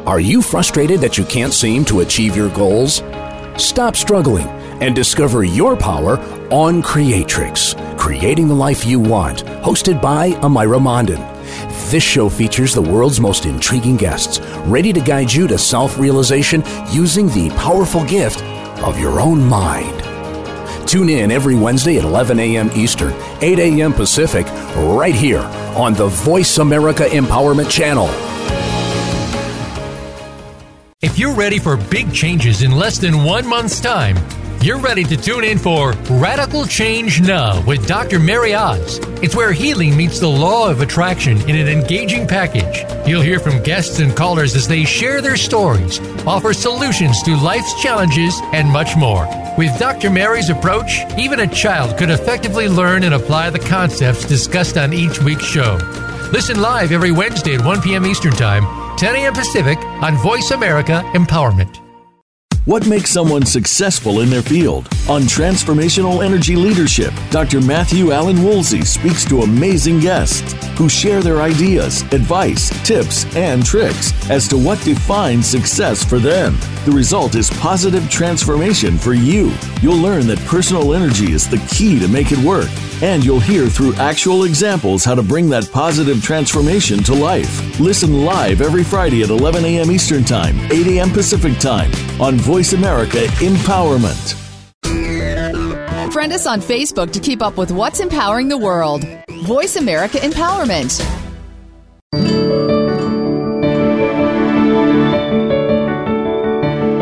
Are 0.08 0.22
you 0.22 0.42
frustrated 0.42 1.02
that 1.02 1.18
you 1.18 1.26
can't 1.26 1.52
seem 1.52 1.84
to 1.84 2.00
achieve 2.00 2.34
your 2.34 2.48
goals? 2.52 3.04
Stop 3.58 3.98
struggling 3.98 4.48
and 4.82 4.96
discover 4.96 5.44
your 5.44 5.76
power 5.76 6.18
on 6.50 6.82
Creatrix, 6.82 7.76
Creating 7.98 8.48
the 8.48 8.54
Life 8.54 8.86
You 8.86 9.02
Want, 9.02 9.44
hosted 9.44 10.02
by 10.02 10.32
Amira 10.36 10.80
Mondin. 10.80 11.20
This 11.92 12.04
show 12.04 12.30
features 12.30 12.74
the 12.74 12.82
world's 12.82 13.20
most 13.20 13.46
intriguing 13.46 13.98
guests, 13.98 14.40
ready 14.66 14.94
to 14.94 15.02
guide 15.02 15.30
you 15.30 15.46
to 15.46 15.58
self 15.58 16.00
realization 16.00 16.64
using 16.90 17.28
the 17.28 17.50
powerful 17.58 18.06
gift 18.06 18.42
of 18.84 18.98
your 18.98 19.20
own 19.20 19.44
mind. 19.44 20.88
Tune 20.88 21.10
in 21.10 21.32
every 21.32 21.56
Wednesday 21.56 21.98
at 21.98 22.06
11 22.06 22.40
a.m. 22.40 22.72
Eastern, 22.76 23.12
8 23.42 23.60
a.m. 23.60 23.92
Pacific, 23.92 24.46
right 24.78 25.14
here 25.16 25.44
on 25.76 25.94
the 25.96 26.08
Voice 26.08 26.60
America 26.60 27.04
Empowerment 27.08 27.70
Channel. 27.70 28.08
If 31.18 31.22
you're 31.22 31.34
ready 31.34 31.58
for 31.58 31.78
big 31.78 32.14
changes 32.14 32.62
in 32.62 32.70
less 32.70 33.00
than 33.00 33.24
one 33.24 33.48
month's 33.48 33.82
time, 33.82 34.16
you're 34.62 34.78
ready 34.78 35.04
to 35.06 35.18
tune 35.18 35.44
in 35.44 35.58
for 35.58 35.94
Radical 36.12 36.64
Change 36.68 37.22
Now 37.22 37.66
with 37.66 37.88
Dr. 37.88 38.20
Mary 38.20 38.54
Oz. 38.54 39.00
It's 39.24 39.36
where 39.36 39.52
healing 39.52 39.98
meets 39.98 40.20
the 40.20 40.30
law 40.30 40.70
of 40.70 40.82
attraction 40.82 41.38
in 41.50 41.56
an 41.56 41.68
engaging 41.68 42.28
package. 42.28 42.86
You'll 43.08 43.24
hear 43.24 43.40
from 43.40 43.64
guests 43.64 43.98
and 43.98 44.16
callers 44.16 44.56
as 44.56 44.68
they 44.68 44.86
share 44.86 45.20
their 45.20 45.38
stories, 45.38 46.00
offer 46.28 46.54
solutions 46.54 47.24
to 47.24 47.36
life's 47.36 47.82
challenges, 47.82 48.40
and 48.54 48.70
much 48.70 48.96
more. 48.96 49.28
With 49.58 49.76
Dr. 49.80 50.12
Mary's 50.12 50.52
approach, 50.52 51.00
even 51.18 51.40
a 51.40 51.48
child 51.48 51.98
could 51.98 52.12
effectively 52.12 52.70
learn 52.70 53.02
and 53.02 53.16
apply 53.16 53.50
the 53.50 53.58
concepts 53.58 54.24
discussed 54.24 54.78
on 54.78 54.94
each 54.94 55.20
week's 55.24 55.46
show. 55.46 55.80
Listen 56.32 56.62
live 56.62 56.92
every 56.92 57.12
Wednesday 57.12 57.56
at 57.56 57.66
1 57.66 57.82
p.m. 57.82 58.06
Eastern 58.06 58.34
Time, 58.34 58.87
10 58.98 59.16
a.m. 59.16 59.34
Pacific 59.34 59.78
on 60.02 60.16
Voice 60.18 60.50
America 60.50 61.04
Empowerment. 61.14 61.84
What 62.66 62.88
makes 62.88 63.12
someone 63.12 63.46
successful 63.46 64.22
in 64.22 64.30
their 64.32 64.42
field? 64.42 64.88
On 65.08 65.22
Transformational 65.22 66.26
Energy 66.26 66.56
Leadership, 66.56 67.14
Dr. 67.30 67.62
Matthew 67.62 68.12
Allen 68.12 68.44
Woolsey 68.44 68.84
speaks 68.84 69.24
to 69.26 69.44
amazing 69.44 70.00
guests 70.00 70.54
who 70.78 70.90
share 70.90 71.22
their 71.22 71.42
ideas, 71.42 72.02
advice, 72.12 72.70
tips, 72.86 73.24
and 73.36 73.64
tricks 73.64 74.12
as 74.32 74.48
to 74.48 74.58
what 74.58 74.84
defines 74.84 75.46
success 75.46 76.04
for 76.04 76.18
them. 76.18 76.58
The 76.84 76.92
result 76.92 77.36
is 77.36 77.52
positive 77.52 78.10
transformation 78.10 78.98
for 78.98 79.14
you. 79.14 79.54
You'll 79.82 80.02
learn 80.02 80.26
that 80.28 80.40
personal 80.40 80.96
energy 80.96 81.34
is 81.34 81.48
the 81.48 81.64
key 81.70 82.00
to 82.00 82.08
make 82.08 82.32
it 82.32 82.40
work, 82.40 82.70
and 83.02 83.24
you'll 83.24 83.40
hear 83.40 83.68
through 83.68 83.94
actual 83.96 84.44
examples 84.44 85.04
how 85.04 85.16
to 85.16 85.24
bring 85.24 85.50
that 85.50 85.72
positive 85.72 86.24
transformation 86.24 87.04
to 87.04 87.14
life. 87.14 87.80
Listen 87.80 88.26
live 88.26 88.62
every 88.62 88.84
Friday 88.84 89.22
at 89.22 89.30
11 89.30 89.66
a.m. 89.66 89.92
Eastern 89.92 90.24
Time, 90.24 90.60
8 90.72 90.88
a.m. 90.88 91.12
Pacific 91.12 91.58
Time 91.60 91.92
on 92.22 92.36
Voice 92.36 92.74
America 92.74 93.26
Empowerment. 93.40 94.36
Friend 96.12 96.34
us 96.34 96.48
on 96.48 96.62
Facebook 96.62 97.12
to 97.12 97.20
keep 97.20 97.42
up 97.42 97.58
with 97.58 97.72
what's 97.72 98.00
empowering 98.00 98.48
the 98.48 98.58
world. 98.58 99.06
Voice 99.44 99.76
America 99.76 100.18
Empowerment. 100.18 101.00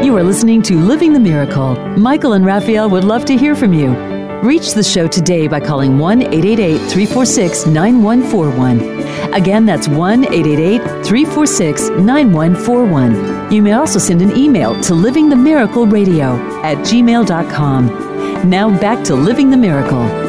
You 0.04 0.16
are 0.18 0.24
listening 0.24 0.62
to 0.64 0.76
Living 0.76 1.14
the 1.14 1.20
Miracle. 1.20 1.76
Michael 1.98 2.34
and 2.34 2.46
Raphaelle 2.46 2.90
would 2.90 3.04
love 3.04 3.26
to 3.26 3.38
hear 3.38 3.56
from 3.56 3.74
you. 3.74 4.15
Reach 4.44 4.74
the 4.74 4.84
show 4.84 5.08
today 5.08 5.48
by 5.48 5.60
calling 5.60 5.98
1 5.98 6.22
888 6.22 6.78
346 6.78 7.66
9141. 7.66 9.34
Again, 9.34 9.66
that's 9.66 9.88
1 9.88 10.26
888 10.26 11.06
346 11.06 11.90
9141. 11.90 13.52
You 13.52 13.62
may 13.62 13.74
also 13.74 14.00
send 14.00 14.22
an 14.22 14.38
email 14.38 14.76
to 14.82 14.94
livingthemiracleradio 14.94 16.64
at 16.64 16.78
gmail.com. 16.80 18.50
Now 18.50 18.80
back 18.80 19.04
to 19.06 19.16
Living 19.16 19.50
the 19.50 19.58
Miracle. 19.58 20.25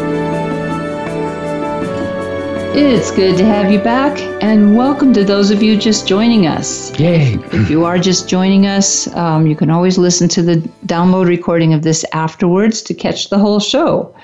It's 2.78 3.10
good 3.10 3.38
to 3.38 3.44
have 3.46 3.72
you 3.72 3.78
back, 3.78 4.20
and 4.42 4.76
welcome 4.76 5.14
to 5.14 5.24
those 5.24 5.50
of 5.50 5.62
you 5.62 5.78
just 5.78 6.06
joining 6.06 6.46
us. 6.46 6.90
Yay. 7.00 7.38
If 7.50 7.70
you 7.70 7.86
are 7.86 7.98
just 7.98 8.28
joining 8.28 8.66
us, 8.66 9.06
um, 9.16 9.46
you 9.46 9.56
can 9.56 9.70
always 9.70 9.96
listen 9.96 10.28
to 10.28 10.42
the 10.42 10.56
download 10.84 11.26
recording 11.26 11.72
of 11.72 11.80
this 11.80 12.04
afterwards 12.12 12.82
to 12.82 12.92
catch 12.92 13.30
the 13.30 13.38
whole 13.38 13.60
show. 13.60 14.14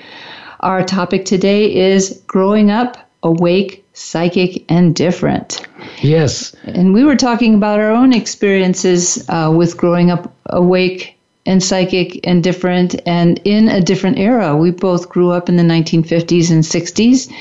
Our 0.59 0.83
topic 0.83 1.25
today 1.25 1.73
is 1.73 2.21
growing 2.27 2.69
up, 2.69 3.09
awake, 3.23 3.83
psychic, 3.93 4.63
and 4.69 4.95
different. 4.95 5.67
Yes. 6.03 6.55
And 6.65 6.93
we 6.93 7.03
were 7.03 7.15
talking 7.15 7.55
about 7.55 7.79
our 7.79 7.89
own 7.89 8.13
experiences 8.13 9.27
uh, 9.29 9.51
with 9.51 9.77
growing 9.77 10.11
up 10.11 10.31
awake 10.45 11.17
and 11.45 11.61
psychic 11.61 12.25
and 12.25 12.43
different 12.43 12.95
and 13.05 13.39
in 13.43 13.67
a 13.67 13.81
different 13.81 14.17
era. 14.17 14.55
We 14.55 14.71
both 14.71 15.09
grew 15.09 15.31
up 15.31 15.49
in 15.49 15.57
the 15.57 15.63
1950s 15.63 16.49
and 16.49 16.63
60s. 16.63 17.31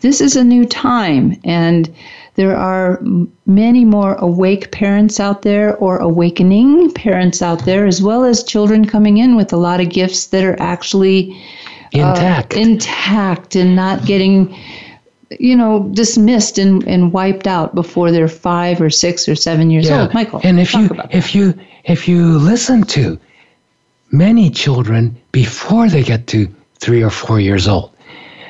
This 0.00 0.20
is 0.20 0.36
a 0.36 0.44
new 0.44 0.64
time, 0.64 1.38
and 1.44 1.94
there 2.36 2.56
are 2.56 3.02
many 3.44 3.84
more 3.84 4.14
awake 4.14 4.72
parents 4.72 5.20
out 5.20 5.42
there 5.42 5.76
or 5.76 5.98
awakening 5.98 6.92
parents 6.92 7.42
out 7.42 7.64
there, 7.64 7.86
as 7.86 8.02
well 8.02 8.24
as 8.24 8.42
children 8.42 8.86
coming 8.86 9.18
in 9.18 9.36
with 9.36 9.52
a 9.52 9.58
lot 9.58 9.80
of 9.80 9.90
gifts 9.90 10.28
that 10.28 10.44
are 10.44 10.60
actually 10.60 11.36
intact, 11.92 12.56
uh, 12.56 12.60
intact, 12.60 13.56
and 13.56 13.76
not 13.76 14.06
getting 14.06 14.56
you 15.38 15.54
know, 15.54 15.88
dismissed 15.92 16.58
and, 16.58 16.82
and 16.88 17.12
wiped 17.12 17.46
out 17.46 17.72
before 17.74 18.10
they're 18.10 18.26
five 18.26 18.80
or 18.80 18.90
six 18.90 19.28
or 19.28 19.36
seven 19.36 19.70
years 19.70 19.88
yeah. 19.88 20.02
old. 20.02 20.14
Michael, 20.14 20.40
and 20.42 20.58
if 20.58 20.74
you 20.74 20.88
if 21.10 21.34
you 21.34 21.54
if 21.84 22.08
you 22.08 22.38
listen 22.38 22.82
to 22.82 23.18
many 24.12 24.50
children 24.50 25.16
before 25.32 25.88
they 25.88 26.02
get 26.02 26.26
to 26.28 26.52
three 26.76 27.02
or 27.02 27.10
four 27.10 27.40
years 27.40 27.68
old. 27.68 27.94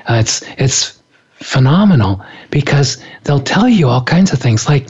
Uh, 0.08 0.14
it's 0.14 0.42
it's 0.58 1.02
phenomenal 1.34 2.22
because 2.50 3.02
they'll 3.24 3.40
tell 3.40 3.68
you 3.68 3.88
all 3.88 4.02
kinds 4.02 4.32
of 4.32 4.38
things. 4.38 4.68
Like 4.68 4.88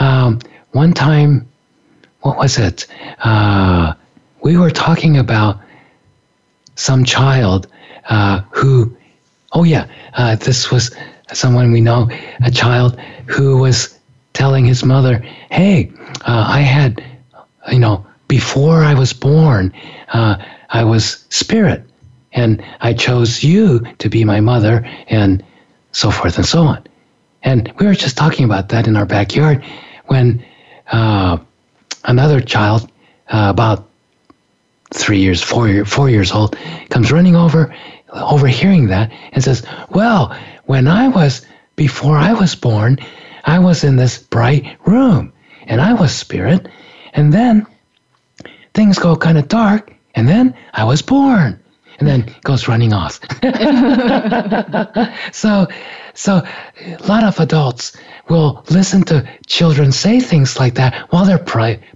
um, 0.00 0.38
one 0.72 0.92
time, 0.92 1.48
what 2.20 2.36
was 2.38 2.58
it? 2.58 2.86
Uh, 3.20 3.94
we 4.42 4.56
were 4.56 4.70
talking 4.70 5.16
about 5.16 5.58
some 6.76 7.04
child 7.04 7.66
uh, 8.08 8.42
who, 8.50 8.94
oh 9.52 9.64
yeah, 9.64 9.86
uh, 10.14 10.36
this 10.36 10.70
was 10.70 10.94
someone 11.32 11.72
we 11.72 11.80
know, 11.80 12.08
a 12.44 12.50
child 12.50 12.98
who 13.26 13.58
was 13.58 13.98
telling 14.34 14.64
his 14.64 14.84
mother, 14.84 15.18
"Hey, 15.50 15.90
uh, 16.26 16.46
I 16.48 16.60
had, 16.60 17.02
you 17.72 17.78
know." 17.78 18.05
Before 18.28 18.82
I 18.82 18.94
was 18.94 19.12
born, 19.12 19.72
uh, 20.12 20.36
I 20.70 20.84
was 20.84 21.24
spirit, 21.30 21.84
and 22.32 22.62
I 22.80 22.92
chose 22.92 23.42
you 23.42 23.80
to 23.98 24.08
be 24.08 24.24
my 24.24 24.40
mother, 24.40 24.86
and 25.08 25.42
so 25.92 26.10
forth 26.10 26.36
and 26.36 26.46
so 26.46 26.62
on. 26.62 26.84
And 27.42 27.72
we 27.78 27.86
were 27.86 27.94
just 27.94 28.16
talking 28.16 28.44
about 28.44 28.68
that 28.70 28.86
in 28.86 28.96
our 28.96 29.06
backyard 29.06 29.64
when 30.06 30.44
uh, 30.92 31.38
another 32.04 32.40
child, 32.40 32.90
uh, 33.28 33.46
about 33.48 33.88
three 34.92 35.18
years, 35.18 35.42
four, 35.42 35.68
year, 35.68 35.84
four 35.84 36.10
years 36.10 36.32
old, 36.32 36.56
comes 36.90 37.12
running 37.12 37.36
over, 37.36 37.74
overhearing 38.12 38.86
that, 38.88 39.12
and 39.32 39.42
says, 39.42 39.64
Well, 39.90 40.36
when 40.64 40.88
I 40.88 41.08
was, 41.08 41.46
before 41.76 42.16
I 42.16 42.32
was 42.32 42.54
born, 42.54 42.98
I 43.44 43.58
was 43.58 43.84
in 43.84 43.96
this 43.96 44.18
bright 44.18 44.76
room, 44.86 45.32
and 45.66 45.80
I 45.80 45.92
was 45.92 46.12
spirit, 46.12 46.68
and 47.14 47.32
then 47.32 47.66
things 48.76 48.98
go 48.98 49.16
kind 49.16 49.38
of 49.38 49.48
dark, 49.48 49.92
and 50.14 50.28
then 50.28 50.54
I 50.74 50.84
was 50.84 51.00
born, 51.00 51.58
and 51.98 52.06
then 52.06 52.32
goes 52.44 52.68
running 52.68 52.92
off. 52.92 53.18
so, 55.32 55.66
so 56.12 56.42
a 56.84 57.06
lot 57.08 57.24
of 57.24 57.40
adults 57.40 57.96
will 58.28 58.62
listen 58.70 59.02
to 59.04 59.26
children 59.46 59.92
say 59.92 60.20
things 60.20 60.58
like 60.58 60.74
that 60.74 61.10
while 61.10 61.24
they're 61.24 61.46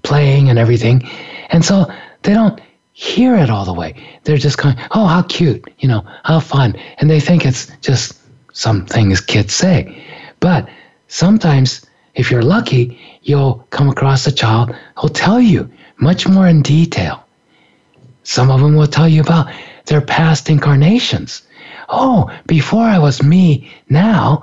playing 0.02 0.48
and 0.48 0.58
everything, 0.58 1.02
and 1.50 1.62
so 1.62 1.86
they 2.22 2.32
don't 2.32 2.58
hear 2.94 3.36
it 3.36 3.50
all 3.50 3.66
the 3.66 3.74
way. 3.74 3.94
They're 4.24 4.38
just 4.38 4.56
going, 4.56 4.76
"Oh, 4.92 5.06
how 5.06 5.22
cute!" 5.22 5.62
You 5.80 5.88
know, 5.88 6.02
how 6.24 6.40
fun, 6.40 6.76
and 6.98 7.10
they 7.10 7.20
think 7.20 7.44
it's 7.44 7.70
just 7.82 8.18
some 8.54 8.86
things 8.86 9.20
kids 9.20 9.54
say, 9.54 10.02
but 10.40 10.68
sometimes. 11.08 11.86
If 12.16 12.28
you're 12.28 12.42
lucky, 12.42 12.98
you'll 13.22 13.64
come 13.70 13.88
across 13.88 14.26
a 14.26 14.32
child 14.32 14.74
who'll 14.96 15.10
tell 15.10 15.40
you 15.40 15.70
much 16.00 16.28
more 16.28 16.46
in 16.46 16.62
detail. 16.62 17.24
Some 18.24 18.50
of 18.50 18.60
them 18.60 18.76
will 18.76 18.86
tell 18.86 19.08
you 19.08 19.20
about 19.20 19.52
their 19.86 20.00
past 20.00 20.50
incarnations. 20.50 21.42
Oh, 21.88 22.30
before 22.46 22.84
I 22.84 22.98
was 22.98 23.22
me, 23.22 23.70
now 23.88 24.42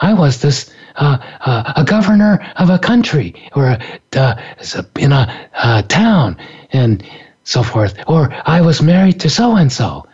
I 0.00 0.14
was 0.14 0.42
this 0.42 0.72
uh, 0.96 1.18
uh, 1.40 1.72
a 1.76 1.84
governor 1.84 2.44
of 2.56 2.70
a 2.70 2.78
country 2.78 3.34
or 3.54 3.66
a, 3.68 3.80
uh, 4.16 4.34
in 4.98 5.12
a 5.12 5.84
town, 5.88 6.36
and 6.72 7.04
so 7.44 7.62
forth. 7.62 7.94
Or 8.06 8.34
I 8.46 8.60
was 8.60 8.82
married 8.82 9.20
to 9.20 9.30
so 9.30 9.56
and 9.56 9.72
so, 9.72 10.06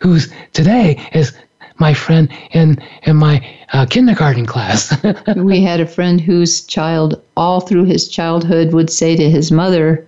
who's 0.00 0.32
today 0.52 1.08
is 1.12 1.36
my 1.76 1.94
friend 1.94 2.28
in 2.52 2.78
in 3.02 3.16
my 3.16 3.46
uh, 3.72 3.86
kindergarten 3.86 4.46
class. 4.46 4.96
we 5.36 5.62
had 5.62 5.80
a 5.80 5.86
friend 5.86 6.20
whose 6.20 6.62
child, 6.62 7.20
all 7.36 7.60
through 7.60 7.84
his 7.84 8.08
childhood, 8.08 8.72
would 8.72 8.90
say 8.90 9.16
to 9.16 9.30
his 9.30 9.50
mother, 9.50 10.06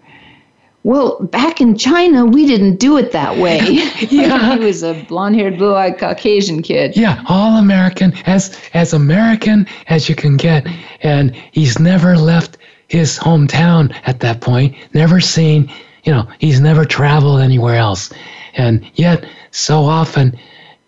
well, 0.87 1.19
back 1.19 1.61
in 1.61 1.77
China, 1.77 2.25
we 2.25 2.47
didn't 2.47 2.77
do 2.77 2.97
it 2.97 3.11
that 3.11 3.39
way. 3.39 3.59
yeah. 4.09 4.55
he 4.55 4.65
was 4.65 4.85
a 4.85 4.95
blonde-haired, 5.09 5.59
blue-eyed 5.59 5.99
Caucasian 5.99 6.63
kid. 6.63 6.97
Yeah, 6.97 7.25
all 7.29 7.59
American, 7.59 8.13
as 8.25 8.57
as 8.73 8.93
American 8.93 9.67
as 9.89 10.09
you 10.09 10.15
can 10.15 10.37
get, 10.37 10.65
and 11.03 11.35
he's 11.51 11.81
never 11.81 12.17
left 12.17 12.59
his 12.87 13.19
hometown 13.19 13.93
at 14.05 14.21
that 14.21 14.41
point. 14.41 14.77
Never 14.95 15.21
seen, 15.21 15.69
you 16.05 16.13
know, 16.13 16.29
he's 16.39 16.61
never 16.61 16.85
traveled 16.85 17.41
anywhere 17.41 17.75
else, 17.75 18.13
and 18.55 18.89
yet 18.95 19.25
so 19.51 19.81
often, 19.81 20.39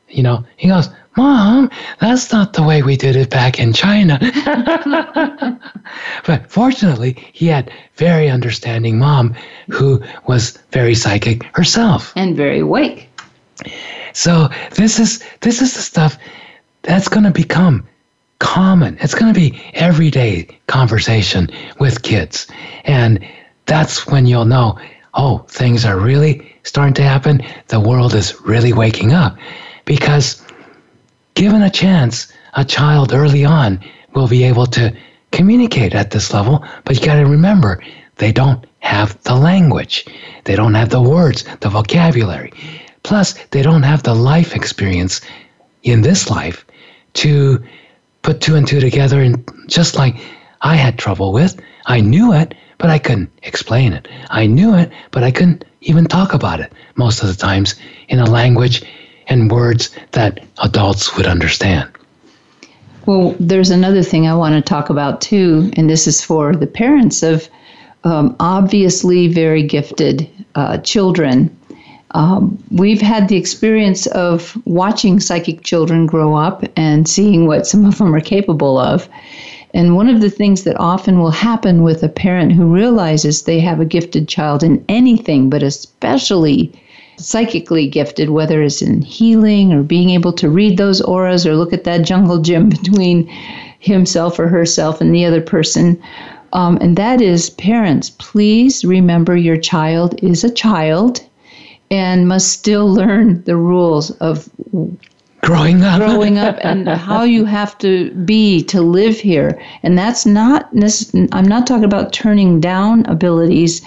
you 0.09 0.22
know, 0.22 0.44
he 0.56 0.68
goes, 0.68 0.88
Mom, 1.18 1.68
that's 2.00 2.30
not 2.30 2.52
the 2.52 2.62
way 2.62 2.82
we 2.82 2.96
did 2.96 3.16
it 3.16 3.28
back 3.28 3.59
in 3.59 3.72
China. 3.72 4.20
but 6.26 6.48
fortunately, 6.48 7.16
he 7.32 7.46
had 7.46 7.72
very 7.96 8.28
understanding 8.30 9.00
mom 9.00 9.34
who 9.68 10.00
was 10.28 10.56
very 10.70 10.94
psychic 10.94 11.42
herself 11.56 12.12
and 12.14 12.36
very 12.36 12.61
awake. 12.61 13.09
So 14.12 14.48
this 14.76 15.00
is 15.00 15.20
this 15.40 15.61
is 15.61 15.74
the 15.74 15.80
stuff 15.80 16.16
that's 16.82 17.09
going 17.09 17.24
to 17.24 17.32
become 17.32 17.84
common. 18.38 18.96
It's 19.00 19.16
going 19.16 19.34
to 19.34 19.38
be 19.38 19.61
everyday 19.74 20.46
conversation 20.68 21.50
with 21.80 22.02
kids. 22.02 22.46
And 22.84 23.26
that's 23.66 24.06
when 24.06 24.26
you'll 24.26 24.44
know, 24.44 24.78
oh, 25.14 25.38
things 25.48 25.84
are 25.84 25.98
really 25.98 26.54
starting 26.62 26.94
to 26.94 27.02
happen. 27.02 27.42
The 27.66 27.80
world 27.80 28.14
is 28.14 28.40
really 28.42 28.72
waking 28.72 29.12
up 29.12 29.36
because 29.89 30.45
given 31.32 31.62
a 31.62 31.70
chance, 31.70 32.30
a 32.53 32.64
child 32.64 33.14
early 33.14 33.43
on 33.43 33.82
will 34.14 34.28
be 34.28 34.45
able 34.45 34.66
to 34.66 34.95
communicate 35.32 35.95
at 35.95 36.11
this 36.11 36.34
level, 36.34 36.62
but 36.84 37.01
you 37.01 37.07
got 37.07 37.14
to 37.14 37.24
remember, 37.24 37.82
they 38.16 38.30
don't 38.30 38.66
have 38.80 39.20
the 39.22 39.34
language, 39.34 40.05
they 40.45 40.55
don't 40.55 40.74
have 40.74 40.91
the 40.91 41.01
words, 41.01 41.45
the 41.61 41.70
vocabulary. 41.70 42.53
Plus, 43.03 43.32
they 43.51 43.62
don't 43.62 43.82
have 43.82 44.03
the 44.03 44.14
life 44.14 44.55
experience 44.55 45.22
in 45.84 46.03
this 46.03 46.28
life 46.28 46.66
to 47.14 47.64
put 48.20 48.43
two 48.43 48.57
and 48.57 48.68
two 48.68 48.80
together. 48.80 49.22
And 49.22 49.43
just 49.68 49.97
like 49.97 50.16
I 50.61 50.76
had 50.76 50.99
trouble 50.99 51.32
with, 51.32 51.59
I 51.86 52.03
knew 52.03 52.34
it, 52.34 52.55
but 52.76 52.91
I 52.91 52.99
couldn't 52.99 53.32
explain 53.43 53.95
it. 53.95 54.07
I 54.28 54.47
knew 54.47 54.74
it, 54.74 54.93
but 55.12 55.24
I 55.24 55.30
couldn't 55.30 55.64
even 55.80 56.05
talk 56.05 56.34
about 56.34 56.61
it 56.61 56.74
most 56.97 57.22
of 57.22 57.28
the 57.28 57.34
times 57.34 57.74
in 58.09 58.18
a 58.18 58.28
language 58.28 58.82
and 59.29 59.51
words 59.51 59.91
that 60.12 60.45
adults 60.62 61.16
would 61.16 61.26
understand. 61.26 61.89
Well, 63.07 63.35
there's 63.41 63.70
another 63.70 64.03
thing 64.03 64.26
I 64.26 64.35
want 64.35 64.55
to 64.55 64.61
talk 64.61 64.91
about 64.91 65.20
too, 65.20 65.70
and 65.76 65.89
this 65.89 66.07
is 66.07 66.22
for 66.22 66.55
the 66.55 66.66
parents 66.66 67.22
of 67.22 67.49
um, 68.05 68.37
obviously 68.39 69.29
very 69.29 69.62
gifted 69.62 70.29
uh, 70.55 70.79
children. 70.79 71.55
Um, 72.12 72.62
we've 72.70 73.01
had 73.01 73.29
the 73.29 73.37
experience 73.37 74.07
of 74.09 74.57
watching 74.66 75.20
psychic 75.20 75.62
children 75.62 76.07
grow 76.07 76.35
up 76.35 76.64
and 76.76 77.09
seeing 77.09 77.47
what 77.47 77.66
some 77.66 77.85
of 77.85 77.99
them 77.99 78.14
are 78.14 78.20
capable 78.20 78.79
of. 78.79 79.09
And 79.74 79.97
one 79.97 80.09
of 80.09 80.20
the 80.20 80.31
things 80.31 80.64
that 80.64 80.79
often 80.81 81.18
will 81.18 81.31
happen 81.31 81.83
with 81.83 82.03
a 82.03 82.09
parent 82.09 82.53
who 82.53 82.74
realizes 82.74 83.43
they 83.43 83.61
have 83.61 83.81
a 83.81 83.85
gifted 83.85 84.26
child 84.26 84.62
in 84.62 84.83
anything, 84.89 85.51
but 85.51 85.62
especially 85.62 86.72
psychically 87.19 87.87
gifted, 87.87 88.31
whether 88.31 88.62
it's 88.62 88.83
in 88.83 89.03
healing 89.03 89.73
or 89.73 89.83
being 89.83 90.11
able 90.11 90.33
to 90.35 90.49
read 90.49 90.77
those 90.77 91.01
auras 91.01 91.47
or 91.47 91.55
look 91.55 91.73
at 91.73 91.85
that 91.85 92.03
jungle 92.03 92.39
gym 92.39 92.69
between 92.79 93.27
himself 93.81 94.39
or 94.39 94.49
herself 94.49 95.01
and 95.01 95.14
the 95.14 95.25
other 95.25 95.41
person. 95.41 96.01
Um, 96.53 96.79
and 96.81 96.97
that 96.97 97.21
is 97.21 97.51
parents, 97.51 98.11
please 98.11 98.85
remember 98.85 99.37
your 99.37 99.59
child 99.59 100.23
is 100.23 100.45
a 100.45 100.51
child 100.51 101.21
and 101.91 102.29
must 102.29 102.51
still 102.51 102.93
learn 102.93 103.43
the 103.45 103.57
rules 103.57 104.11
of 104.12 104.49
growing 105.43 105.83
up. 105.83 105.99
growing 105.99 106.39
up 106.39 106.59
and 106.62 106.89
how 106.89 107.23
you 107.23 107.45
have 107.45 107.77
to 107.79 108.11
be 108.25 108.62
to 108.64 108.81
live 108.81 109.19
here. 109.19 109.61
And 109.83 109.97
that's 109.97 110.27
not 110.27 110.69
i'm 111.33 111.45
not 111.45 111.66
talking 111.66 111.85
about 111.85 112.12
turning 112.12 112.61
down 112.61 113.05
abilities 113.07 113.83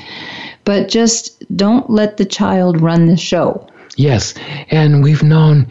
but 0.66 0.89
just 0.89 1.43
don't 1.55 1.89
let 1.89 2.18
the 2.18 2.26
child 2.26 2.82
run 2.82 3.07
the 3.07 3.18
show. 3.18 3.68
Yes, 3.95 4.34
and 4.70 5.03
we've 5.03 5.24
known, 5.24 5.68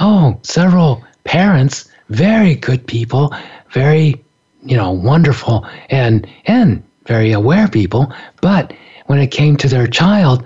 oh, 0.00 0.38
several 0.42 1.02
parents, 1.24 1.90
very 2.08 2.54
good 2.54 2.86
people, 2.86 3.34
very, 3.70 4.22
you 4.64 4.76
know, 4.76 4.90
wonderful 4.90 5.66
and 5.90 6.26
and 6.46 6.82
very 7.06 7.32
aware 7.32 7.68
people, 7.68 8.12
but 8.40 8.72
when 9.06 9.18
it 9.18 9.30
came 9.30 9.56
to 9.56 9.68
their 9.68 9.86
child, 9.86 10.44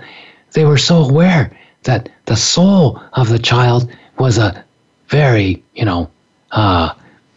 they 0.53 0.65
were 0.65 0.77
so 0.77 1.03
aware 1.03 1.51
that 1.83 2.09
the 2.25 2.35
soul 2.35 3.01
of 3.13 3.29
the 3.29 3.39
child 3.39 3.91
was 4.17 4.37
a 4.37 4.63
very, 5.09 5.61
you 5.75 5.85
know, 5.85 6.09
uh, 6.51 6.93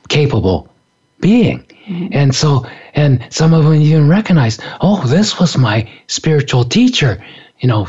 capable 0.09 0.68
being. 1.20 1.64
Mm-hmm. 1.86 2.09
And 2.12 2.34
so, 2.34 2.64
and 2.97 3.24
some 3.30 3.53
of 3.53 3.64
them 3.64 3.74
even 3.74 4.09
recognize, 4.09 4.59
oh, 4.80 5.07
this 5.07 5.38
was 5.38 5.57
my 5.57 5.88
spiritual 6.09 6.64
teacher, 6.64 7.22
you 7.61 7.68
know, 7.68 7.86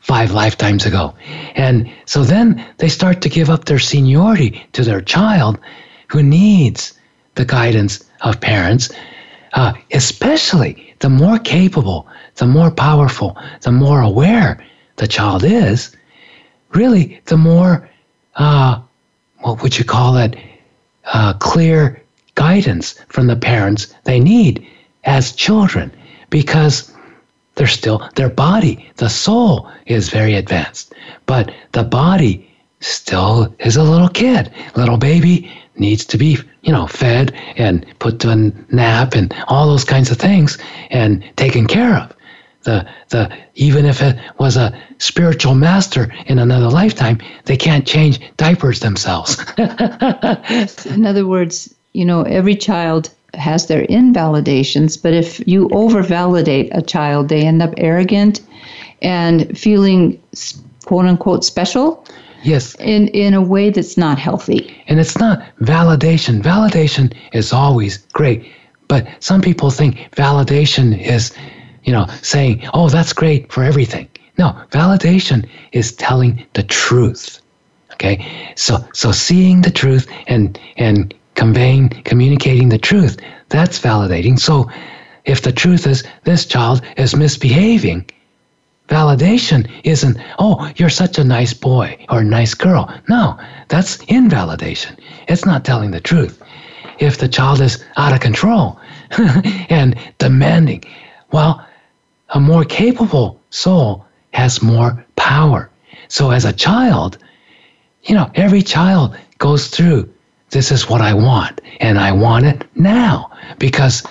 five 0.00 0.32
lifetimes 0.32 0.86
ago. 0.86 1.14
And 1.54 1.88
so 2.06 2.24
then 2.24 2.64
they 2.78 2.88
start 2.88 3.20
to 3.20 3.28
give 3.28 3.50
up 3.50 3.66
their 3.66 3.78
seniority 3.78 4.66
to 4.72 4.82
their 4.82 5.02
child 5.02 5.58
who 6.08 6.22
needs 6.22 6.98
the 7.34 7.44
guidance 7.44 8.04
of 8.22 8.40
parents, 8.40 8.90
uh, 9.52 9.74
especially 9.92 10.94
the 11.00 11.10
more 11.10 11.38
capable, 11.38 12.08
the 12.36 12.46
more 12.46 12.70
powerful, 12.70 13.36
the 13.60 13.70
more 13.70 14.00
aware 14.00 14.64
the 14.96 15.06
child 15.06 15.44
is, 15.44 15.94
really, 16.72 17.20
the 17.26 17.36
more, 17.36 17.88
uh, 18.36 18.80
what 19.40 19.62
would 19.62 19.78
you 19.78 19.84
call 19.84 20.16
it, 20.16 20.36
uh, 21.04 21.34
clear 21.34 22.02
guidance 22.46 22.94
from 23.08 23.26
the 23.26 23.36
parents 23.52 23.82
they 24.04 24.20
need 24.20 24.54
as 25.04 25.32
children 25.32 25.90
because 26.30 26.92
they're 27.54 27.76
still 27.80 27.98
their 28.14 28.30
body 28.48 28.74
the 28.96 29.08
soul 29.08 29.68
is 29.86 30.10
very 30.18 30.34
advanced 30.34 30.94
but 31.26 31.52
the 31.72 31.84
body 31.84 32.48
still 32.80 33.54
is 33.58 33.76
a 33.76 33.82
little 33.82 34.08
kid. 34.08 34.52
Little 34.76 34.96
baby 34.96 35.50
needs 35.76 36.04
to 36.06 36.18
be 36.18 36.38
you 36.62 36.72
know 36.72 36.86
fed 36.86 37.32
and 37.56 37.86
put 37.98 38.20
to 38.20 38.30
a 38.30 38.36
nap 38.74 39.14
and 39.14 39.34
all 39.48 39.68
those 39.68 39.84
kinds 39.84 40.10
of 40.10 40.18
things 40.18 40.58
and 40.90 41.24
taken 41.36 41.66
care 41.66 41.96
of. 41.96 42.14
The 42.62 42.86
the 43.08 43.36
even 43.54 43.86
if 43.86 44.02
it 44.02 44.18
was 44.38 44.56
a 44.56 44.76
spiritual 44.98 45.54
master 45.54 46.12
in 46.26 46.38
another 46.38 46.68
lifetime 46.68 47.18
they 47.44 47.56
can't 47.56 47.86
change 47.86 48.20
diapers 48.36 48.80
themselves. 48.80 49.38
In 50.86 51.06
other 51.06 51.26
words 51.26 51.74
you 51.92 52.04
know, 52.04 52.22
every 52.22 52.54
child 52.54 53.10
has 53.34 53.66
their 53.66 53.82
invalidations, 53.84 54.96
but 54.96 55.14
if 55.14 55.46
you 55.46 55.68
overvalidate 55.68 56.68
a 56.72 56.82
child, 56.82 57.28
they 57.28 57.42
end 57.42 57.62
up 57.62 57.74
arrogant 57.76 58.40
and 59.02 59.56
feeling 59.58 60.20
quote 60.84 61.06
unquote 61.06 61.44
special. 61.44 62.04
Yes. 62.42 62.74
In 62.76 63.08
in 63.08 63.34
a 63.34 63.42
way 63.42 63.70
that's 63.70 63.96
not 63.96 64.18
healthy. 64.18 64.74
And 64.86 65.00
it's 65.00 65.18
not 65.18 65.42
validation. 65.60 66.40
Validation 66.40 67.12
is 67.32 67.52
always 67.52 67.98
great, 68.12 68.46
but 68.86 69.06
some 69.20 69.40
people 69.40 69.70
think 69.70 70.08
validation 70.12 70.98
is, 70.98 71.32
you 71.84 71.92
know, 71.92 72.06
saying, 72.22 72.62
"Oh, 72.74 72.88
that's 72.88 73.12
great 73.12 73.52
for 73.52 73.64
everything." 73.64 74.08
No, 74.38 74.54
validation 74.70 75.48
is 75.72 75.92
telling 75.92 76.46
the 76.54 76.62
truth. 76.62 77.40
Okay? 77.94 78.24
So 78.54 78.84
so 78.92 79.10
seeing 79.10 79.62
the 79.62 79.70
truth 79.70 80.06
and 80.28 80.58
and 80.76 81.12
conveying, 81.38 81.88
communicating 82.04 82.68
the 82.68 82.78
truth. 82.78 83.16
That's 83.48 83.78
validating. 83.78 84.40
So 84.40 84.68
if 85.24 85.40
the 85.40 85.52
truth 85.52 85.86
is 85.86 86.02
this 86.24 86.44
child 86.44 86.82
is 86.96 87.14
misbehaving, 87.14 88.10
validation 88.88 89.70
isn't, 89.84 90.18
oh, 90.40 90.68
you're 90.74 90.90
such 90.90 91.16
a 91.16 91.22
nice 91.22 91.54
boy 91.54 92.04
or 92.08 92.24
nice 92.24 92.54
girl. 92.54 92.92
No, 93.08 93.38
that's 93.68 94.02
invalidation. 94.08 94.96
It's 95.28 95.46
not 95.46 95.64
telling 95.64 95.92
the 95.92 96.00
truth. 96.00 96.42
If 96.98 97.18
the 97.18 97.28
child 97.28 97.60
is 97.60 97.84
out 97.96 98.12
of 98.12 98.18
control 98.18 98.80
and 99.70 99.94
demanding, 100.18 100.82
well, 101.30 101.64
a 102.30 102.40
more 102.40 102.64
capable 102.64 103.40
soul 103.50 104.04
has 104.32 104.60
more 104.60 105.04
power. 105.14 105.70
So 106.08 106.32
as 106.32 106.44
a 106.44 106.52
child, 106.52 107.16
you 108.02 108.16
know, 108.16 108.28
every 108.34 108.62
child 108.62 109.16
goes 109.38 109.68
through 109.68 110.12
this 110.50 110.70
is 110.72 110.88
what 110.88 111.00
I 111.00 111.14
want, 111.14 111.60
and 111.80 111.98
I 111.98 112.12
want 112.12 112.46
it 112.46 112.64
now. 112.74 113.30
Because 113.58 114.02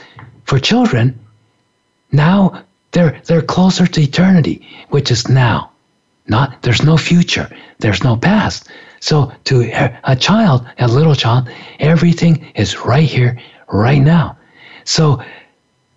for 0.45 0.59
children, 0.59 1.17
now 2.11 2.63
they're 2.91 3.21
they're 3.25 3.41
closer 3.41 3.87
to 3.87 4.01
eternity, 4.01 4.67
which 4.89 5.11
is 5.11 5.27
now. 5.27 5.71
Not 6.27 6.61
there's 6.61 6.83
no 6.83 6.97
future, 6.97 7.49
there's 7.79 8.03
no 8.03 8.17
past. 8.17 8.69
So 8.99 9.31
to 9.45 9.61
a 10.03 10.15
child, 10.15 10.67
a 10.79 10.87
little 10.87 11.15
child, 11.15 11.49
everything 11.79 12.51
is 12.55 12.77
right 12.77 13.07
here, 13.07 13.39
right 13.71 14.01
now. 14.01 14.37
So 14.83 15.21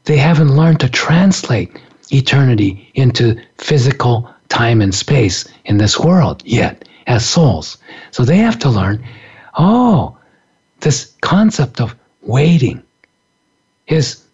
they 0.05 0.17
haven't 0.17 0.57
learned 0.57 0.81
to 0.81 0.89
translate 0.89 1.79
eternity 2.13 2.91
into 2.95 3.41
physical 3.59 4.29
time 4.49 4.81
and 4.81 4.95
space 4.95 5.49
in 5.65 5.79
this 5.79 5.99
world 5.99 6.43
yet 6.45 6.89
as 7.07 7.27
souls. 7.29 7.79
So 8.11 8.25
they 8.25 8.39
have 8.39 8.59
to 8.61 8.69
learn, 8.69 9.05
oh, 9.59 10.17
this 10.81 11.13
concept 11.21 11.81
of 11.81 11.95
waiting 12.23 12.83
is 13.87 14.25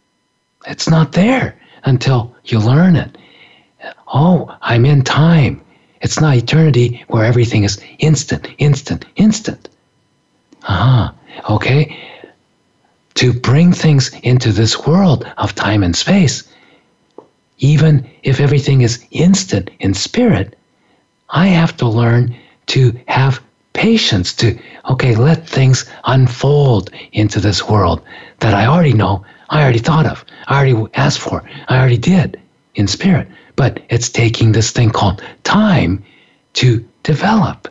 it's 0.66 0.88
not 0.88 1.12
there 1.12 1.58
until 1.84 2.34
you 2.44 2.58
learn 2.58 2.96
it. 2.96 3.16
Oh, 4.12 4.56
I'm 4.62 4.84
in 4.84 5.02
time. 5.02 5.60
It's 6.00 6.20
not 6.20 6.36
eternity 6.36 7.04
where 7.08 7.24
everything 7.24 7.64
is 7.64 7.82
instant, 7.98 8.48
instant, 8.58 9.04
instant. 9.16 9.68
Ah, 10.64 11.14
uh-huh. 11.38 11.54
okay. 11.54 11.96
To 13.14 13.32
bring 13.32 13.72
things 13.72 14.14
into 14.22 14.52
this 14.52 14.86
world 14.86 15.24
of 15.38 15.54
time 15.54 15.82
and 15.82 15.96
space, 15.96 16.42
even 17.58 18.08
if 18.22 18.40
everything 18.40 18.82
is 18.82 19.04
instant 19.10 19.70
in 19.80 19.94
spirit, 19.94 20.56
I 21.30 21.46
have 21.46 21.76
to 21.78 21.88
learn 21.88 22.36
to 22.66 22.98
have 23.08 23.40
patience 23.76 24.32
to, 24.34 24.58
okay, 24.90 25.14
let 25.14 25.46
things 25.46 25.84
unfold 26.04 26.90
into 27.12 27.38
this 27.38 27.68
world 27.68 28.02
that 28.40 28.54
I 28.54 28.66
already 28.66 28.94
know, 28.94 29.24
I 29.50 29.62
already 29.62 29.78
thought 29.78 30.06
of, 30.06 30.24
I 30.48 30.56
already 30.56 30.90
asked 30.94 31.20
for, 31.20 31.44
I 31.68 31.78
already 31.78 31.98
did 31.98 32.40
in 32.74 32.88
spirit. 32.88 33.28
But 33.54 33.80
it's 33.88 34.08
taking 34.08 34.52
this 34.52 34.70
thing 34.70 34.90
called 34.90 35.22
time 35.44 36.02
to 36.54 36.84
develop. 37.02 37.68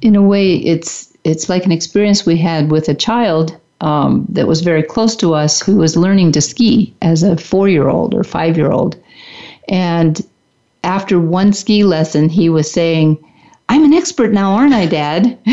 In 0.00 0.16
a 0.16 0.22
way, 0.22 0.56
it's 0.56 1.12
it's 1.24 1.48
like 1.48 1.64
an 1.64 1.72
experience 1.72 2.26
we 2.26 2.36
had 2.36 2.70
with 2.70 2.88
a 2.88 2.94
child 2.94 3.56
um, 3.80 4.26
that 4.28 4.48
was 4.48 4.60
very 4.60 4.82
close 4.82 5.14
to 5.16 5.34
us 5.34 5.62
who 5.62 5.76
was 5.76 5.96
learning 5.96 6.32
to 6.32 6.40
ski 6.40 6.94
as 7.02 7.22
a 7.22 7.36
four 7.36 7.68
year 7.68 7.88
old 7.88 8.14
or 8.14 8.24
five 8.24 8.56
year 8.56 8.70
old. 8.70 8.96
And 9.68 10.20
after 10.84 11.20
one 11.20 11.52
ski 11.52 11.84
lesson, 11.84 12.28
he 12.28 12.48
was 12.48 12.70
saying, 12.70 13.18
I'm 13.68 13.84
an 13.84 13.94
expert 13.94 14.32
now, 14.32 14.52
aren't 14.52 14.74
I, 14.74 14.86
Dad? 14.86 15.38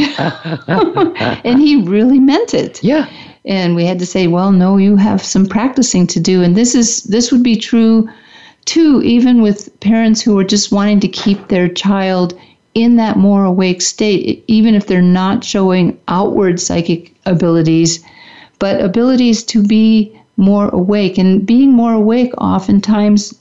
and 1.46 1.60
he 1.60 1.82
really 1.84 2.20
meant 2.20 2.54
it. 2.54 2.84
Yeah. 2.84 3.10
And 3.46 3.76
we 3.76 3.86
had 3.86 4.00
to 4.00 4.06
say, 4.06 4.28
well, 4.28 4.52
no, 4.52 4.78
you 4.78 4.98
have 4.98 5.24
some 5.24 5.46
practicing 5.46 6.06
to 6.08 6.20
do. 6.20 6.44
And 6.44 6.56
this 6.56 6.76
is 6.76 7.04
this 7.04 7.32
would 7.32 7.44
be 7.44 7.56
true 7.56 8.10
too, 8.66 9.02
even 9.04 9.42
with 9.42 9.80
parents 9.80 10.22
who 10.22 10.38
are 10.38 10.44
just 10.44 10.72
wanting 10.72 11.00
to 11.00 11.08
keep 11.08 11.48
their 11.48 11.68
child 11.68 12.38
in 12.76 12.98
that 12.98 13.18
more 13.18 13.46
awake 13.46 13.82
state, 13.82 14.44
even 14.48 14.76
if 14.76 14.88
they're 14.88 15.02
not 15.02 15.44
showing 15.44 15.98
outward 16.08 16.60
psychic 16.60 17.14
abilities, 17.26 18.04
but 18.60 18.82
abilities 18.82 19.44
to 19.44 19.64
be 19.64 20.16
more 20.38 20.70
awake. 20.70 21.18
And 21.18 21.46
being 21.46 21.72
more 21.72 21.94
awake 21.94 22.32
oftentimes 22.38 23.34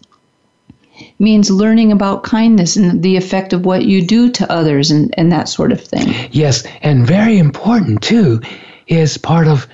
means 1.18 1.51
learning 1.51 1.92
about 1.92 2.22
kindness 2.22 2.76
and 2.76 3.03
the 3.03 3.16
effect 3.16 3.53
of 3.53 3.64
what 3.64 3.84
you 3.84 4.05
do 4.05 4.30
to 4.30 4.51
others 4.53 4.90
and, 4.90 5.14
and 5.18 5.32
that 5.32 5.49
sort 5.49 5.72
of 5.72 5.80
thing. 5.80 6.14
Yes, 6.30 6.66
and 6.82 7.07
very 7.07 7.38
important 7.38 8.03
too 8.03 8.40
is 8.86 9.18
part 9.18 9.46
of 9.46 9.66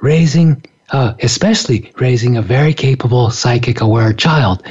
raising, 0.00 0.62
uh, 0.90 1.14
especially 1.20 1.92
raising 1.98 2.36
a 2.36 2.42
very 2.42 2.74
capable 2.74 3.30
psychic 3.30 3.80
aware 3.80 4.12
child, 4.12 4.62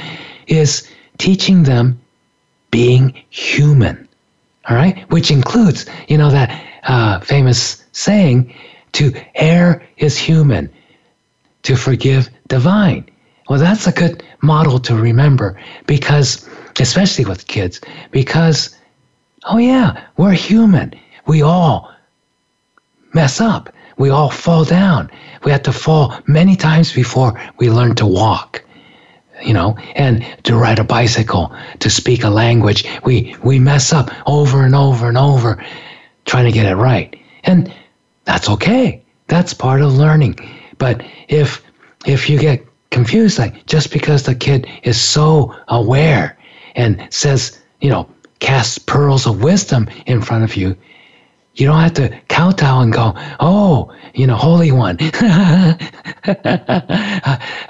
is 0.46 0.88
teaching 1.18 1.64
them 1.64 2.00
being 2.70 3.14
human. 3.30 4.08
All 4.68 4.76
right, 4.76 5.08
which 5.10 5.30
includes, 5.30 5.86
you 6.08 6.16
know, 6.16 6.30
that 6.30 6.50
uh, 6.84 7.20
famous 7.20 7.84
saying, 7.92 8.54
to 8.92 9.12
err 9.34 9.82
is 9.98 10.16
human, 10.16 10.70
to 11.64 11.76
forgive 11.76 12.30
divine. 12.48 13.04
Well, 13.48 13.58
that's 13.58 13.86
a 13.86 13.92
good 13.92 14.22
model 14.42 14.78
to 14.80 14.96
remember 14.96 15.60
because, 15.86 16.48
especially 16.80 17.24
with 17.26 17.46
kids, 17.46 17.80
because, 18.10 18.76
oh 19.44 19.58
yeah, 19.58 20.02
we're 20.16 20.32
human. 20.32 20.94
We 21.26 21.42
all 21.42 21.92
mess 23.12 23.40
up. 23.40 23.72
We 23.98 24.10
all 24.10 24.30
fall 24.30 24.64
down. 24.64 25.10
We 25.44 25.52
have 25.52 25.62
to 25.64 25.72
fall 25.72 26.14
many 26.26 26.56
times 26.56 26.92
before 26.92 27.40
we 27.58 27.70
learn 27.70 27.94
to 27.96 28.06
walk. 28.06 28.62
You 29.42 29.52
know, 29.52 29.76
and 29.94 30.24
to 30.44 30.56
ride 30.56 30.78
a 30.78 30.84
bicycle, 30.84 31.52
to 31.80 31.90
speak 31.90 32.22
a 32.24 32.30
language, 32.30 32.84
we 33.04 33.36
we 33.42 33.58
mess 33.58 33.92
up 33.92 34.10
over 34.26 34.64
and 34.64 34.74
over 34.74 35.08
and 35.08 35.18
over, 35.18 35.62
trying 36.24 36.44
to 36.44 36.52
get 36.52 36.66
it 36.66 36.76
right, 36.76 37.14
and 37.42 37.74
that's 38.24 38.48
okay. 38.48 39.02
That's 39.26 39.52
part 39.52 39.82
of 39.82 39.92
learning. 39.92 40.38
But 40.78 41.02
if 41.28 41.62
if 42.06 42.30
you 42.30 42.38
get 42.38 42.64
confused. 42.94 43.38
Like 43.38 43.66
just 43.66 43.92
because 43.92 44.22
the 44.22 44.34
kid 44.34 44.66
is 44.84 44.98
so 44.98 45.54
aware 45.68 46.38
and 46.76 47.06
says, 47.10 47.60
you 47.80 47.90
know, 47.90 48.08
casts 48.38 48.78
pearls 48.78 49.26
of 49.26 49.42
wisdom 49.42 49.88
in 50.06 50.22
front 50.22 50.44
of 50.44 50.56
you, 50.56 50.76
you 51.56 51.66
don't 51.66 51.80
have 51.80 51.94
to 51.94 52.08
kowtow 52.28 52.80
and 52.80 52.92
go, 52.92 53.12
oh, 53.40 53.92
you 54.14 54.26
know, 54.26 54.36
Holy 54.36 54.72
One. 54.72 54.96
uh, 55.20 55.76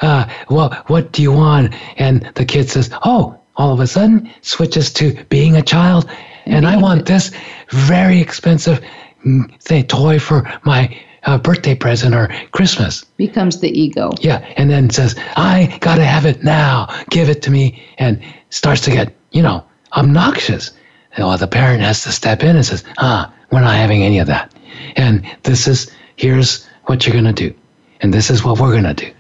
uh, 0.01 0.29
well, 0.49 0.85
what 0.87 1.13
do 1.13 1.23
you 1.23 1.33
want? 1.33 1.75
And 1.97 2.31
the 2.35 2.45
kid 2.45 2.71
says, 2.71 2.91
oh, 3.05 3.39
all 3.57 3.73
of 3.73 3.81
a 3.81 3.87
sudden 3.87 4.31
switches 4.43 4.93
to 4.95 5.25
being 5.29 5.57
a 5.57 5.63
child. 5.63 6.09
And 6.47 6.67
I 6.67 6.77
want 6.77 7.07
this 7.07 7.31
very 7.71 8.21
expensive 8.21 8.81
mm, 9.25 9.61
thing, 9.61 9.87
toy 9.87 10.19
for 10.19 10.51
my 10.65 10.99
uh, 11.27 11.39
birthday 11.39 11.75
present 11.75 12.15
or 12.15 12.29
Christmas. 12.53 13.05
Becomes 13.17 13.61
the 13.61 13.71
ego. 13.79 14.11
Yeah, 14.21 14.39
and 14.57 14.71
then 14.71 14.91
says, 14.91 15.15
I 15.37 15.77
gotta 15.81 16.05
have 16.05 16.27
it 16.27 16.45
now, 16.45 16.89
give 17.11 17.29
it 17.29 17.43
to 17.43 17.51
me, 17.51 17.83
and 17.99 18.23
starts 18.51 18.81
to 18.83 18.91
get, 18.91 19.15
you 19.33 19.43
know, 19.43 19.65
obnoxious. 19.97 20.73
Well, 21.19 21.37
the 21.39 21.47
parent 21.47 21.81
has 21.83 22.03
to 22.05 22.13
step 22.13 22.43
in 22.43 22.57
and 22.57 22.67
says, 22.67 22.85
ah, 22.99 23.33
we're 23.51 23.61
not 23.61 23.77
having 23.77 24.03
any 24.03 24.19
of 24.19 24.27
that. 24.27 24.53
And 24.97 25.25
this 25.45 25.69
is, 25.69 25.91
here's 26.17 26.67
what 26.85 27.07
you're 27.07 27.15
gonna 27.15 27.33
do. 27.33 27.55
And 28.01 28.13
this 28.13 28.31
is 28.31 28.45
what 28.45 28.59
we're 28.59 28.75
gonna 28.75 28.95
do. 28.95 29.11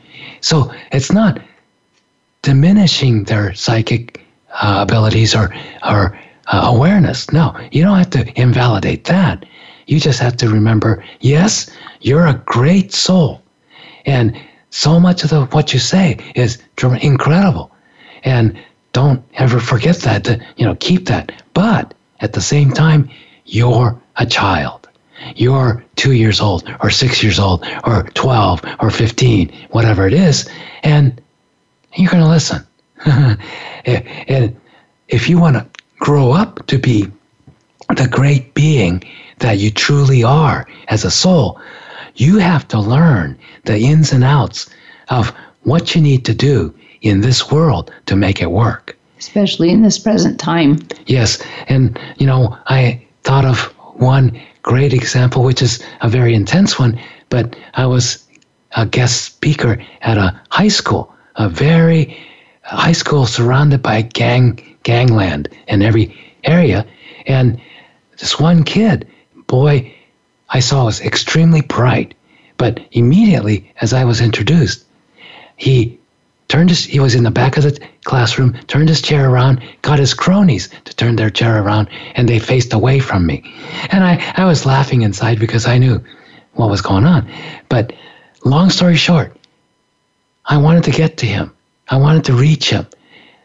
So 0.41 0.73
it's 0.93 1.13
not 1.13 1.41
diminishing 2.43 3.25
their 3.25 3.55
psychic 3.55 4.21
uh, 4.61 4.85
abilities 4.87 5.35
or, 5.35 5.55
or 5.89 6.19
uh, 6.49 6.63
awareness. 6.75 7.31
No, 7.33 7.57
you 7.73 7.83
don't 7.83 7.97
have 7.97 8.11
to 8.11 8.41
invalidate 8.41 9.05
that. 9.05 9.47
You 9.87 10.01
just 10.01 10.21
have 10.21 10.37
to 10.39 10.49
remember, 10.49 11.05
yes, 11.21 11.71
you're 12.01 12.27
a 12.27 12.43
great 12.47 12.93
soul. 12.93 13.43
And 14.07 14.39
so 14.71 14.99
much 14.99 15.25
of 15.25 15.31
the, 15.31 15.47
what 15.47 15.73
you 15.73 15.79
say 15.79 16.19
is 16.35 16.59
incredible. 17.01 17.71
And 18.25 18.59
don't 18.93 19.23
ever 19.35 19.61
forget 19.61 19.97
that, 19.99 20.25
to, 20.25 20.45
you 20.57 20.65
know, 20.65 20.77
keep 20.77 21.07
that. 21.07 21.33
But 21.53 21.95
at 22.21 22.33
the 22.33 22.41
same 22.41 22.71
time, 22.71 23.09
you're 23.47 24.01
a 24.17 24.27
child. 24.27 24.89
You're 25.37 25.85
two 25.97 26.13
years 26.13 26.41
old, 26.41 26.69
or 26.81 26.91
six 26.91 27.23
years 27.23 27.39
old, 27.39 27.65
or 27.85 28.05
12, 28.15 28.63
or 28.81 28.91
15, 28.91 29.53
whatever 29.71 30.07
it 30.07 30.13
is. 30.13 30.49
And 30.83 31.21
you're 31.95 32.11
going 32.11 32.23
to 32.23 32.29
listen. 32.29 32.67
and 33.87 34.57
if 35.09 35.29
you 35.29 35.39
want 35.39 35.57
to 35.57 35.67
grow 35.99 36.33
up 36.33 36.67
to 36.67 36.79
be 36.79 37.07
the 37.97 38.09
great 38.09 38.55
being 38.55 39.03
that 39.45 39.59
you 39.59 39.71
truly 39.71 40.25
are 40.25 40.67
as 40.89 41.05
a 41.05 41.11
soul, 41.11 41.61
you 42.15 42.39
have 42.39 42.67
to 42.67 42.81
learn 42.81 43.39
the 43.65 43.79
ins 43.79 44.11
and 44.11 44.25
outs 44.25 44.71
of 45.11 45.35
what 45.65 45.95
you 45.95 46.01
need 46.01 46.25
to 46.25 46.33
do 46.33 46.75
in 47.03 47.21
this 47.21 47.51
world 47.51 47.93
to 48.07 48.17
make 48.17 48.41
it 48.41 48.51
work. 48.51 48.97
Especially 49.19 49.69
in 49.69 49.83
this 49.83 49.99
present 49.99 50.41
time. 50.41 50.79
Yes. 51.05 51.43
And, 51.69 51.99
you 52.17 52.27
know, 52.27 52.57
I 52.69 53.05
thought 53.25 53.45
of 53.45 53.61
one 54.01 54.41
great 54.63 54.95
example, 54.95 55.45
which 55.45 55.61
is 55.61 55.85
a 56.01 56.09
very 56.09 56.33
intense 56.33 56.79
one, 56.79 56.99
but 57.29 57.55
I 57.75 57.85
was 57.85 58.27
a 58.77 58.87
guest 58.87 59.25
speaker 59.25 59.77
at 60.01 60.17
a 60.17 60.41
high 60.49 60.69
school, 60.69 61.15
a 61.37 61.51
very 61.51 62.17
high 62.63 62.93
school 62.93 63.27
surrounded 63.27 63.83
by 63.83 64.01
gang 64.01 64.59
gangland 64.85 65.51
in 65.69 65.83
every 65.83 66.17
area. 66.45 66.87
And 67.27 67.61
this 68.19 68.41
one 68.41 68.65
kid 68.65 69.07
boy 69.47 69.95
I 70.51 70.61
saw 70.61 70.85
was 70.85 71.01
extremely 71.01 71.61
bright, 71.61 72.15
but 72.57 72.81
immediately 72.93 73.73
as 73.81 73.93
I 73.93 74.05
was 74.05 74.21
introduced, 74.21 74.85
he 75.57 75.99
turned 76.49 76.71
his, 76.71 76.85
he 76.85 77.01
was 77.01 77.15
in 77.15 77.25
the 77.25 77.31
back 77.31 77.57
of 77.57 77.65
the 77.65 77.79
classroom, 78.05 78.55
turned 78.67 78.89
his 78.89 79.03
chair 79.03 79.29
around, 79.29 79.61
got 79.83 79.99
his 79.99 80.15
cronies 80.15 80.69
to 80.85 80.95
turn 80.95 81.17
their 81.17 81.31
chair 81.31 81.63
around, 81.63 81.89
and 82.15 82.29
they 82.29 82.39
faced 82.39 82.73
away 82.73 82.99
from 82.99 83.27
me. 83.27 83.43
And 83.91 84.05
I, 84.05 84.33
I 84.37 84.45
was 84.45 84.67
laughing 84.67 85.03
inside 85.03 85.39
because 85.39 85.67
I 85.67 85.79
knew 85.79 86.03
what 86.53 86.71
was 86.71 86.83
going 86.83 87.05
on. 87.05 87.29
But 87.69 87.93
long 88.45 88.71
story 88.71 88.97
short, 88.97 89.37
I 90.45 90.59
wanted 90.59 90.85
to 90.85 90.91
get 90.91 91.17
to 91.19 91.27
him 91.27 91.55
I 91.89 91.97
wanted 91.97 92.25
to 92.25 92.35
reach 92.35 92.71
him. 92.71 92.87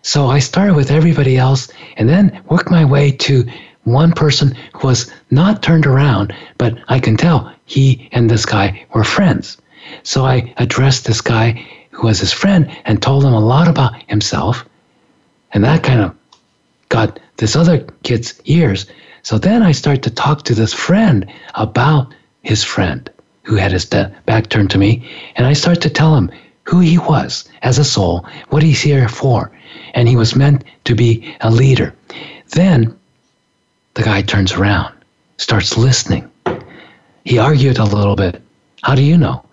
So 0.01 0.27
I 0.27 0.39
started 0.39 0.75
with 0.75 0.91
everybody 0.91 1.37
else 1.37 1.69
and 1.97 2.07
then 2.07 2.41
worked 2.49 2.71
my 2.71 2.85
way 2.85 3.11
to 3.11 3.45
one 3.83 4.11
person 4.11 4.55
who 4.73 4.87
was 4.87 5.11
not 5.31 5.63
turned 5.63 5.85
around, 5.85 6.33
but 6.57 6.77
I 6.87 6.99
can 6.99 7.17
tell 7.17 7.51
he 7.65 8.09
and 8.11 8.29
this 8.29 8.45
guy 8.45 8.85
were 8.93 9.03
friends. 9.03 9.57
So 10.03 10.25
I 10.25 10.53
addressed 10.57 11.05
this 11.05 11.21
guy 11.21 11.65
who 11.91 12.07
was 12.07 12.19
his 12.19 12.33
friend 12.33 12.69
and 12.85 13.01
told 13.01 13.23
him 13.23 13.33
a 13.33 13.39
lot 13.39 13.67
about 13.67 13.93
himself. 14.09 14.65
And 15.53 15.63
that 15.63 15.83
kind 15.83 16.01
of 16.01 16.15
got 16.89 17.19
this 17.37 17.55
other 17.55 17.87
kid's 18.03 18.39
ears. 18.45 18.85
So 19.23 19.37
then 19.37 19.63
I 19.63 19.71
start 19.71 20.01
to 20.03 20.09
talk 20.09 20.43
to 20.43 20.55
this 20.55 20.73
friend 20.73 21.25
about 21.55 22.13
his 22.43 22.63
friend 22.63 23.09
who 23.43 23.55
had 23.55 23.71
his 23.71 23.85
back 23.85 24.49
turned 24.49 24.69
to 24.71 24.77
me. 24.77 25.07
And 25.35 25.47
I 25.47 25.53
start 25.53 25.81
to 25.81 25.89
tell 25.89 26.15
him 26.15 26.31
who 26.63 26.79
he 26.79 26.97
was 26.97 27.49
as 27.63 27.79
a 27.79 27.83
soul, 27.83 28.25
what 28.49 28.63
he's 28.63 28.81
here 28.81 29.09
for. 29.09 29.51
And 29.93 30.07
he 30.07 30.15
was 30.15 30.35
meant 30.35 30.63
to 30.85 30.95
be 30.95 31.35
a 31.41 31.49
leader. 31.49 31.95
Then 32.51 32.95
the 33.99 34.05
guy 34.05 34.21
turns 34.21 34.53
around, 34.53 34.95
starts 35.35 35.77
listening. 35.77 36.31
He 37.25 37.37
argued 37.37 37.79
a 37.79 37.83
little 37.83 38.15
bit. 38.15 38.41
How 38.81 38.95
do 38.95 39.03
you 39.03 39.17
know? 39.17 39.43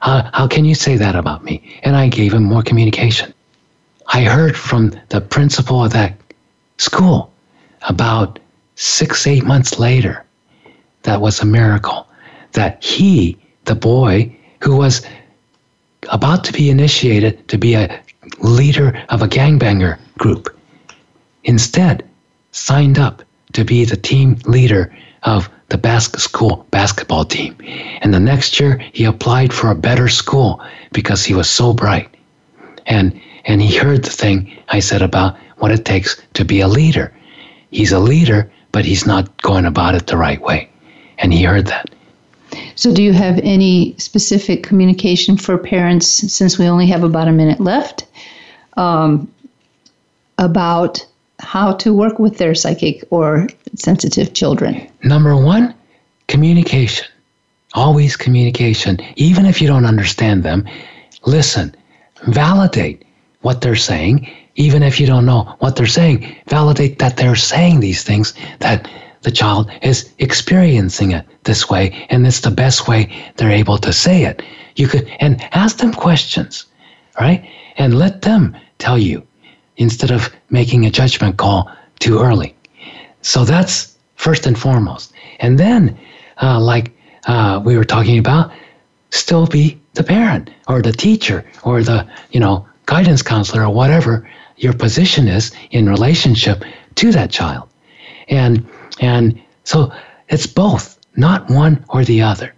How, 0.00 0.30
how 0.32 0.48
can 0.48 0.64
you 0.64 0.74
say 0.74 0.96
that 0.96 1.14
about 1.14 1.44
me? 1.44 1.62
And 1.82 1.94
I 1.94 2.08
gave 2.08 2.32
him 2.32 2.44
more 2.44 2.62
communication. 2.62 3.34
I 4.06 4.24
heard 4.24 4.56
from 4.56 4.98
the 5.10 5.20
principal 5.20 5.84
of 5.84 5.92
that 5.92 6.14
school 6.78 7.30
about 7.82 8.38
six, 8.76 9.26
eight 9.26 9.44
months 9.44 9.78
later. 9.78 10.24
That 11.02 11.20
was 11.20 11.40
a 11.40 11.44
miracle. 11.44 12.08
That 12.52 12.82
he, 12.82 13.36
the 13.66 13.74
boy 13.74 14.34
who 14.60 14.76
was 14.76 15.06
about 16.08 16.42
to 16.44 16.54
be 16.54 16.70
initiated 16.70 17.46
to 17.48 17.58
be 17.58 17.74
a 17.74 18.00
leader 18.38 19.04
of 19.10 19.20
a 19.20 19.28
gangbanger 19.28 19.98
group, 20.16 20.58
instead 21.44 22.08
signed 22.52 22.98
up 22.98 23.22
to 23.54 23.64
be 23.64 23.84
the 23.84 23.96
team 23.96 24.36
leader 24.44 24.94
of 25.22 25.48
the 25.68 25.78
basket 25.78 26.20
school 26.20 26.66
basketball 26.70 27.24
team. 27.24 27.56
And 28.02 28.12
the 28.12 28.20
next 28.20 28.60
year 28.60 28.78
he 28.92 29.04
applied 29.04 29.52
for 29.52 29.70
a 29.70 29.74
better 29.74 30.08
school 30.08 30.62
because 30.92 31.24
he 31.24 31.34
was 31.34 31.48
so 31.48 31.72
bright. 31.72 32.08
And 32.86 33.18
and 33.46 33.60
he 33.60 33.76
heard 33.76 34.04
the 34.04 34.10
thing 34.10 34.56
I 34.68 34.80
said 34.80 35.02
about 35.02 35.36
what 35.58 35.70
it 35.70 35.84
takes 35.84 36.20
to 36.34 36.44
be 36.44 36.60
a 36.60 36.68
leader. 36.68 37.12
He's 37.70 37.92
a 37.92 37.98
leader, 37.98 38.50
but 38.72 38.84
he's 38.84 39.06
not 39.06 39.40
going 39.42 39.66
about 39.66 39.94
it 39.94 40.06
the 40.06 40.16
right 40.16 40.40
way. 40.40 40.70
And 41.18 41.32
he 41.32 41.42
heard 41.42 41.66
that. 41.66 41.90
So, 42.76 42.92
do 42.92 43.02
you 43.02 43.12
have 43.12 43.38
any 43.42 43.94
specific 43.98 44.62
communication 44.62 45.36
for 45.36 45.58
parents, 45.58 46.06
since 46.06 46.58
we 46.58 46.66
only 46.66 46.86
have 46.86 47.02
about 47.02 47.28
a 47.28 47.32
minute 47.32 47.60
left, 47.60 48.06
um, 48.76 49.30
about 50.38 51.04
how 51.44 51.74
to 51.74 51.92
work 51.92 52.18
with 52.18 52.38
their 52.38 52.54
psychic 52.54 53.04
or 53.10 53.46
sensitive 53.76 54.32
children? 54.32 54.90
Number 55.02 55.36
one, 55.36 55.74
communication. 56.28 57.06
Always 57.74 58.16
communication. 58.16 58.98
Even 59.16 59.46
if 59.46 59.60
you 59.60 59.68
don't 59.68 59.84
understand 59.84 60.42
them, 60.42 60.66
listen, 61.26 61.74
validate 62.26 63.04
what 63.42 63.60
they're 63.60 63.76
saying. 63.76 64.28
Even 64.56 64.82
if 64.82 65.00
you 65.00 65.06
don't 65.06 65.26
know 65.26 65.56
what 65.58 65.76
they're 65.76 65.86
saying, 65.86 66.36
validate 66.48 66.98
that 67.00 67.16
they're 67.16 67.36
saying 67.36 67.80
these 67.80 68.04
things, 68.04 68.34
that 68.60 68.88
the 69.22 69.32
child 69.32 69.70
is 69.82 70.12
experiencing 70.18 71.10
it 71.12 71.26
this 71.44 71.68
way, 71.68 72.06
and 72.10 72.26
it's 72.26 72.40
the 72.40 72.50
best 72.50 72.86
way 72.86 73.10
they're 73.36 73.50
able 73.50 73.78
to 73.78 73.92
say 73.92 74.24
it. 74.24 74.42
You 74.76 74.86
could, 74.86 75.08
and 75.18 75.42
ask 75.52 75.78
them 75.78 75.92
questions, 75.92 76.66
right? 77.18 77.48
And 77.76 77.98
let 77.98 78.22
them 78.22 78.56
tell 78.78 78.98
you 78.98 79.26
instead 79.76 80.10
of 80.10 80.32
making 80.50 80.86
a 80.86 80.90
judgment 80.90 81.36
call 81.36 81.70
too 81.98 82.20
early. 82.20 82.54
So 83.22 83.44
that's 83.44 83.96
first 84.16 84.46
and 84.46 84.58
foremost. 84.58 85.12
And 85.40 85.58
then, 85.58 85.98
uh, 86.42 86.60
like 86.60 86.92
uh, 87.26 87.60
we 87.64 87.76
were 87.76 87.84
talking 87.84 88.18
about, 88.18 88.52
still 89.10 89.46
be 89.46 89.78
the 89.94 90.04
parent 90.04 90.50
or 90.68 90.82
the 90.82 90.92
teacher 90.92 91.44
or 91.62 91.82
the 91.82 92.06
you 92.30 92.40
know 92.40 92.66
guidance 92.86 93.22
counselor 93.22 93.64
or 93.64 93.70
whatever 93.70 94.28
your 94.56 94.72
position 94.72 95.28
is 95.28 95.52
in 95.70 95.88
relationship 95.88 96.64
to 96.96 97.12
that 97.12 97.30
child. 97.30 97.68
And 98.28 98.66
and 99.00 99.40
so 99.64 99.92
it's 100.28 100.46
both, 100.46 100.98
not 101.16 101.48
one 101.50 101.84
or 101.88 102.04
the 102.04 102.22
other. 102.22 102.54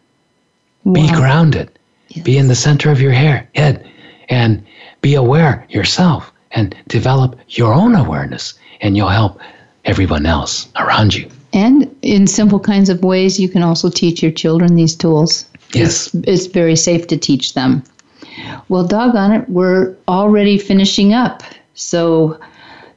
Wow. 0.85 0.95
Be 0.95 1.09
grounded. 1.09 1.79
Yes. 2.09 2.25
Be 2.25 2.39
in 2.39 2.49
the 2.49 2.55
center 2.55 2.91
of 2.91 3.01
your 3.01 3.13
hair, 3.13 3.49
head 3.55 3.87
and 4.29 4.65
be 5.01 5.15
aware 5.15 5.67
yourself 5.69 6.33
and 6.53 6.77
develop 6.89 7.39
your 7.49 7.75
own 7.75 7.95
awareness, 7.95 8.55
and 8.81 8.97
you'll 8.97 9.09
help 9.09 9.41
everyone 9.85 10.27
else 10.27 10.69
around 10.77 11.15
you. 11.15 11.29
And 11.53 11.95
in 12.03 12.27
simple 12.27 12.61
kinds 12.61 12.89
of 12.89 13.03
ways, 13.03 13.39
you 13.41 13.49
can 13.49 13.63
also 13.63 13.89
teach 13.89 14.23
your 14.23 14.33
children 14.33 14.75
these 14.75 14.95
tools. 14.95 15.47
Yes. 15.75 16.15
It's, 16.15 16.29
it's 16.29 16.47
very 16.47 16.77
safe 16.77 17.07
to 17.09 17.17
teach 17.17 17.55
them. 17.55 17.83
Well, 18.69 18.87
doggone 18.87 19.33
it, 19.33 19.49
we're 19.49 19.95
already 20.09 20.59
finishing 20.59 21.15
up. 21.15 21.43
So 21.75 22.39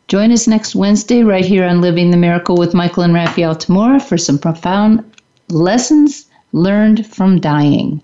join 0.07 0.31
us 0.31 0.47
next 0.47 0.75
Wednesday 0.75 1.23
right 1.23 1.45
here 1.45 1.65
on 1.65 1.81
Living 1.81 2.11
the 2.11 2.17
Miracle 2.17 2.57
with 2.57 2.73
Michael 2.73 3.03
and 3.03 3.13
Raphaelle 3.13 3.55
Tamura 3.55 4.01
for 4.01 4.17
some 4.17 4.37
profound 4.37 5.03
lessons 5.49 6.25
learned 6.51 7.05
from 7.05 7.39
dying. 7.39 8.01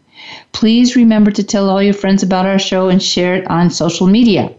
Please 0.54 0.96
remember 0.96 1.32
to 1.32 1.44
tell 1.44 1.70
all 1.70 1.82
your 1.82 1.94
friends 1.94 2.24
about 2.24 2.46
our 2.46 2.60
show 2.60 2.90
and 2.90 3.02
share 3.02 3.36
it 3.36 3.48
on 3.50 3.70
social 3.70 4.08
media. 4.08 4.54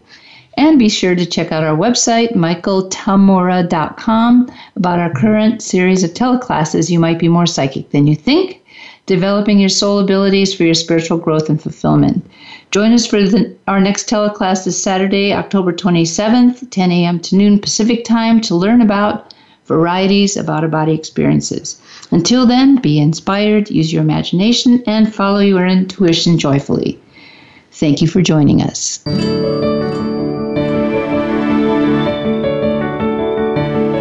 And 0.57 0.77
be 0.79 0.89
sure 0.89 1.13
to 1.13 1.25
check 1.25 1.51
out 1.51 1.63
our 1.63 1.77
website, 1.77 2.33
michaeltamura.com, 2.33 4.51
about 4.75 4.99
our 4.99 5.13
current 5.13 5.61
series 5.61 6.03
of 6.03 6.15
teleclasses. 6.15 6.89
You 6.89 6.97
might 6.99 7.19
be 7.19 7.29
more 7.29 7.45
psychic 7.45 7.91
than 7.91 8.07
you 8.07 8.15
think, 8.15 8.65
developing 9.05 9.59
your 9.59 9.69
soul 9.69 9.99
abilities 9.99 10.55
for 10.55 10.63
your 10.63 10.73
spiritual 10.73 11.19
growth 11.19 11.47
and 11.47 11.61
fulfillment. 11.61 12.25
Join 12.71 12.91
us 12.91 13.05
for 13.05 13.21
the, 13.21 13.55
our 13.67 13.79
next 13.79 14.09
teleclass 14.09 14.65
this 14.65 14.81
Saturday, 14.81 15.31
October 15.31 15.71
27th, 15.71 16.67
10 16.71 16.91
a.m. 16.91 17.19
to 17.19 17.35
noon 17.35 17.59
Pacific 17.59 18.03
time, 18.03 18.41
to 18.41 18.55
learn 18.55 18.81
about 18.81 19.35
varieties 19.65 20.37
of 20.37 20.49
out 20.49 20.63
of 20.63 20.71
body 20.71 20.93
experiences. 20.93 21.79
Until 22.09 22.47
then, 22.47 22.77
be 22.77 22.99
inspired, 22.99 23.69
use 23.69 23.93
your 23.93 24.01
imagination, 24.01 24.83
and 24.87 25.13
follow 25.13 25.39
your 25.39 25.67
intuition 25.67 26.39
joyfully. 26.39 26.99
Thank 27.71 28.01
you 28.01 28.07
for 28.07 28.23
joining 28.23 28.63
us. 28.63 29.03